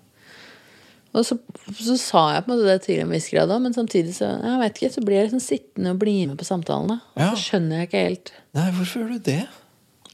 Og 1.14 1.26
så, 1.28 1.36
så 1.76 1.98
sa 2.00 2.22
jeg 2.36 2.46
på 2.46 2.52
en 2.54 2.56
måte 2.58 2.68
det 2.70 2.82
til 2.86 3.02
en 3.04 3.10
viss 3.12 3.26
grad 3.34 3.50
òg, 3.52 3.60
men 3.66 3.74
samtidig 3.76 4.14
så 4.16 4.30
jeg 4.40 4.60
vet 4.62 4.78
ikke, 4.80 4.92
så 4.94 5.02
blir 5.04 5.18
jeg 5.20 5.26
liksom 5.28 5.42
sittende 5.44 5.92
og 5.92 6.00
bli 6.00 6.14
med 6.30 6.38
på 6.40 6.46
samtalene. 6.48 7.02
Og 7.18 7.20
Ja. 7.20 7.32
så 7.36 7.42
skjønner 7.50 7.82
jeg 7.82 7.90
ikke 7.90 8.04
helt 8.06 8.32
Nei, 8.56 8.70
hvorfor 8.76 9.02
gjør 9.04 9.10
du 9.18 9.20
det? 9.28 9.42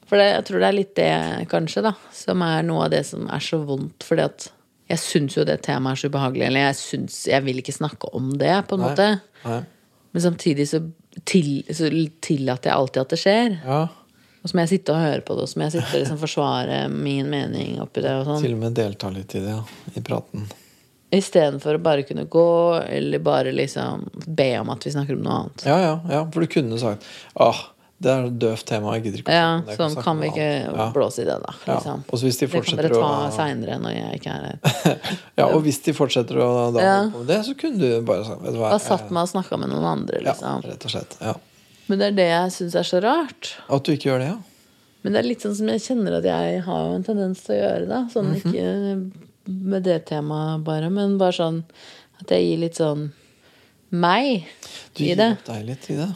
For 0.08 0.20
det, 0.20 0.28
jeg 0.32 0.46
tror 0.48 0.62
det 0.64 0.68
er 0.70 0.76
litt 0.78 0.94
det, 0.96 1.08
kanskje, 1.52 1.82
da, 1.84 1.92
som 2.16 2.44
er 2.46 2.62
noe 2.64 2.86
av 2.86 2.94
det 2.94 3.02
som 3.08 3.26
er 3.28 3.44
så 3.44 3.60
vondt. 3.68 4.06
Fordi 4.08 4.24
at 4.24 4.46
jeg 4.88 5.02
syns 5.04 5.36
jo 5.36 5.44
det 5.48 5.58
temaet 5.66 5.98
er 5.98 6.02
så 6.06 6.08
ubehagelig, 6.14 6.46
eller 6.48 6.64
jeg 6.70 6.78
syns 6.80 7.18
Jeg 7.28 7.44
vil 7.44 7.58
ikke 7.60 7.76
snakke 7.76 8.08
om 8.16 8.30
det, 8.40 8.54
på 8.70 8.78
en 8.78 8.86
Nei. 8.86 8.92
måte. 8.94 9.08
Nei. 9.44 9.58
Men 10.16 10.24
samtidig 10.24 10.68
så, 10.70 10.80
til, 11.28 11.50
så 11.76 11.90
tillater 12.24 12.72
jeg 12.72 12.78
alltid 12.78 13.02
at 13.04 13.16
det 13.16 13.20
skjer. 13.20 13.58
Ja, 13.68 13.82
Og 14.44 14.48
så 14.50 14.56
må 14.56 14.64
jeg 14.64 14.72
sitte 14.78 14.94
og 14.96 15.04
høre 15.04 15.26
på 15.28 15.36
det, 15.36 15.44
og 15.44 15.52
så 15.52 15.60
må 15.60 15.68
jeg 15.68 15.76
sitte 15.76 15.92
og 15.92 16.00
liksom 16.06 16.22
forsvare 16.24 16.78
min 17.10 17.28
mening 17.34 17.82
oppi 17.84 18.06
det. 18.06 18.16
og 18.16 18.30
sånn. 18.30 18.40
til 18.48 18.56
og 18.56 18.64
med 18.64 18.78
delta 18.80 19.12
litt 19.12 19.36
i 19.36 19.44
det, 19.44 19.58
ja. 19.58 19.92
I 20.00 20.06
praten. 20.08 20.48
Istedenfor 21.18 21.78
å 21.78 21.84
bare 21.84 22.04
kunne 22.08 22.26
gå, 22.32 22.48
eller 22.84 23.20
bare 23.24 23.52
liksom 23.56 24.08
be 24.40 24.50
om 24.60 24.72
at 24.74 24.84
vi 24.88 24.92
snakker 24.96 25.16
om 25.20 25.22
noe 25.28 25.36
annet. 25.42 25.68
Ja, 25.68 25.78
ja, 25.84 25.94
ja, 26.12 26.24
for 26.32 26.44
du 26.44 26.52
kunne 26.52 26.80
sagt 26.82 27.06
ah, 27.40 27.62
det 28.00 28.12
er 28.14 28.26
et 28.28 28.36
døvt 28.40 28.66
tema, 28.70 28.92
jeg 28.94 29.04
gidder 29.08 29.22
ikke 29.24 29.34
Ja, 29.34 29.62
jeg 29.66 29.78
sånn 29.80 29.96
kan 30.04 30.20
vi 30.22 30.28
ikke 30.30 30.44
annet. 30.46 30.76
ja. 30.78 30.92
blåse 30.94 31.22
i 31.24 31.26
det, 31.26 31.38
da. 31.42 31.54
Ja. 31.66 31.74
Liksom. 31.80 32.04
Så 32.12 32.20
hvis 32.28 32.38
de 32.38 32.46
Det 32.48 32.62
kan 32.68 32.78
dere 32.78 32.90
ta 32.94 33.08
å 33.26 33.32
seinere 33.34 33.78
når 33.82 33.94
jeg 33.96 34.20
ikke 34.20 34.34
er 34.36 34.44
her. 34.46 35.00
Ja, 35.40 35.46
og 35.48 35.64
hvis 35.66 35.80
de 35.84 35.94
fortsetter 35.98 36.38
å 36.38 36.72
da 36.76 36.80
Ja. 36.84 36.98
på 37.10 37.18
med 37.24 37.28
det, 37.28 37.40
så 37.48 37.56
kunne 37.58 37.80
du 37.80 38.02
bare 38.06 38.24
sagt 38.28 38.42
Vet 38.44 38.54
du 38.54 38.60
hva 38.60 38.70
Da 38.70 38.78
satt 38.78 39.10
meg 39.10 39.24
og 39.24 39.30
snakka 39.34 39.58
med 39.60 39.70
noen 39.74 39.84
andre, 39.96 40.22
Ja, 40.22 40.34
liksom. 40.34 40.62
rett 40.70 40.86
og 40.86 40.92
slett. 40.94 41.18
Ja. 41.22 41.34
Men 41.88 42.00
det 42.00 42.08
er 42.12 42.16
det 42.20 42.28
jeg 42.30 42.52
syns 42.52 42.76
er 42.76 42.84
så 42.84 43.02
rart. 43.02 43.56
At 43.70 43.84
du 43.84 43.92
ikke 43.96 44.12
gjør 44.12 44.20
det, 44.20 44.28
ja. 44.28 44.38
Men 45.04 45.14
det 45.14 45.20
er 45.24 45.28
litt 45.30 45.42
sånn 45.42 45.56
som 45.56 45.68
jeg 45.72 45.80
kjenner 45.82 46.18
at 46.18 46.24
jeg 46.28 46.62
har 46.66 46.94
en 46.96 47.04
tendens 47.04 47.42
til 47.46 47.56
å 47.56 47.62
gjøre 47.64 47.88
det. 47.88 48.02
Sånn 48.14 48.30
Mhm. 48.34 48.42
ikke 48.44 49.12
med 49.72 49.84
det 49.84 50.06
temaet 50.06 50.64
bare, 50.64 50.90
men 50.92 51.18
bare 51.18 51.32
sånn 51.32 51.64
at 52.20 52.28
jeg 52.30 52.44
gir 52.46 52.58
litt 52.60 52.76
sånn 52.76 53.12
meg 53.90 54.44
Du 54.94 55.04
i 55.04 55.08
gir 55.08 55.16
det. 55.16 55.32
opp 55.38 55.46
deg 55.46 55.66
litt 55.66 55.90
i 55.90 55.96
det. 55.96 56.10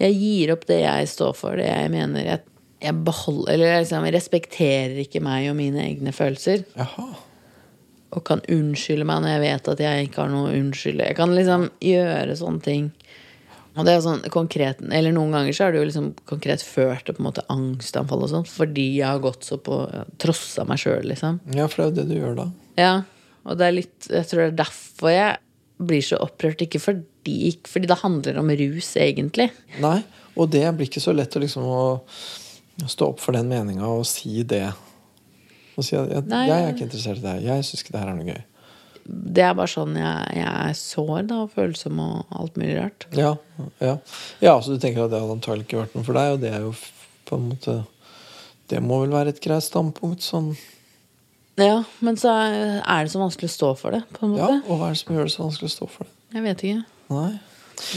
Jeg 0.00 0.16
gir 0.18 0.52
opp 0.54 0.66
det 0.68 0.82
jeg 0.82 1.08
står 1.10 1.36
for, 1.38 1.56
det 1.58 1.68
jeg 1.68 1.92
mener. 1.92 2.24
Jeg, 2.26 2.42
jeg 2.84 3.04
beholder 3.06 3.54
Eller 3.54 3.78
liksom, 3.80 4.04
jeg 4.08 4.16
respekterer 4.16 4.98
ikke 5.04 5.22
meg 5.24 5.48
og 5.50 5.56
mine 5.58 5.84
egne 5.86 6.12
følelser. 6.16 6.66
Jaha. 6.76 7.06
Og 8.16 8.24
kan 8.24 8.42
unnskylde 8.52 9.06
meg 9.08 9.24
når 9.24 9.34
jeg 9.34 9.44
vet 9.46 9.70
at 9.72 9.82
jeg 9.82 10.08
ikke 10.08 10.22
har 10.22 10.32
noe 10.32 10.50
å 10.50 10.58
unnskylde. 10.58 11.08
Jeg 11.10 11.18
kan 11.18 11.34
liksom 11.36 11.70
gjøre 11.84 12.36
sånne 12.38 12.64
ting. 12.64 12.90
Og 13.76 13.84
det 13.84 13.92
er 13.92 14.04
sånn 14.04 14.22
konkret 14.32 14.78
Eller 14.80 15.12
noen 15.12 15.34
ganger 15.36 15.52
så 15.52 15.66
har 15.66 15.74
det 15.74 15.82
jo 15.82 15.88
liksom 15.90 16.12
konkret 16.28 16.62
ført 16.64 17.04
til 17.04 17.16
på 17.16 17.20
en 17.20 17.28
måte 17.28 17.44
angstanfall 17.52 18.24
og 18.24 18.32
sånn, 18.32 18.46
fordi 18.48 18.86
jeg 19.02 19.08
har 19.08 19.20
gått 19.24 19.44
så 19.44 19.58
på 19.60 19.82
Trossa 20.22 20.64
meg 20.68 20.80
sjøl, 20.80 21.04
liksom. 21.10 21.42
Ja, 21.52 21.68
for 21.68 21.82
det 21.82 21.84
er 21.84 21.90
jo 21.90 21.96
det 21.98 22.06
du 22.08 22.16
gjør 22.16 22.38
da. 22.38 22.46
Ja, 22.80 22.94
og 23.44 23.60
det 23.60 23.66
er 23.66 23.76
litt 23.76 24.08
Jeg 24.08 24.28
tror 24.30 24.42
det 24.42 24.48
er 24.48 24.62
derfor 24.62 25.12
jeg 25.12 25.42
blir 25.76 26.02
så 26.04 26.18
opprørt. 26.24 26.64
Ikke 26.64 26.80
fordi, 26.82 27.56
fordi 27.68 27.90
det 27.90 28.00
handler 28.02 28.40
om 28.40 28.50
rus, 28.62 28.90
egentlig. 29.00 29.50
Nei, 29.82 30.00
og 30.36 30.50
det 30.54 30.64
blir 30.76 30.90
ikke 30.90 31.04
så 31.04 31.14
lett 31.16 31.36
å 31.36 31.42
liksom 31.42 31.64
å 31.68 31.86
stå 32.86 33.12
opp 33.12 33.22
for 33.22 33.36
den 33.36 33.48
meninga 33.48 33.88
og 33.88 34.04
si 34.08 34.42
det. 34.44 34.66
Og 35.76 35.84
si 35.84 35.96
at 35.96 36.12
jeg, 36.12 36.26
Nei. 36.28 36.44
jeg 36.48 36.62
er 36.62 36.74
ikke 36.74 36.86
interessert 36.88 37.20
i 37.20 37.24
det 37.24 37.34
her. 37.34 37.48
Jeg 37.50 37.66
syns 37.68 37.84
ikke 37.84 37.96
det 37.96 38.02
her 38.02 38.12
er 38.12 38.18
noe 38.18 38.28
gøy. 38.34 38.44
Det 39.06 39.42
er 39.46 39.52
bare 39.54 39.70
sånn 39.70 39.98
jeg, 40.00 40.30
jeg 40.34 40.46
er 40.50 40.78
sår 40.78 41.26
da, 41.30 41.42
og 41.44 41.52
følsom 41.54 42.00
og 42.02 42.38
alt 42.40 42.56
mulig 42.58 42.74
rart. 42.78 43.06
Ja, 43.14 43.36
ja. 43.78 43.98
ja, 44.42 44.54
så 44.58 44.74
du 44.74 44.80
tenker 44.82 45.04
at 45.04 45.12
det 45.12 45.20
hadde 45.22 45.36
antagelig 45.36 45.68
ikke 45.68 45.84
vært 45.84 45.94
noe 45.94 46.06
for 46.08 46.18
deg, 46.18 46.32
og 46.34 46.40
det 46.42 46.50
er 46.56 46.64
jo 46.64 46.72
på 47.26 47.38
en 47.38 47.46
måte 47.52 47.76
Det 48.66 48.80
må 48.82 48.98
vel 49.04 49.14
være 49.14 49.30
et 49.30 49.42
greit 49.42 49.62
standpunkt, 49.62 50.24
sånn 50.26 50.56
Ja, 51.56 51.80
men 52.04 52.18
så 52.20 52.32
er 52.36 53.04
det 53.06 53.12
så 53.12 53.20
vanskelig 53.22 53.48
å 53.48 53.56
stå 53.56 53.74
for 53.80 53.96
det, 53.96 54.02
på 54.12 54.26
en 54.26 54.34
måte. 54.34 54.54
Ja, 54.58 54.62
og 54.66 54.80
hva 54.80 54.90
er 54.90 54.96
det 54.96 55.02
som 55.02 55.16
gjør 55.16 55.28
det 55.28 55.34
så 55.34 55.44
vanskelig 55.46 55.70
å 55.70 55.76
stå 55.76 55.90
for 55.92 56.08
det? 56.08 56.16
Jeg 56.36 56.44
vet 56.44 56.64
ikke. 56.68 56.82
Nei. 57.12 57.30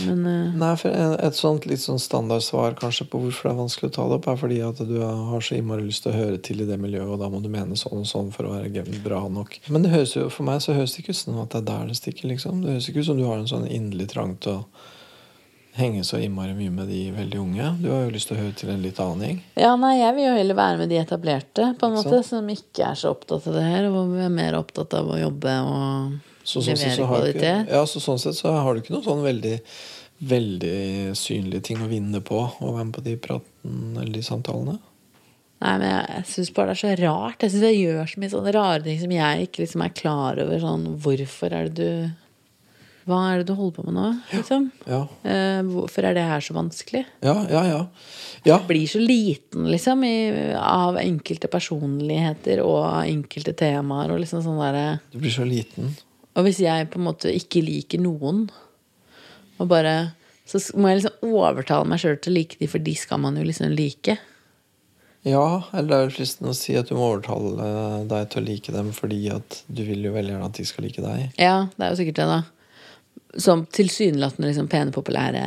Men 0.06 0.26
uh... 0.28 0.56
Nei, 0.60 0.72
Et 1.24 1.36
sånt 1.38 1.65
litt 1.69 1.82
sånn 1.84 2.02
standardsvar 2.02 2.76
kanskje 2.80 3.08
på 3.12 3.22
hvorfor 3.24 3.48
det 3.48 3.54
er 3.54 3.60
vanskelig 3.60 3.89
å 3.89 3.95
ta 3.95 4.08
det 4.10 4.17
opp, 4.19 4.30
er 4.32 4.39
fordi 4.41 4.60
at 4.65 4.82
du 4.88 4.95
har 5.02 5.43
så 5.45 5.58
innmari 5.58 5.88
lyst 5.88 6.06
til 6.06 6.13
å 6.13 6.19
høre 6.19 6.39
til 6.43 6.63
i 6.63 6.67
det 6.67 6.80
miljøet, 6.82 7.08
og 7.08 7.19
da 7.22 7.30
må 7.32 7.41
du 7.43 7.50
mene 7.52 7.80
sånn 7.80 8.04
og 8.04 8.10
sånn 8.10 8.32
for 8.36 8.48
å 8.48 8.56
være 8.58 8.84
bra 9.04 9.22
nok. 9.32 9.60
Men 9.72 9.86
det 9.86 9.93
høres 9.95 10.15
jo, 10.17 10.28
for 10.34 10.48
meg 10.48 10.63
så 10.63 10.76
høres 10.78 10.95
det 10.95 11.04
ikke 11.04 11.15
ut 11.15 11.22
som 11.22 11.41
at 11.43 11.52
det 11.56 11.62
er 11.62 11.67
der 11.72 11.91
det 11.91 12.00
stikker, 12.00 12.32
liksom. 12.32 12.63
Det 12.63 12.76
høres 12.76 12.89
ikke 12.91 13.04
ut 13.04 13.10
som 13.12 13.19
du 13.19 13.28
har 13.28 13.39
en 13.39 13.52
sånn 13.52 13.67
inderlig 13.67 14.10
trang 14.13 14.36
til 14.43 14.62
å 14.62 14.88
henge 15.82 16.04
så 16.08 16.20
innmari 16.22 16.54
mye 16.58 16.72
med 16.74 16.89
de 16.92 17.02
veldig 17.15 17.39
unge. 17.42 17.70
Du 17.82 17.89
har 17.92 18.06
jo 18.06 18.13
lyst 18.13 18.30
til 18.32 18.38
å 18.38 18.42
høre 18.44 18.56
til 18.60 18.72
en 18.74 18.82
litt 18.84 19.00
annen 19.04 19.26
gjeng. 19.26 19.38
ja, 19.60 19.76
nei, 19.80 19.94
jeg 20.00 20.15
vil 20.18 20.28
jo 20.28 20.34
heller 20.38 20.60
være 20.60 20.82
med 20.82 20.92
de 20.92 21.00
etablerte, 21.02 21.70
på 21.80 21.89
en 21.89 21.98
Ikke 22.00 22.10
måte, 22.12 22.24
som 22.28 22.50
ikke 22.54 22.89
er 22.89 23.00
så 23.00 23.13
opptatt 23.15 23.48
av 23.50 23.56
det 23.60 23.63
her, 23.68 23.88
og 23.92 24.18
er 24.20 24.34
mer 24.34 24.60
opptatt 24.60 24.94
av 25.00 25.10
å 25.10 25.20
jobbe 25.20 25.56
og 25.65 26.20
Så, 26.44 26.60
sånn 26.62 26.74
levere 26.74 26.98
så 26.98 27.08
kvalitet. 27.08 27.39
ikke, 27.39 27.56
ja, 27.78 27.86
så 27.86 28.04
sånn 28.04 28.22
sett 28.22 28.38
så 28.39 28.54
har 28.56 28.74
du 28.74 28.84
ikke 28.84 28.96
noen 28.98 29.08
sånn 29.08 29.26
veldig 29.26 29.56
Veldig 30.20 31.15
synlige 31.15 31.62
ting 31.70 31.80
å 31.80 31.88
vinne 31.88 32.20
på 32.20 32.36
å 32.44 32.72
være 32.74 32.89
med 32.89 32.96
på 32.98 33.04
de 33.06 33.13
praten 33.24 33.94
eller 33.96 34.12
de 34.12 34.24
samtalene. 34.26 34.74
Nei, 35.63 35.76
men 35.80 35.86
jeg, 35.88 36.08
jeg 36.12 36.26
syns 36.34 36.50
bare 36.56 36.74
det 36.74 36.76
er 36.76 36.82
så 36.82 36.92
rart. 37.06 37.44
Jeg 37.44 37.54
syns 37.54 37.63
jeg 37.68 37.78
gjør 37.80 38.12
så 38.12 38.20
mye 38.20 38.32
sånne 38.34 38.54
rare 38.56 38.82
ting 38.84 39.00
som 39.00 39.13
jeg 39.15 39.48
ikke 39.48 39.62
liksom 39.63 39.84
er 39.86 39.94
klar 39.96 40.42
over. 40.44 40.60
Sånn, 40.60 40.86
hvorfor 41.04 41.56
er 41.56 41.70
det 41.70 41.80
du 41.80 42.12
Hva 43.10 43.19
er 43.32 43.39
det 43.41 43.48
du 43.50 43.56
holder 43.58 43.76
på 43.80 43.86
med 43.88 43.95
nå? 43.98 44.08
Liksom? 44.36 44.67
Ja, 44.86 45.00
Eh, 45.26 45.62
hvorfor 45.65 46.06
er 46.06 46.13
det 46.17 46.26
her 46.30 46.43
så 46.45 46.54
vanskelig? 46.58 47.04
ja, 47.26 47.36
ja. 47.50 47.63
ja. 47.65 47.80
ja. 48.45 48.60
Blir 48.69 48.88
så 48.88 49.02
liten, 49.02 49.65
liksom, 49.72 50.04
i, 50.06 50.54
av 50.56 51.00
enkelte 51.02 51.50
personligheter 51.52 52.62
og 52.62 52.86
enkelte 53.02 53.56
temaer 53.58 54.13
og 54.13 54.22
liksom 54.22 54.43
sånn 54.45 54.62
derre 54.62 54.86
Du 55.12 55.17
blir 55.19 55.34
så 55.34 55.48
liten. 55.48 55.95
Og 56.38 56.45
hvis 56.45 56.62
jeg 56.63 56.89
på 56.93 57.00
en 57.02 57.08
måte 57.10 57.34
ikke 57.34 57.63
liker 57.65 58.00
noen, 58.04 58.45
og 59.60 59.67
bare 59.67 60.12
Så 60.50 60.62
må 60.80 60.89
jeg 60.89 61.02
liksom 61.02 61.34
overtale 61.36 61.86
meg 61.86 62.00
sjøl 62.02 62.15
til 62.17 62.32
å 62.32 62.38
like 62.39 62.58
de, 62.58 62.67
for 62.72 62.82
de 62.82 62.93
skal 62.98 63.19
man 63.22 63.36
jo 63.38 63.43
liksom 63.45 63.69
like. 63.76 64.15
Ja, 65.28 65.63
eller 65.76 65.89
det 65.89 65.98
er 65.98 66.06
vel 66.08 66.13
fristende 66.15 66.54
å 66.54 66.58
si 66.58 66.74
at 66.80 66.88
du 66.89 66.95
må 66.95 67.10
overtale 67.12 67.67
deg 68.10 68.30
til 68.32 68.41
å 68.41 68.45
like 68.48 68.74
dem 68.74 68.89
fordi 68.95 69.19
at 69.36 69.60
du 69.67 69.84
vil 69.86 70.08
jo 70.08 70.13
veldig 70.15 70.32
gjerne 70.34 70.48
at 70.48 70.58
de 70.58 70.65
skal 70.65 70.88
like 70.88 71.04
deg. 71.04 71.36
Ja, 71.38 71.67
det 71.76 71.86
er 71.86 71.91
jo 71.91 72.00
sikkert 72.00 72.22
det, 72.22 72.28
da. 72.32 72.39
Som 73.38 73.68
tilsynelatende 73.70 74.50
liksom 74.50 74.70
pene, 74.72 74.94
populære 74.96 75.44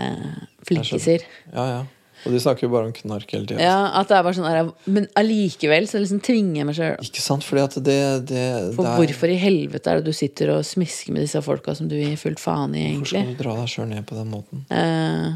flinkiser. 0.66 1.26
Ja, 1.50 1.66
ja. 1.66 1.82
Og 2.22 2.30
de 2.30 2.38
snakker 2.38 2.68
jo 2.68 2.70
bare 2.70 2.86
om 2.86 2.92
knark 2.94 3.32
hele 3.34 3.48
tida. 3.50 3.62
Ja, 3.64 3.78
at 3.98 4.10
det 4.10 4.14
er 4.14 4.22
bare 4.22 4.36
sånn 4.36 4.68
Men 4.94 5.08
allikevel 5.18 5.88
så 5.90 5.98
liksom 5.98 6.20
tvinger 6.22 6.60
jeg 6.60 6.68
meg 6.68 6.76
sjøl. 6.78 7.06
Ikke 7.08 7.24
sant? 7.24 7.46
Fordi 7.46 7.64
at 7.64 7.78
det, 7.82 7.98
det, 8.30 8.44
For 8.76 8.86
det 8.86 8.92
er 8.92 9.00
hvorfor 9.00 9.32
i 9.32 9.38
helvete 9.42 9.90
er 9.90 10.00
det 10.00 10.12
du 10.12 10.16
sitter 10.16 10.54
og 10.54 10.66
smisker 10.66 11.16
med 11.16 11.26
disse 11.26 11.42
folka 11.42 11.74
som 11.78 11.90
du 11.90 11.96
gir 11.98 12.14
fullt 12.20 12.42
faen 12.42 12.76
i, 12.78 12.84
egentlig? 12.92 13.24
Hvorfor 13.24 13.32
skal 13.32 13.40
du 13.40 13.42
dra 13.42 13.56
deg 13.58 13.72
sjøl 13.74 13.90
ned 13.90 14.06
på 14.06 14.18
den 14.20 14.30
måten? 14.30 14.62
Eh, 14.70 15.32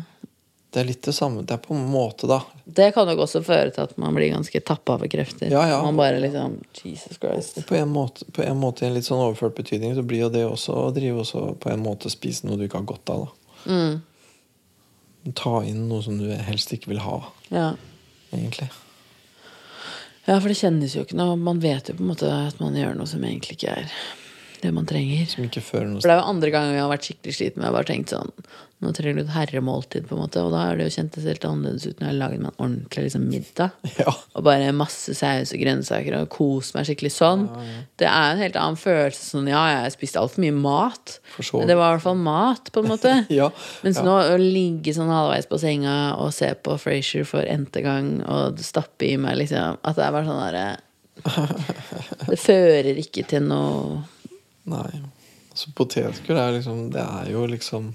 Det 0.77 0.83
er 0.83 0.89
litt 0.91 1.07
det 1.09 1.15
samme. 1.17 1.41
Det 1.49 1.55
er 1.57 1.61
på 1.65 1.73
en 1.73 1.87
måte, 1.89 2.29
da. 2.29 2.43
det 2.69 2.91
kan 2.93 3.07
nok 3.09 3.23
også 3.25 3.41
føre 3.47 3.71
til 3.73 3.81
at 3.87 3.95
man 3.97 4.13
blir 4.13 4.29
ganske 4.35 4.61
tappa 4.61 4.99
av 4.99 5.07
krefter. 5.09 5.49
Ja, 5.49 5.63
ja. 5.71 5.79
Man 5.87 5.97
bare 5.97 6.19
liksom 6.21 6.59
Jesus 6.83 7.17
Christ. 7.17 7.63
På 7.65 7.79
en 7.79 7.89
måte, 7.95 8.27
på 8.37 8.45
en 8.45 8.59
måte 8.61 8.85
i 8.85 8.91
en 8.91 8.93
litt 8.99 9.07
sånn 9.09 9.23
overført 9.25 9.57
betydning 9.57 9.95
så 9.97 10.05
blir 10.05 10.27
jo 10.27 10.29
det 10.35 10.43
også 10.45 10.75
å 10.77 10.91
drive 10.93 11.23
også 11.25 11.47
på 11.63 11.73
en 11.73 11.81
måte 11.81 12.13
spise 12.13 12.45
noe 12.45 12.61
du 12.61 12.67
ikke 12.67 12.83
har 12.83 12.91
godt 12.93 13.15
av. 13.15 13.25
da. 13.25 13.73
Mm, 13.73 15.33
Ta 15.41 15.55
inn 15.65 15.87
noe 15.89 16.05
som 16.05 16.21
du 16.21 16.29
helst 16.51 16.77
ikke 16.77 16.93
vil 16.93 17.01
ha, 17.07 17.17
ja. 17.49 17.71
egentlig. 18.37 18.69
ja, 20.29 20.37
for 20.37 20.53
det 20.53 20.59
kjennes 20.61 20.93
jo 20.95 21.03
ikke 21.07 21.17
noe 21.19 21.41
Man 21.41 21.59
vet 21.65 21.89
jo 21.89 21.97
på 21.97 22.05
en 22.05 22.13
måte 22.13 22.29
at 22.31 22.61
man 22.61 22.77
gjør 22.77 22.95
noe 23.01 23.09
som 23.11 23.25
egentlig 23.25 23.57
ikke 23.57 23.79
er 23.81 23.97
det 24.63 24.73
man 24.75 24.87
trenger. 24.89 25.27
Som 25.31 25.47
ikke 25.47 25.65
fører 25.65 25.91
noe 25.91 26.03
For 26.03 26.11
det 26.11 26.17
er 26.17 26.23
jo 26.23 26.31
andre 26.35 26.55
ganger 26.55 26.77
jeg 26.77 26.85
har 26.85 26.95
vært 26.95 27.11
skikkelig 27.11 27.37
sliten 27.39 27.61
med. 27.61 27.67
Jeg 27.67 27.73
har 27.73 27.79
bare 27.81 27.93
tenkt 27.93 28.15
sånn 28.15 28.33
Nå 28.85 28.91
trenger 28.93 29.17
du 29.17 29.23
et 29.23 29.33
herremåltid, 29.33 30.05
på 30.05 30.13
en 30.13 30.21
måte. 30.21 30.43
Og 30.45 30.51
da 30.53 30.67
har 30.67 30.77
det 30.77 30.85
jo 30.85 30.93
kjentes 30.99 31.25
helt 31.25 31.45
annerledes 31.49 31.87
ut 31.87 31.97
når 31.97 32.05
jeg 32.05 32.11
har 32.11 32.19
laget 32.19 32.43
meg 32.43 32.51
en 32.51 32.65
ordentlig 32.67 33.05
liksom, 33.07 33.23
middag. 33.31 33.77
Ja. 33.97 34.13
Og 34.37 34.45
bare 34.45 34.75
masse 34.77 35.15
saus 35.17 35.55
og 35.57 35.63
grønnsaker 35.63 36.19
og 36.19 36.27
kos 36.35 36.75
meg 36.77 36.85
skikkelig 36.85 37.15
sånn. 37.15 37.47
Det 37.97 38.05
er 38.11 38.35
en 38.35 38.43
helt 38.45 38.59
annen 38.61 38.77
følelse. 38.77 39.23
Sånn, 39.31 39.49
ja, 39.49 39.63
jeg 39.73 39.95
spiste 39.95 40.21
altfor 40.21 40.45
mye 40.45 40.57
mat. 40.59 41.15
Men 41.57 41.71
det 41.71 41.79
var 41.79 41.95
i 41.95 41.97
hvert 41.97 42.05
fall 42.05 42.21
mat, 42.21 42.69
på 42.73 42.85
en 42.85 42.93
måte. 42.93 43.15
Ja. 43.37 43.49
Mens 43.85 43.99
ja. 44.01 44.05
nå 44.07 44.13
å 44.35 44.37
ligge 44.41 44.93
sånn 44.97 45.11
halvveis 45.11 45.49
på 45.49 45.59
senga 45.61 45.95
og 46.21 46.31
se 46.37 46.51
på 46.55 46.77
Frasier 46.81 47.25
for 47.29 47.49
n-te 47.49 47.83
gang 47.85 48.21
og 48.23 48.61
stappe 48.65 49.09
i 49.09 49.17
meg 49.21 49.37
liksom 49.41 49.81
At 49.83 49.99
det 49.99 50.05
er 50.07 50.15
bare 50.15 50.29
sånn 50.29 50.41
derre 50.41 50.67
Det 52.31 52.39
fører 52.41 53.01
ikke 53.03 53.27
til 53.29 53.45
noe 53.49 54.05
Nei. 54.67 55.03
Så 55.57 55.71
potetgull 55.77 56.37
er 56.37 56.59
liksom 56.59 56.91
Det 56.93 57.01
er 57.03 57.31
jo 57.33 57.47
liksom 57.49 57.95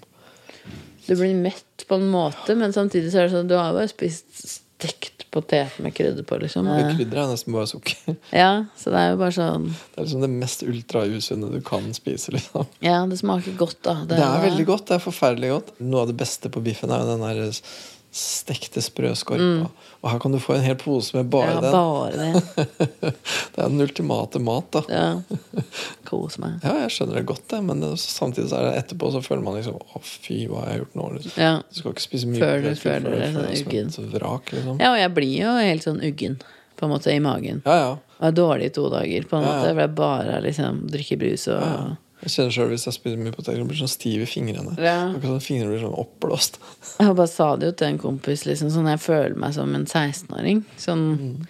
Du 1.08 1.14
blir 1.16 1.36
mett 1.38 1.86
på 1.88 1.98
en 2.00 2.08
måte, 2.14 2.56
men 2.58 2.74
samtidig 2.74 3.12
så 3.12 3.22
er 3.22 3.28
det 3.30 3.36
sånn 3.36 3.50
Du 3.52 3.58
har 3.60 3.74
bare 3.76 3.92
spist 3.92 4.34
stekt 4.82 5.28
potet 5.32 5.78
med 5.80 5.94
krydder 5.96 6.26
på, 6.28 6.36
liksom. 6.42 6.66
Ja, 6.68 6.90
krydderet 6.90 7.22
er 7.22 7.30
nesten 7.32 7.54
bare 7.56 7.70
sukker. 7.70 8.16
Ja, 8.42 8.66
så 8.76 8.92
det 8.92 9.00
er 9.00 9.12
jo 9.14 9.20
bare 9.22 9.36
sånn 9.36 9.68
Det 9.70 10.00
er 10.02 10.08
liksom 10.08 10.26
det 10.26 10.30
mest 10.34 10.64
ultrausunne 10.66 11.52
du 11.54 11.60
kan 11.66 11.86
spise. 11.96 12.34
liksom 12.36 12.66
Ja, 12.84 12.98
det 13.08 13.20
smaker 13.22 13.56
godt, 13.60 13.78
da. 13.86 14.00
Det 14.10 14.18
er 14.18 14.42
veldig 14.48 14.66
godt. 14.68 14.88
Det 14.90 14.98
er 14.98 15.04
forferdelig 15.06 15.54
godt. 15.54 15.72
Noe 15.86 16.04
av 16.04 16.12
det 16.12 16.18
beste 16.20 16.52
på 16.52 16.64
biffen 16.66 16.92
er 16.92 17.04
jo 17.04 17.12
den 17.14 17.24
der 17.28 17.62
stekte 18.12 18.82
sprø 18.84 19.13
skorpa. 19.15 19.69
Og 20.02 20.10
her 20.12 20.19
kan 20.19 20.34
du 20.34 20.39
få 20.41 20.56
en 20.58 20.63
hel 20.65 20.76
pose 20.76 21.13
med 21.15 21.30
bare 21.32 21.54
Mm. 21.54 21.56
Ja, 21.56 21.62
den. 21.62 21.71
bare 21.71 22.12
det. 22.17 23.13
Det 23.56 23.62
er 23.63 23.69
den 23.69 23.82
ultimate 23.82 24.39
mat, 24.43 24.67
da. 24.71 24.82
Ja. 24.89 25.62
Kos 26.08 26.38
meg. 26.41 26.58
Ja, 26.63 26.74
jeg 26.84 26.91
skjønner 26.95 27.19
det 27.19 27.26
godt, 27.30 27.45
det, 27.52 27.60
men 27.67 27.82
samtidig 28.00 28.50
så 28.52 28.60
er 28.60 28.67
det 28.69 28.82
etterpå 28.84 29.12
så 29.13 29.21
føler 29.24 29.43
man 29.45 29.56
liksom 29.60 29.78
Å, 29.80 30.02
fy, 30.04 30.41
hva 30.50 30.63
har 30.65 30.74
jeg 30.74 30.82
gjort 30.84 30.95
nå? 31.00 31.08
Liksom. 31.17 31.36
Ja. 31.39 31.54
Du 31.69 31.80
skal 31.80 31.95
ikke 31.95 32.06
spise 32.08 32.28
mye 32.32 32.41
Føler 32.43 32.67
du- 32.67 32.82
føler 32.82 33.06
før 33.06 33.15
du 33.15 33.21
deg 33.21 33.36
sånn 33.36 33.65
uggen? 33.67 33.91
som 33.95 34.08
et 34.10 34.15
vrak, 34.19 34.52
liksom. 34.58 34.80
ja, 34.84 34.91
og 34.91 35.00
jeg 35.02 35.13
blir 35.19 35.36
jo 35.41 35.56
helt 35.62 35.84
sånn 35.88 36.02
uggen, 36.12 36.39
på 36.78 36.88
en 36.88 36.91
måte, 36.95 37.13
i 37.15 37.19
magen. 37.24 37.62
Ja, 37.65 37.76
ja. 37.86 37.91
Og 38.21 38.28
er 38.28 38.32
dårlig 38.38 38.65
i 38.71 38.74
to 38.76 38.89
dager, 38.89 39.24
på 39.30 39.38
en 39.39 39.45
måte. 39.47 39.69
For 39.71 39.80
jeg 39.86 39.95
bare 39.97 40.41
liksom 40.43 40.84
drikker 40.91 41.17
brus 41.21 41.47
og. 41.47 41.95
Jeg 42.22 42.30
kjenner 42.36 42.52
selv 42.54 42.70
hvis 42.74 42.86
jeg 42.86 42.94
spiser 42.94 43.18
mye 43.18 43.34
på 43.34 43.44
Telegram, 43.46 43.68
blir 43.72 43.80
sånn 43.82 43.90
stiv 43.90 44.22
i 44.22 44.30
fingrene. 44.30 44.76
Ja. 44.78 44.98
Akkurat 45.10 45.32
sånn 45.34 45.46
fingrene 45.46 45.72
blir 45.74 45.82
sånn 45.82 45.98
oppblåst. 46.04 46.60
Jeg 47.00 47.16
bare 47.18 47.28
sa 47.32 47.48
det 47.58 47.66
jo 47.72 47.78
til 47.80 47.88
en 47.88 47.98
kompis, 48.04 48.44
liksom, 48.46 48.70
sånn 48.74 48.90
jeg 48.92 49.02
føler 49.02 49.36
meg 49.42 49.56
som 49.58 49.74
en 49.76 49.86
16-åring. 49.90 50.64
Sånn 50.78 51.08
Mm. 51.18 51.48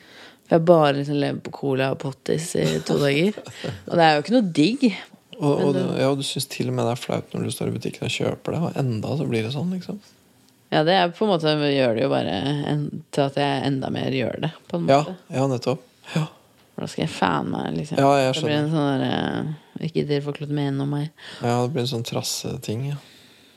For 0.51 0.57
jeg 0.59 0.65
bare 0.67 0.93
liksom 0.97 1.15
lever 1.19 1.39
på 1.45 1.51
cola 1.55 1.91
og 1.93 1.99
pottis 1.99 2.49
i 2.59 2.65
to 2.83 2.97
dager. 2.99 3.37
Og 3.87 3.93
det 3.95 4.03
er 4.03 4.15
jo 4.17 4.21
ikke 4.23 4.33
noe 4.35 4.51
digg. 4.51 4.81
Og, 5.41 5.61
og, 5.63 5.73
det- 5.73 5.85
ja, 6.01 6.09
og 6.11 6.17
du 6.19 6.23
syns 6.27 6.47
til 6.51 6.67
og 6.67 6.73
med 6.75 6.85
det 6.85 6.91
er 6.91 6.99
flaut 7.01 7.31
når 7.33 7.43
du 7.47 7.51
står 7.55 7.67
i 7.71 7.75
butikken 7.77 8.03
og 8.03 8.11
kjøper 8.11 8.51
det, 8.51 8.59
og 8.61 8.75
enda 8.81 9.13
så 9.17 9.27
blir 9.29 9.43
det 9.47 9.53
sånn, 9.55 9.71
liksom. 9.71 9.99
Ja, 10.71 10.83
det 10.87 10.93
er 10.95 11.09
på 11.15 11.25
en 11.25 11.31
måte 11.33 11.51
gjør 11.55 11.95
det 11.95 12.03
jo 12.03 12.09
bare 12.11 12.35
en, 12.71 12.83
til 13.11 13.23
at 13.23 13.35
jeg 13.39 13.63
enda 13.67 13.89
mer 13.91 14.11
gjør 14.11 14.41
det, 14.43 14.51
på 14.69 14.77
en 14.77 14.85
måte. 14.87 15.15
ja 15.31 15.39
ja 15.41 15.47
nettopp. 15.51 15.81
Ja, 16.15 16.27
da 16.79 16.87
skal 16.87 17.03
jeg 17.05 17.11
fan 17.15 17.49
meg, 17.51 17.73
liksom. 17.79 17.97
Ja, 17.99 18.11
jeg 18.19 18.35
skjønner. 18.35 18.41
det 18.41 18.51
blir 18.51 18.59
en 18.59 18.71
sånn 18.75 18.91
derre 19.01 19.55
Ikke 19.81 20.05
dere 20.07 20.23
får 20.25 20.37
klart 20.39 20.53
mene 20.53 20.83
om 20.83 20.91
meg. 20.93 21.09
ja 21.41 21.55
det 21.63 21.71
blir 21.73 21.85
en 21.85 21.91
sånn 21.95 22.07
trasseting. 22.07 22.87
Ja. 22.91 22.99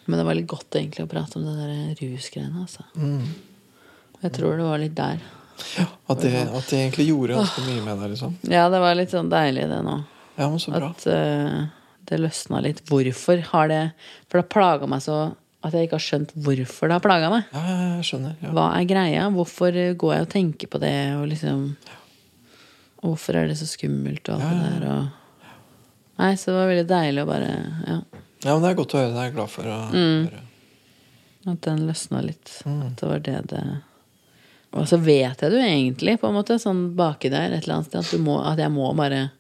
Men 0.04 0.20
det 0.20 0.26
var 0.28 0.37
litt 0.37 0.50
godt 0.50 0.76
egentlig 0.76 1.04
å 1.06 1.10
prate 1.10 1.40
om 1.40 1.46
det 1.46 1.54
der 1.58 2.00
rusgreiene, 2.00 2.64
altså. 2.64 2.84
Mm. 2.96 3.24
Jeg 4.24 4.34
tror 4.37 4.58
det 4.58 4.66
var 4.68 4.80
litt 4.80 4.96
der. 4.96 5.22
At, 5.54 6.20
det, 6.20 6.32
at 6.48 6.66
det 6.68 6.80
egentlig 6.80 7.06
gjorde 7.08 7.38
ganske 7.38 7.62
mye 7.68 7.84
med 7.84 8.02
deg, 8.02 8.12
liksom. 8.16 8.34
Ja, 8.50 8.66
det 8.72 8.82
var 8.82 8.98
litt 8.98 9.14
sånn 9.14 9.30
deilig, 9.32 9.68
det 9.70 9.80
nå. 9.87 9.96
Ja, 10.34 10.48
men 10.50 10.60
så 10.60 10.74
bra. 10.74 10.90
At 10.90 11.06
uh, 11.06 11.64
det 12.08 12.20
løsna 12.20 12.60
litt. 12.64 12.82
Hvorfor 12.90 13.42
har 13.52 13.70
det 13.70 13.82
For 14.26 14.40
det 14.40 14.44
har 14.44 14.52
plaga 14.56 14.88
meg 14.90 15.04
så 15.04 15.18
at 15.64 15.72
jeg 15.72 15.87
ikke 15.87 15.96
har 15.96 16.04
skjønt 16.04 16.32
hvorfor 16.44 16.90
det 16.90 16.96
har 16.98 17.04
plaga 17.04 17.28
meg. 17.32 17.52
Ja, 17.54 17.60
ja, 17.64 17.84
jeg 17.96 18.08
skjønner. 18.10 18.34
Ja. 18.44 18.50
Hva 18.52 18.64
er 18.76 18.88
greia? 18.88 19.28
Hvorfor 19.32 19.78
eh, 19.80 19.94
går 19.96 20.10
jeg 20.12 20.26
og 20.26 20.32
tenker 20.34 20.68
på 20.74 20.80
det? 20.82 20.96
Og 21.16 21.28
liksom 21.30 21.70
Ja. 21.88 22.00
Hvorfor 23.04 23.37
er 23.37 23.48
det 23.48 23.56
så 23.60 23.68
skummelt 23.68 24.28
og 24.32 24.40
alt 24.40 24.44
Ja, 24.44 24.50
ja, 24.52 24.64
det 24.64 24.82
der? 24.82 24.90
Og... 24.92 25.23
Nei, 26.18 26.35
så 26.38 26.53
det 26.53 26.59
var 26.61 26.68
veldig 26.70 26.87
deilig 26.90 27.22
å 27.24 27.27
bare 27.27 27.50
Ja, 27.88 27.96
ja, 28.44 28.53
men 28.55 28.62
det 28.62 28.70
er 28.70 28.79
godt 28.83 28.92
å 28.94 28.98
høre. 29.00 29.12
Det 29.14 29.20
er 29.22 29.29
jeg 29.31 29.35
glad 29.38 29.50
for 29.50 29.62
å 29.64 29.79
Mm. 29.90 30.29
høre. 30.29 30.40
at 31.46 31.61
den 31.61 31.87
løsna 31.88 32.22
litt. 32.24 32.50
Mm. 32.64 32.83
At 32.87 32.96
det 33.00 33.09
var 33.09 33.18
det 33.18 33.46
det 33.48 33.62
Og 34.74 34.87
så 34.88 34.96
vet 34.98 35.38
jeg 35.40 35.50
det 35.53 35.59
jo 35.61 35.68
egentlig, 35.68 36.18
på 36.20 36.27
en 36.29 36.35
måte, 36.35 36.57
sånn 36.59 36.94
baki 36.96 37.31
der 37.31 37.53
et 37.53 37.62
eller 37.64 37.77
annet 37.77 37.87
sted, 37.87 38.00
at, 38.00 38.11
du 38.11 38.18
må, 38.18 38.40
at 38.44 38.59
jeg 38.59 38.70
må 38.74 38.88
bare 38.96 39.31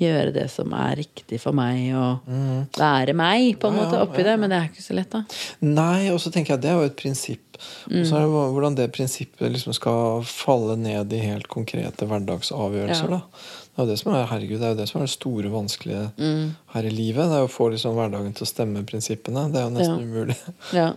gjøre 0.00 0.32
det 0.34 0.48
som 0.50 0.72
er 0.74 0.96
riktig 0.96 1.38
for 1.40 1.52
meg, 1.54 1.94
og 1.94 2.26
være 2.74 3.14
meg, 3.14 3.58
på 3.60 3.68
en 3.68 3.74
Mm. 3.74 3.78
Ja, 3.78 3.84
måte, 3.84 4.00
oppi 4.02 4.18
ja, 4.18 4.24
det. 4.24 4.40
Men 4.40 4.50
det 4.50 4.58
er 4.58 4.68
ikke 4.68 4.82
så 4.82 4.94
lett, 4.96 5.10
da. 5.10 5.22
Nei, 5.62 6.08
og 6.10 6.18
så 6.18 6.32
tenker 6.32 6.48
jeg 6.48 6.58
at 6.58 6.60
det 6.62 6.70
er 6.70 6.80
jo 6.80 6.86
et 6.90 6.96
prinsipp. 6.96 7.56
Og 7.86 8.02
så 8.04 8.16
er 8.16 8.24
det 8.26 8.32
hvordan 8.34 8.74
det 8.74 8.92
prinsippet 8.92 9.52
liksom 9.52 9.72
skal 9.74 10.22
falle 10.26 10.76
ned 10.76 11.12
i 11.12 11.18
helt 11.22 11.46
konkrete 11.46 12.04
hverdagsavgjørelser. 12.10 13.10
Ja. 13.10 13.20
da. 13.20 13.20
Det 13.74 13.82
er 13.82 13.86
jo 13.86 13.90
det 13.90 13.98
som 13.98 14.12
er 14.14 14.26
herregud, 14.30 14.60
det 14.60 14.66
er 14.68 14.74
jo 14.74 14.78
det 14.78 14.88
som 14.88 15.00
er 15.00 15.06
det 15.08 15.10
store 15.16 15.50
vanskelige 15.50 16.12
Mm. 16.16 16.50
her 16.74 16.82
i 16.86 16.90
livet. 16.94 17.24
Det 17.30 17.38
er 17.40 17.46
å 17.46 17.50
få 17.50 17.70
liksom 17.72 17.94
hverdagen 17.96 18.32
til 18.34 18.44
å 18.46 18.50
stemme 18.52 18.84
prinsippene. 18.86 19.50
Det 19.52 19.58
er 19.58 19.64
jo 19.64 19.70
nesten 19.74 19.98
Ja. 19.98 20.04
umulig. 20.04 20.36
Ja. 20.72 20.92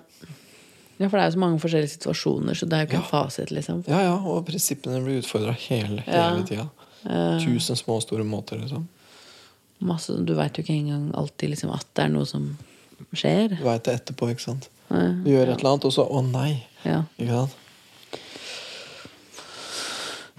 ja, 1.00 1.10
for 1.10 1.18
det 1.18 1.24
er 1.24 1.30
jo 1.32 1.38
så 1.38 1.40
mange 1.42 1.60
forskjellige 1.60 1.96
situasjoner, 1.98 2.54
så 2.54 2.70
det 2.70 2.74
er 2.74 2.86
jo 2.86 2.88
ikke 2.92 3.00
Ja. 3.00 3.00
en 3.00 3.10
fasit, 3.10 3.50
liksom. 3.52 3.84
Ja, 3.88 4.00
ja, 4.02 4.14
og 4.16 4.46
prinsippene 4.46 5.02
blir 5.04 5.22
utfordra 5.24 5.54
hele, 5.58 6.02
hele 6.06 6.44
tida. 6.46 6.70
Eh, 7.06 7.40
Tusen 7.46 7.76
små 7.76 7.96
og 7.98 8.02
store 8.04 8.24
måter, 8.24 8.60
liksom. 8.62 8.88
masse, 9.82 10.10
du 10.26 10.34
veit 10.36 10.54
jo 10.58 10.64
ikke 10.64 10.74
engang 10.78 11.12
alltid 11.16 11.50
liksom, 11.52 11.72
at 11.74 11.86
det 11.96 12.06
er 12.06 12.10
noe 12.10 12.26
som 12.26 12.58
skjer. 13.14 13.58
Du 13.58 13.64
veit 13.64 13.84
det 13.84 13.94
etterpå, 14.06 14.30
ikke 14.30 14.42
sant. 14.42 14.70
Du 14.90 15.30
gjør 15.30 15.50
et 15.54 15.60
eller 15.60 15.72
annet, 15.74 15.86
og 15.86 15.92
så 15.94 16.08
å 16.10 16.22
nei. 16.32 16.64
Ja. 16.86 17.04
Ikke 17.20 17.30
sant? 17.30 17.56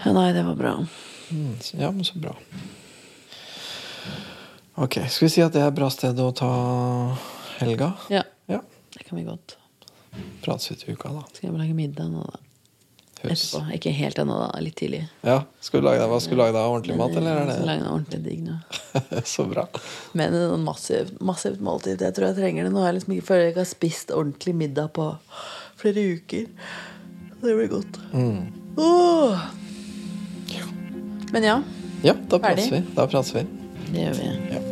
ja, 0.04 0.12
nei, 0.12 0.32
det 0.32 0.44
var 0.44 0.54
bra. 0.54 0.74
Mm, 1.30 1.54
ja, 1.80 1.90
men 1.90 2.04
så 2.04 2.18
bra. 2.18 2.34
Ok, 4.78 4.94
skal 5.10 5.26
vi 5.26 5.30
si 5.32 5.42
at 5.42 5.52
det 5.52 5.62
er 5.62 5.68
et 5.72 5.74
bra 5.78 5.88
sted 5.90 6.18
å 6.22 6.30
ta 6.36 6.50
helga? 7.58 7.92
Ja, 8.12 8.22
Ja. 8.48 8.60
det 8.94 9.04
kan 9.08 9.18
vi 9.18 9.24
godt. 9.26 9.56
Prates 10.42 10.70
vi 10.70 10.76
til 10.76 10.94
uka, 10.94 11.10
da. 11.12 11.24
Skal 11.34 11.50
jeg 11.50 11.58
lage 11.58 11.74
middag 11.74 12.08
nå, 12.12 12.22
da? 12.24 12.38
Etterpå. 13.18 13.64
Ikke 13.74 13.90
helt 13.90 14.14
ennå, 14.22 14.36
da. 14.38 14.60
Litt 14.62 14.76
tidlig. 14.78 15.00
Ja, 15.26 15.40
skal 15.60 15.80
du 15.82 15.88
lage 15.88 15.98
deg, 15.98 16.08
Hva 16.08 16.20
skal 16.22 16.36
du 16.36 16.42
lage 16.42 16.52
deg? 16.54 16.68
Ordentlig 16.70 16.96
mat, 17.00 17.16
eller 17.18 17.30
Er 17.40 17.46
det? 17.48 17.54
skal 17.56 17.66
det 17.66 17.70
lage 17.72 17.82
deg 17.82 17.90
ordentlig 17.90 18.22
digg 18.22 18.42
nå. 18.46 18.58
så 19.34 19.46
bra? 19.50 19.64
Men 20.14 20.34
en 20.38 20.62
massivt, 20.64 21.20
massivt 21.20 21.60
måltid. 21.60 21.98
Jeg 22.06 22.14
tror 22.14 22.28
jeg 22.30 22.36
trenger 22.38 22.68
det. 22.68 22.72
Nå 22.72 22.84
jeg 22.86 22.94
liksom 23.00 23.16
ikke 23.16 23.26
føler 23.26 23.42
jeg 23.48 23.52
ikke 23.56 23.64
har 23.66 23.72
spist 23.74 24.14
ordentlig 24.14 24.54
middag 24.54 24.92
på 24.94 25.08
flere 25.82 26.06
uker. 26.14 26.46
Det 27.42 27.56
blir 27.58 27.68
godt. 27.74 27.98
Mm. 28.14 28.54
Åh. 28.78 29.48
Men 31.32 31.44
ja. 31.44 31.62
Ja, 32.02 32.14
da 32.30 32.38
prates 32.38 32.72
vi. 32.72 32.82
Da 32.94 33.06
prates 33.10 33.34
vi. 33.34 33.44
Det 33.92 34.04
gjør 34.06 34.18
vi. 34.20 34.28
Ja. 34.54 34.64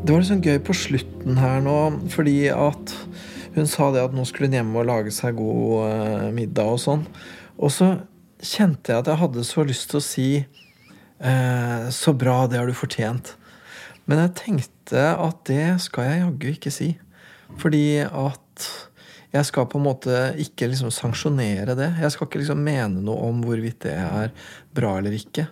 Det 0.00 0.14
var 0.14 0.22
litt 0.24 0.30
sånn 0.30 0.42
gøy 0.42 0.56
på 0.66 0.74
slutten 0.74 1.36
her 1.38 1.60
nå, 1.62 1.76
fordi 2.10 2.48
at 2.50 2.94
hun 3.54 3.68
sa 3.70 3.90
det 3.94 4.00
at 4.02 4.14
nå 4.16 4.24
skulle 4.26 4.48
hun 4.48 4.56
hjem 4.56 4.72
og 4.80 4.88
lage 4.88 5.12
seg 5.14 5.36
god 5.38 5.84
eh, 5.86 6.24
middag 6.34 6.72
og 6.72 6.80
sånn. 6.82 7.04
Og 7.60 7.70
så 7.74 7.92
kjente 8.42 8.90
jeg 8.90 9.04
at 9.04 9.10
jeg 9.12 9.20
hadde 9.20 9.44
så 9.46 9.62
lyst 9.68 9.90
til 9.92 10.00
å 10.00 10.02
si 10.02 10.26
eh, 10.40 11.86
Så 11.92 12.14
bra, 12.16 12.46
det 12.50 12.58
har 12.58 12.66
du 12.66 12.74
fortjent. 12.74 13.34
Men 14.10 14.24
jeg 14.24 14.36
tenkte 14.40 15.02
at 15.14 15.42
det 15.46 15.66
skal 15.84 16.08
jeg 16.08 16.22
jaggu 16.24 16.48
ikke 16.50 16.72
si. 16.74 16.92
Fordi 17.60 17.84
at 18.02 18.70
jeg 19.30 19.46
skal 19.46 19.68
på 19.70 19.78
en 19.78 19.86
måte 19.86 20.14
ikke 20.42 20.66
liksom 20.72 20.90
sanksjonere 20.90 21.76
det. 21.78 21.92
Jeg 22.02 22.10
skal 22.10 22.26
ikke 22.26 22.40
liksom 22.40 22.62
mene 22.66 23.02
noe 23.06 23.28
om 23.28 23.44
hvorvidt 23.46 23.84
det 23.86 23.94
er 23.94 24.32
bra 24.74 24.96
eller 24.98 25.14
ikke. 25.14 25.46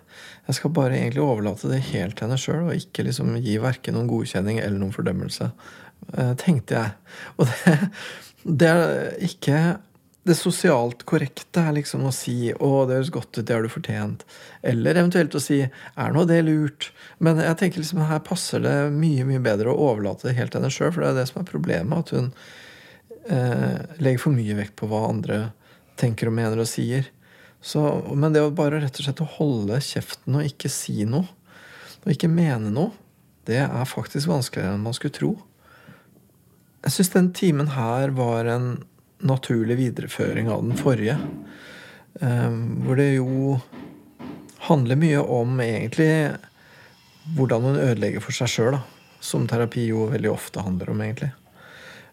Jeg 0.49 0.57
skal 0.57 0.73
bare 0.75 0.97
egentlig 0.97 1.23
overlate 1.23 1.71
det 1.71 1.85
helt 1.93 2.17
til 2.19 2.27
henne 2.27 2.39
sjøl, 2.41 2.65
og 2.67 2.75
ikke 2.75 3.05
liksom 3.07 3.37
gi 3.39 3.55
verken 3.63 3.95
noen 3.95 4.09
godkjenning 4.11 4.59
eller 4.59 4.75
noen 4.81 4.95
fordømmelse. 4.95 5.47
Eh, 6.11 6.33
tenkte 6.41 6.75
jeg. 6.75 6.97
Og 7.39 7.47
det, 7.47 7.77
det 8.59 8.73
er 8.73 9.15
ikke 9.29 9.61
det 10.27 10.35
sosialt 10.35 11.05
korrekte 11.07 11.61
er 11.63 11.77
liksom 11.77 12.03
å 12.05 12.11
si 12.13 12.51
'Å, 12.51 12.85
det 12.87 12.97
høres 12.97 13.11
godt 13.13 13.37
ut, 13.37 13.45
det 13.45 13.53
har 13.55 13.63
du 13.63 13.69
fortjent'. 13.71 14.25
Eller 14.61 14.95
eventuelt 14.95 15.35
å 15.35 15.41
si 15.41 15.61
'Er 15.63 16.11
nå 16.13 16.25
det 16.27 16.43
lurt?' 16.43 16.91
Men 17.19 17.37
jeg 17.37 17.57
tenker 17.57 17.79
liksom 17.79 18.05
her 18.05 18.19
passer 18.19 18.59
det 18.59 18.91
mye 18.91 19.25
mye 19.25 19.39
bedre 19.39 19.71
å 19.71 19.91
overlate 19.91 20.27
det 20.27 20.35
helt 20.35 20.51
til 20.51 20.61
henne 20.61 20.71
sjøl, 20.71 20.91
for 20.91 21.01
det 21.01 21.09
er 21.09 21.19
det 21.21 21.27
som 21.29 21.41
er 21.41 21.51
problemet. 21.51 21.97
At 21.97 22.09
hun 22.09 22.33
eh, 23.29 23.79
legger 23.99 24.19
for 24.19 24.31
mye 24.31 24.55
vekt 24.55 24.75
på 24.75 24.87
hva 24.87 25.07
andre 25.09 25.53
tenker 25.95 26.27
og 26.27 26.33
mener 26.33 26.59
og 26.59 26.67
sier. 26.67 27.09
Så, 27.61 27.81
men 28.15 28.33
det 28.33 28.41
å 28.41 28.51
bare 28.55 28.79
rett 28.79 28.99
og 28.99 29.03
slett 29.03 29.21
å 29.21 29.33
holde 29.39 29.79
kjeften 29.83 30.35
og 30.35 30.47
ikke 30.47 30.71
si 30.71 31.03
noe, 31.05 31.27
og 32.05 32.11
ikke 32.11 32.31
mene 32.31 32.71
noe, 32.71 32.91
det 33.45 33.63
er 33.65 33.85
faktisk 33.85 34.29
vanskeligere 34.29 34.75
enn 34.75 34.83
man 34.83 34.95
skulle 34.95 35.15
tro. 35.15 35.33
Jeg 36.85 36.95
syns 36.95 37.11
den 37.11 37.33
timen 37.35 37.73
her 37.75 38.13
var 38.15 38.47
en 38.47 38.69
naturlig 39.19 39.77
videreføring 39.79 40.49
av 40.51 40.63
den 40.63 40.77
forrige. 40.79 41.17
Um, 42.19 42.79
hvor 42.85 42.99
det 42.99 43.11
jo 43.15 43.59
handler 44.69 44.99
mye 44.99 45.19
om 45.23 45.59
egentlig 45.63 46.11
hvordan 47.35 47.67
hun 47.67 47.77
ødelegger 47.79 48.23
for 48.23 48.35
seg 48.35 48.51
sjøl. 48.51 48.79
Som 49.19 49.49
terapi 49.51 49.89
jo 49.89 50.07
veldig 50.11 50.31
ofte 50.31 50.63
handler 50.63 50.93
om, 50.93 51.01
egentlig. 51.03 51.33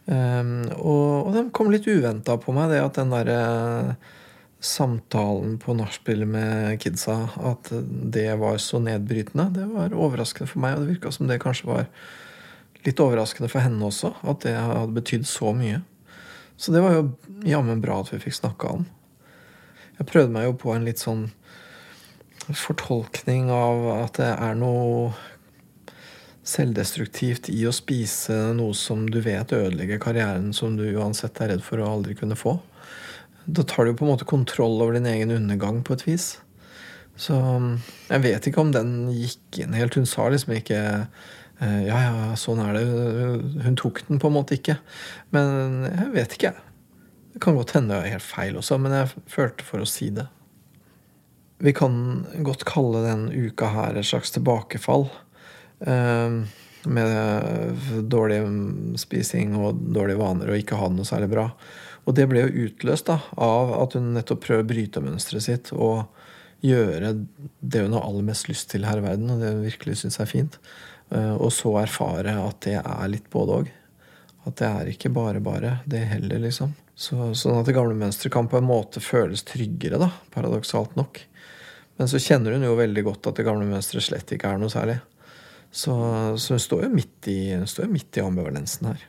Um, 0.06 0.66
og, 0.74 1.26
og 1.28 1.32
den 1.34 1.50
kom 1.54 1.70
litt 1.70 1.86
uventa 1.86 2.36
på 2.38 2.54
meg, 2.54 2.70
det 2.72 2.82
at 2.82 2.98
den 2.98 3.14
derre 3.14 3.40
samtalen 4.66 5.58
på 5.62 5.74
nachspielet 5.76 6.28
med 6.28 6.78
kidsa, 6.82 7.28
at 7.46 7.70
det 8.16 8.30
var 8.40 8.58
så 8.62 8.80
nedbrytende. 8.82 9.50
Det 9.54 9.66
var 9.70 9.94
overraskende 9.94 10.50
for 10.50 10.62
meg, 10.64 10.76
og 10.76 10.84
det 10.84 10.96
virka 10.96 11.12
som 11.14 11.30
det 11.30 11.42
kanskje 11.42 11.68
var 11.68 11.84
litt 12.86 13.02
overraskende 13.02 13.50
for 13.52 13.62
henne 13.62 13.86
også. 13.86 14.14
At 14.26 14.46
det 14.46 14.56
hadde 14.56 14.96
betydd 14.96 15.28
så 15.28 15.52
mye. 15.56 15.82
Så 16.56 16.72
det 16.72 16.80
var 16.80 16.96
jo 16.96 17.08
jammen 17.44 17.82
bra 17.84 18.00
at 18.00 18.12
vi 18.12 18.20
fikk 18.22 18.38
snakka 18.38 18.76
om. 18.78 18.86
Jeg 19.96 20.08
prøvde 20.08 20.32
meg 20.32 20.48
jo 20.48 20.56
på 20.60 20.72
en 20.74 20.86
litt 20.86 21.00
sånn 21.00 21.28
fortolkning 22.46 23.50
av 23.50 23.86
at 23.96 24.20
det 24.20 24.30
er 24.32 24.58
noe 24.58 25.10
selvdestruktivt 26.46 27.48
i 27.50 27.64
å 27.66 27.74
spise 27.74 28.34
noe 28.54 28.74
som 28.78 29.08
du 29.10 29.18
vet 29.24 29.52
ødelegger 29.56 29.98
karrieren 30.02 30.52
som 30.54 30.76
du 30.78 30.84
uansett 30.94 31.40
er 31.42 31.54
redd 31.54 31.64
for 31.66 31.82
å 31.82 31.88
aldri 31.96 32.14
kunne 32.18 32.38
få. 32.38 32.54
Da 33.46 33.64
tar 33.66 33.84
du 33.84 33.92
jo 33.92 33.98
på 33.98 34.06
en 34.06 34.12
måte 34.14 34.28
kontroll 34.28 34.78
over 34.82 34.94
din 34.96 35.08
egen 35.10 35.34
undergang 35.34 35.82
på 35.86 35.96
et 35.96 36.06
vis. 36.06 36.28
Så 37.16 37.34
jeg 38.10 38.22
vet 38.22 38.46
ikke 38.46 38.62
om 38.62 38.72
den 38.74 39.08
gikk 39.14 39.62
inn 39.62 39.74
helt. 39.76 39.96
Hun 39.96 40.06
sa 40.08 40.28
liksom 40.30 40.54
ikke 40.58 40.80
ja, 41.60 41.98
ja, 42.04 42.30
sånn 42.36 42.60
er 42.60 42.76
det. 42.76 42.84
Hun 43.64 43.76
tok 43.80 44.02
den 44.08 44.20
på 44.20 44.28
en 44.28 44.36
måte 44.36 44.58
ikke. 44.58 44.76
Men 45.32 45.86
jeg 45.88 46.10
vet 46.12 46.38
ikke, 46.38 46.54
Det 47.36 47.40
kan 47.44 47.56
godt 47.56 47.74
hende 47.76 47.96
jeg 47.98 48.08
er 48.08 48.14
helt 48.16 48.24
feil 48.24 48.54
også, 48.56 48.78
men 48.80 48.94
jeg 48.96 49.24
følte 49.28 49.64
for 49.64 49.84
å 49.84 49.88
si 49.88 50.08
det. 50.08 50.24
Vi 51.60 51.72
kan 51.76 52.24
godt 52.44 52.64
kalle 52.68 53.02
den 53.04 53.26
uka 53.32 53.68
her 53.72 53.96
et 53.96 54.08
slags 54.08 54.32
tilbakefall. 54.32 55.08
Eh, 55.80 56.38
med 56.86 58.08
dårlig 58.08 58.40
spising 59.00 59.56
og 59.58 59.80
dårlige 59.94 60.20
vaner 60.20 60.52
og 60.52 60.60
ikke 60.60 60.78
ha 60.78 60.88
det 60.90 60.98
noe 61.00 61.08
særlig 61.08 61.30
bra. 61.32 61.48
Og 62.06 62.14
det 62.14 62.28
ble 62.30 62.44
jo 62.44 62.66
utløst 62.68 63.08
da, 63.10 63.18
av 63.42 63.72
at 63.80 63.96
hun 63.98 64.12
nettopp 64.14 64.44
prøver 64.44 64.62
å 64.62 64.68
bryte 64.70 65.02
mønsteret 65.02 65.46
sitt 65.46 65.72
og 65.74 66.06
gjøre 66.64 67.12
det 67.60 67.82
hun 67.82 67.96
har 67.96 68.06
aller 68.06 68.26
mest 68.26 68.48
lyst 68.48 68.70
til 68.72 68.86
her 68.86 69.00
i 69.00 69.04
verden, 69.04 69.30
og 69.32 69.42
det 69.42 69.52
hun 69.52 69.66
virkelig 69.66 70.00
syns 70.02 70.20
er 70.22 70.30
fint. 70.30 70.60
Eh, 71.10 71.34
og 71.34 71.52
så 71.54 71.72
erfare 71.82 72.34
at 72.42 72.60
det 72.66 72.78
er 72.80 73.12
litt 73.12 73.28
både 73.32 73.60
òg. 73.60 73.70
At 74.46 74.58
det 74.60 74.68
er 74.68 74.90
ikke 74.92 75.10
bare 75.14 75.42
bare, 75.42 75.78
det 75.90 76.04
heller, 76.10 76.40
liksom. 76.42 76.74
Så, 76.96 77.32
sånn 77.36 77.58
at 77.60 77.68
det 77.68 77.74
gamle 77.76 77.96
mønsteret 77.98 78.32
kan 78.32 78.48
på 78.48 78.60
en 78.60 78.68
måte 78.68 79.02
føles 79.04 79.44
tryggere, 79.46 79.98
da, 80.00 80.10
paradoksalt 80.32 80.94
nok. 80.96 81.20
Men 81.96 82.08
så 82.08 82.20
kjenner 82.22 82.56
hun 82.56 82.64
jo 82.64 82.76
veldig 82.78 83.04
godt 83.04 83.28
at 83.30 83.40
det 83.40 83.46
gamle 83.48 83.68
mønsteret 83.68 84.06
slett 84.06 84.32
ikke 84.32 84.52
er 84.52 84.60
noe 84.60 84.72
særlig. 84.72 84.96
Så, 85.70 85.92
så 86.40 86.54
hun 86.54 86.62
står 86.62 86.86
jo 86.86 86.94
midt 86.94 87.28
i, 87.32 87.40
står 87.68 87.90
midt 87.92 88.16
i 88.16 88.24
ambivalensen 88.24 88.90
her. 88.92 89.04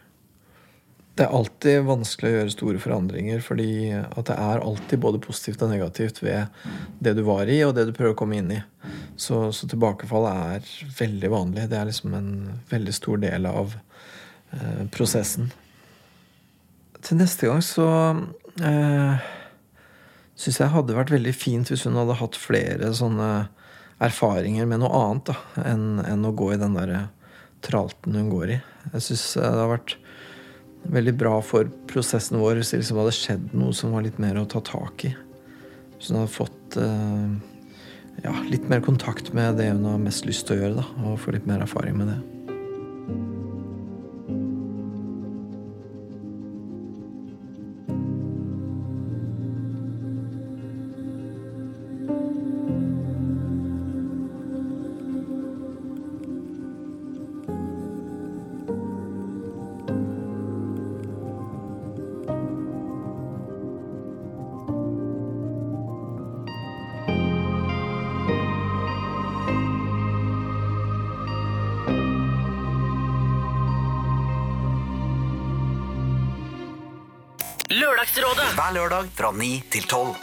Det 1.17 1.25
er 1.25 1.33
alltid 1.33 1.79
vanskelig 1.87 2.29
å 2.29 2.35
gjøre 2.35 2.53
store 2.53 2.79
forandringer, 2.81 3.39
fordi 3.41 3.71
at 3.97 4.27
det 4.29 4.35
er 4.37 4.61
alltid 4.61 4.99
både 5.01 5.21
positivt 5.23 5.63
og 5.65 5.71
negativt 5.71 6.21
ved 6.21 6.53
det 7.01 7.15
du 7.17 7.23
var 7.25 7.49
i, 7.49 7.57
og 7.65 7.73
det 7.73 7.87
du 7.87 7.93
prøver 7.95 8.13
å 8.13 8.19
komme 8.19 8.37
inn 8.37 8.51
i. 8.53 8.59
Så, 9.17 9.47
så 9.49 9.65
tilbakefall 9.65 10.27
er 10.29 10.69
veldig 10.99 11.33
vanlig. 11.33 11.65
Det 11.71 11.79
er 11.79 11.89
liksom 11.89 12.13
en 12.13 12.29
veldig 12.69 12.93
stor 12.93 13.17
del 13.25 13.49
av 13.49 13.73
eh, 14.53 14.85
prosessen. 14.93 15.49
Til 17.01 17.17
neste 17.17 17.49
gang 17.49 17.65
så 17.65 17.89
eh, 18.61 19.27
syns 20.37 20.61
jeg 20.61 20.73
hadde 20.77 21.01
vært 21.01 21.17
veldig 21.17 21.33
fint 21.33 21.73
hvis 21.73 21.89
hun 21.89 21.97
hadde 21.97 22.21
hatt 22.21 22.37
flere 22.37 22.93
sånne 22.93 23.47
erfaringer 24.05 24.69
med 24.69 24.83
noe 24.83 24.93
annet 25.01 25.31
da, 25.31 25.41
enn, 25.65 25.95
enn 26.05 26.29
å 26.29 26.37
gå 26.37 26.53
i 26.53 26.61
den 26.61 26.77
der 26.77 27.07
tralten 27.65 28.21
hun 28.21 28.29
går 28.29 28.59
i. 28.59 28.65
Jeg 28.93 29.09
syns 29.09 29.31
det 29.39 29.49
har 29.49 29.73
vært 29.73 29.97
veldig 30.83 31.13
bra 31.19 31.37
for 31.43 31.69
prosessen 31.89 32.39
vår 32.41 32.59
hvis 32.59 32.73
det 32.73 32.81
liksom 32.81 33.01
hadde 33.01 33.15
skjedd 33.17 33.53
noe 33.57 33.75
som 33.75 33.95
var 33.95 34.05
litt 34.05 34.19
mer 34.21 34.39
å 34.39 34.47
ta 34.49 34.61
tak 34.63 35.07
i. 35.09 35.13
Hvis 35.97 36.11
hun 36.11 36.21
hadde 36.21 36.33
fått 36.33 36.77
uh, 36.79 37.27
ja, 38.23 38.33
litt 38.51 38.69
mer 38.69 38.83
kontakt 38.85 39.33
med 39.33 39.57
det 39.59 39.71
hun 39.73 39.85
har 39.89 40.01
mest 40.01 40.27
lyst 40.29 40.47
til 40.47 40.57
å 40.57 40.61
gjøre, 40.61 40.81
da, 40.81 40.87
og 41.03 41.21
få 41.23 41.35
litt 41.35 41.49
mer 41.49 41.65
erfaring 41.65 41.97
med 41.99 42.13
det. 42.13 42.36
Hver 78.67 78.75
lørdag 78.75 79.11
fra 79.15 79.29
9 79.31 79.47
til 79.71 79.85
12. 79.87 80.15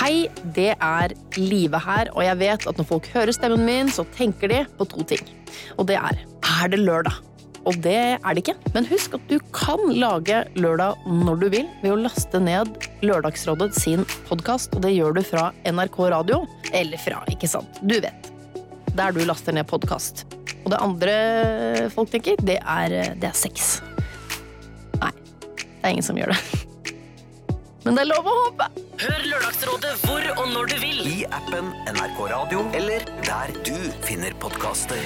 Hei, 0.00 0.26
det 0.56 0.72
er 0.74 1.12
Live 1.38 1.78
her, 1.84 2.08
og 2.16 2.24
jeg 2.26 2.38
vet 2.40 2.64
at 2.66 2.80
når 2.80 2.88
folk 2.88 3.06
hører 3.12 3.30
stemmen 3.36 3.62
min, 3.62 3.90
så 3.92 4.02
tenker 4.16 4.50
de 4.50 4.64
på 4.78 4.86
to 4.90 5.04
ting. 5.06 5.22
Og 5.78 5.86
det 5.86 6.00
er 6.00 6.18
er 6.42 6.72
det 6.72 6.80
lørdag? 6.82 7.20
Og 7.62 7.78
det 7.84 7.94
er 7.94 8.34
det 8.34 8.42
ikke. 8.42 8.56
Men 8.74 8.88
husk 8.90 9.14
at 9.14 9.28
du 9.30 9.36
kan 9.54 9.78
lage 9.94 10.42
lørdag 10.58 11.06
når 11.06 11.38
du 11.44 11.46
vil 11.52 11.70
ved 11.84 11.92
å 11.92 12.00
laste 12.08 12.42
ned 12.42 12.74
Lørdagsrådet 13.06 13.70
sin 13.78 14.02
podkast, 14.26 14.74
og 14.74 14.82
det 14.82 14.96
gjør 14.96 15.14
du 15.14 15.22
fra 15.22 15.52
NRK 15.62 16.00
Radio. 16.10 16.42
Eller 16.74 16.98
fra, 16.98 17.22
ikke 17.30 17.50
sant, 17.50 17.78
du 17.86 18.00
vet. 18.02 18.32
Der 18.98 19.14
du 19.14 19.22
laster 19.22 19.54
ned 19.54 19.70
podkast. 19.70 20.26
Og 20.64 20.74
det 20.74 20.82
andre 20.82 21.16
folk 21.94 22.10
tenker, 22.10 22.42
det 22.42 22.58
er, 22.66 23.14
det 23.14 23.30
er 23.30 23.38
sex. 23.46 23.76
Det 25.82 25.88
er 25.88 25.96
ingen 25.96 26.06
som 26.06 26.18
gjør 26.18 26.30
det. 26.30 26.92
Men 27.82 27.96
det 27.98 28.04
er 28.04 28.10
lov 28.12 28.28
å 28.30 28.34
håpe! 28.36 28.68
Hør 29.02 29.24
Lørdagsrådet 29.26 29.96
hvor 30.04 30.28
og 30.36 30.44
når 30.52 30.70
du 30.70 30.74
vil. 30.78 31.00
I 31.10 31.24
appen 31.34 31.72
NRK 31.90 32.20
Radio 32.30 32.62
eller 32.78 33.02
der 33.26 33.50
du 33.66 33.74
finner 34.06 34.36
podkaster. 34.38 35.02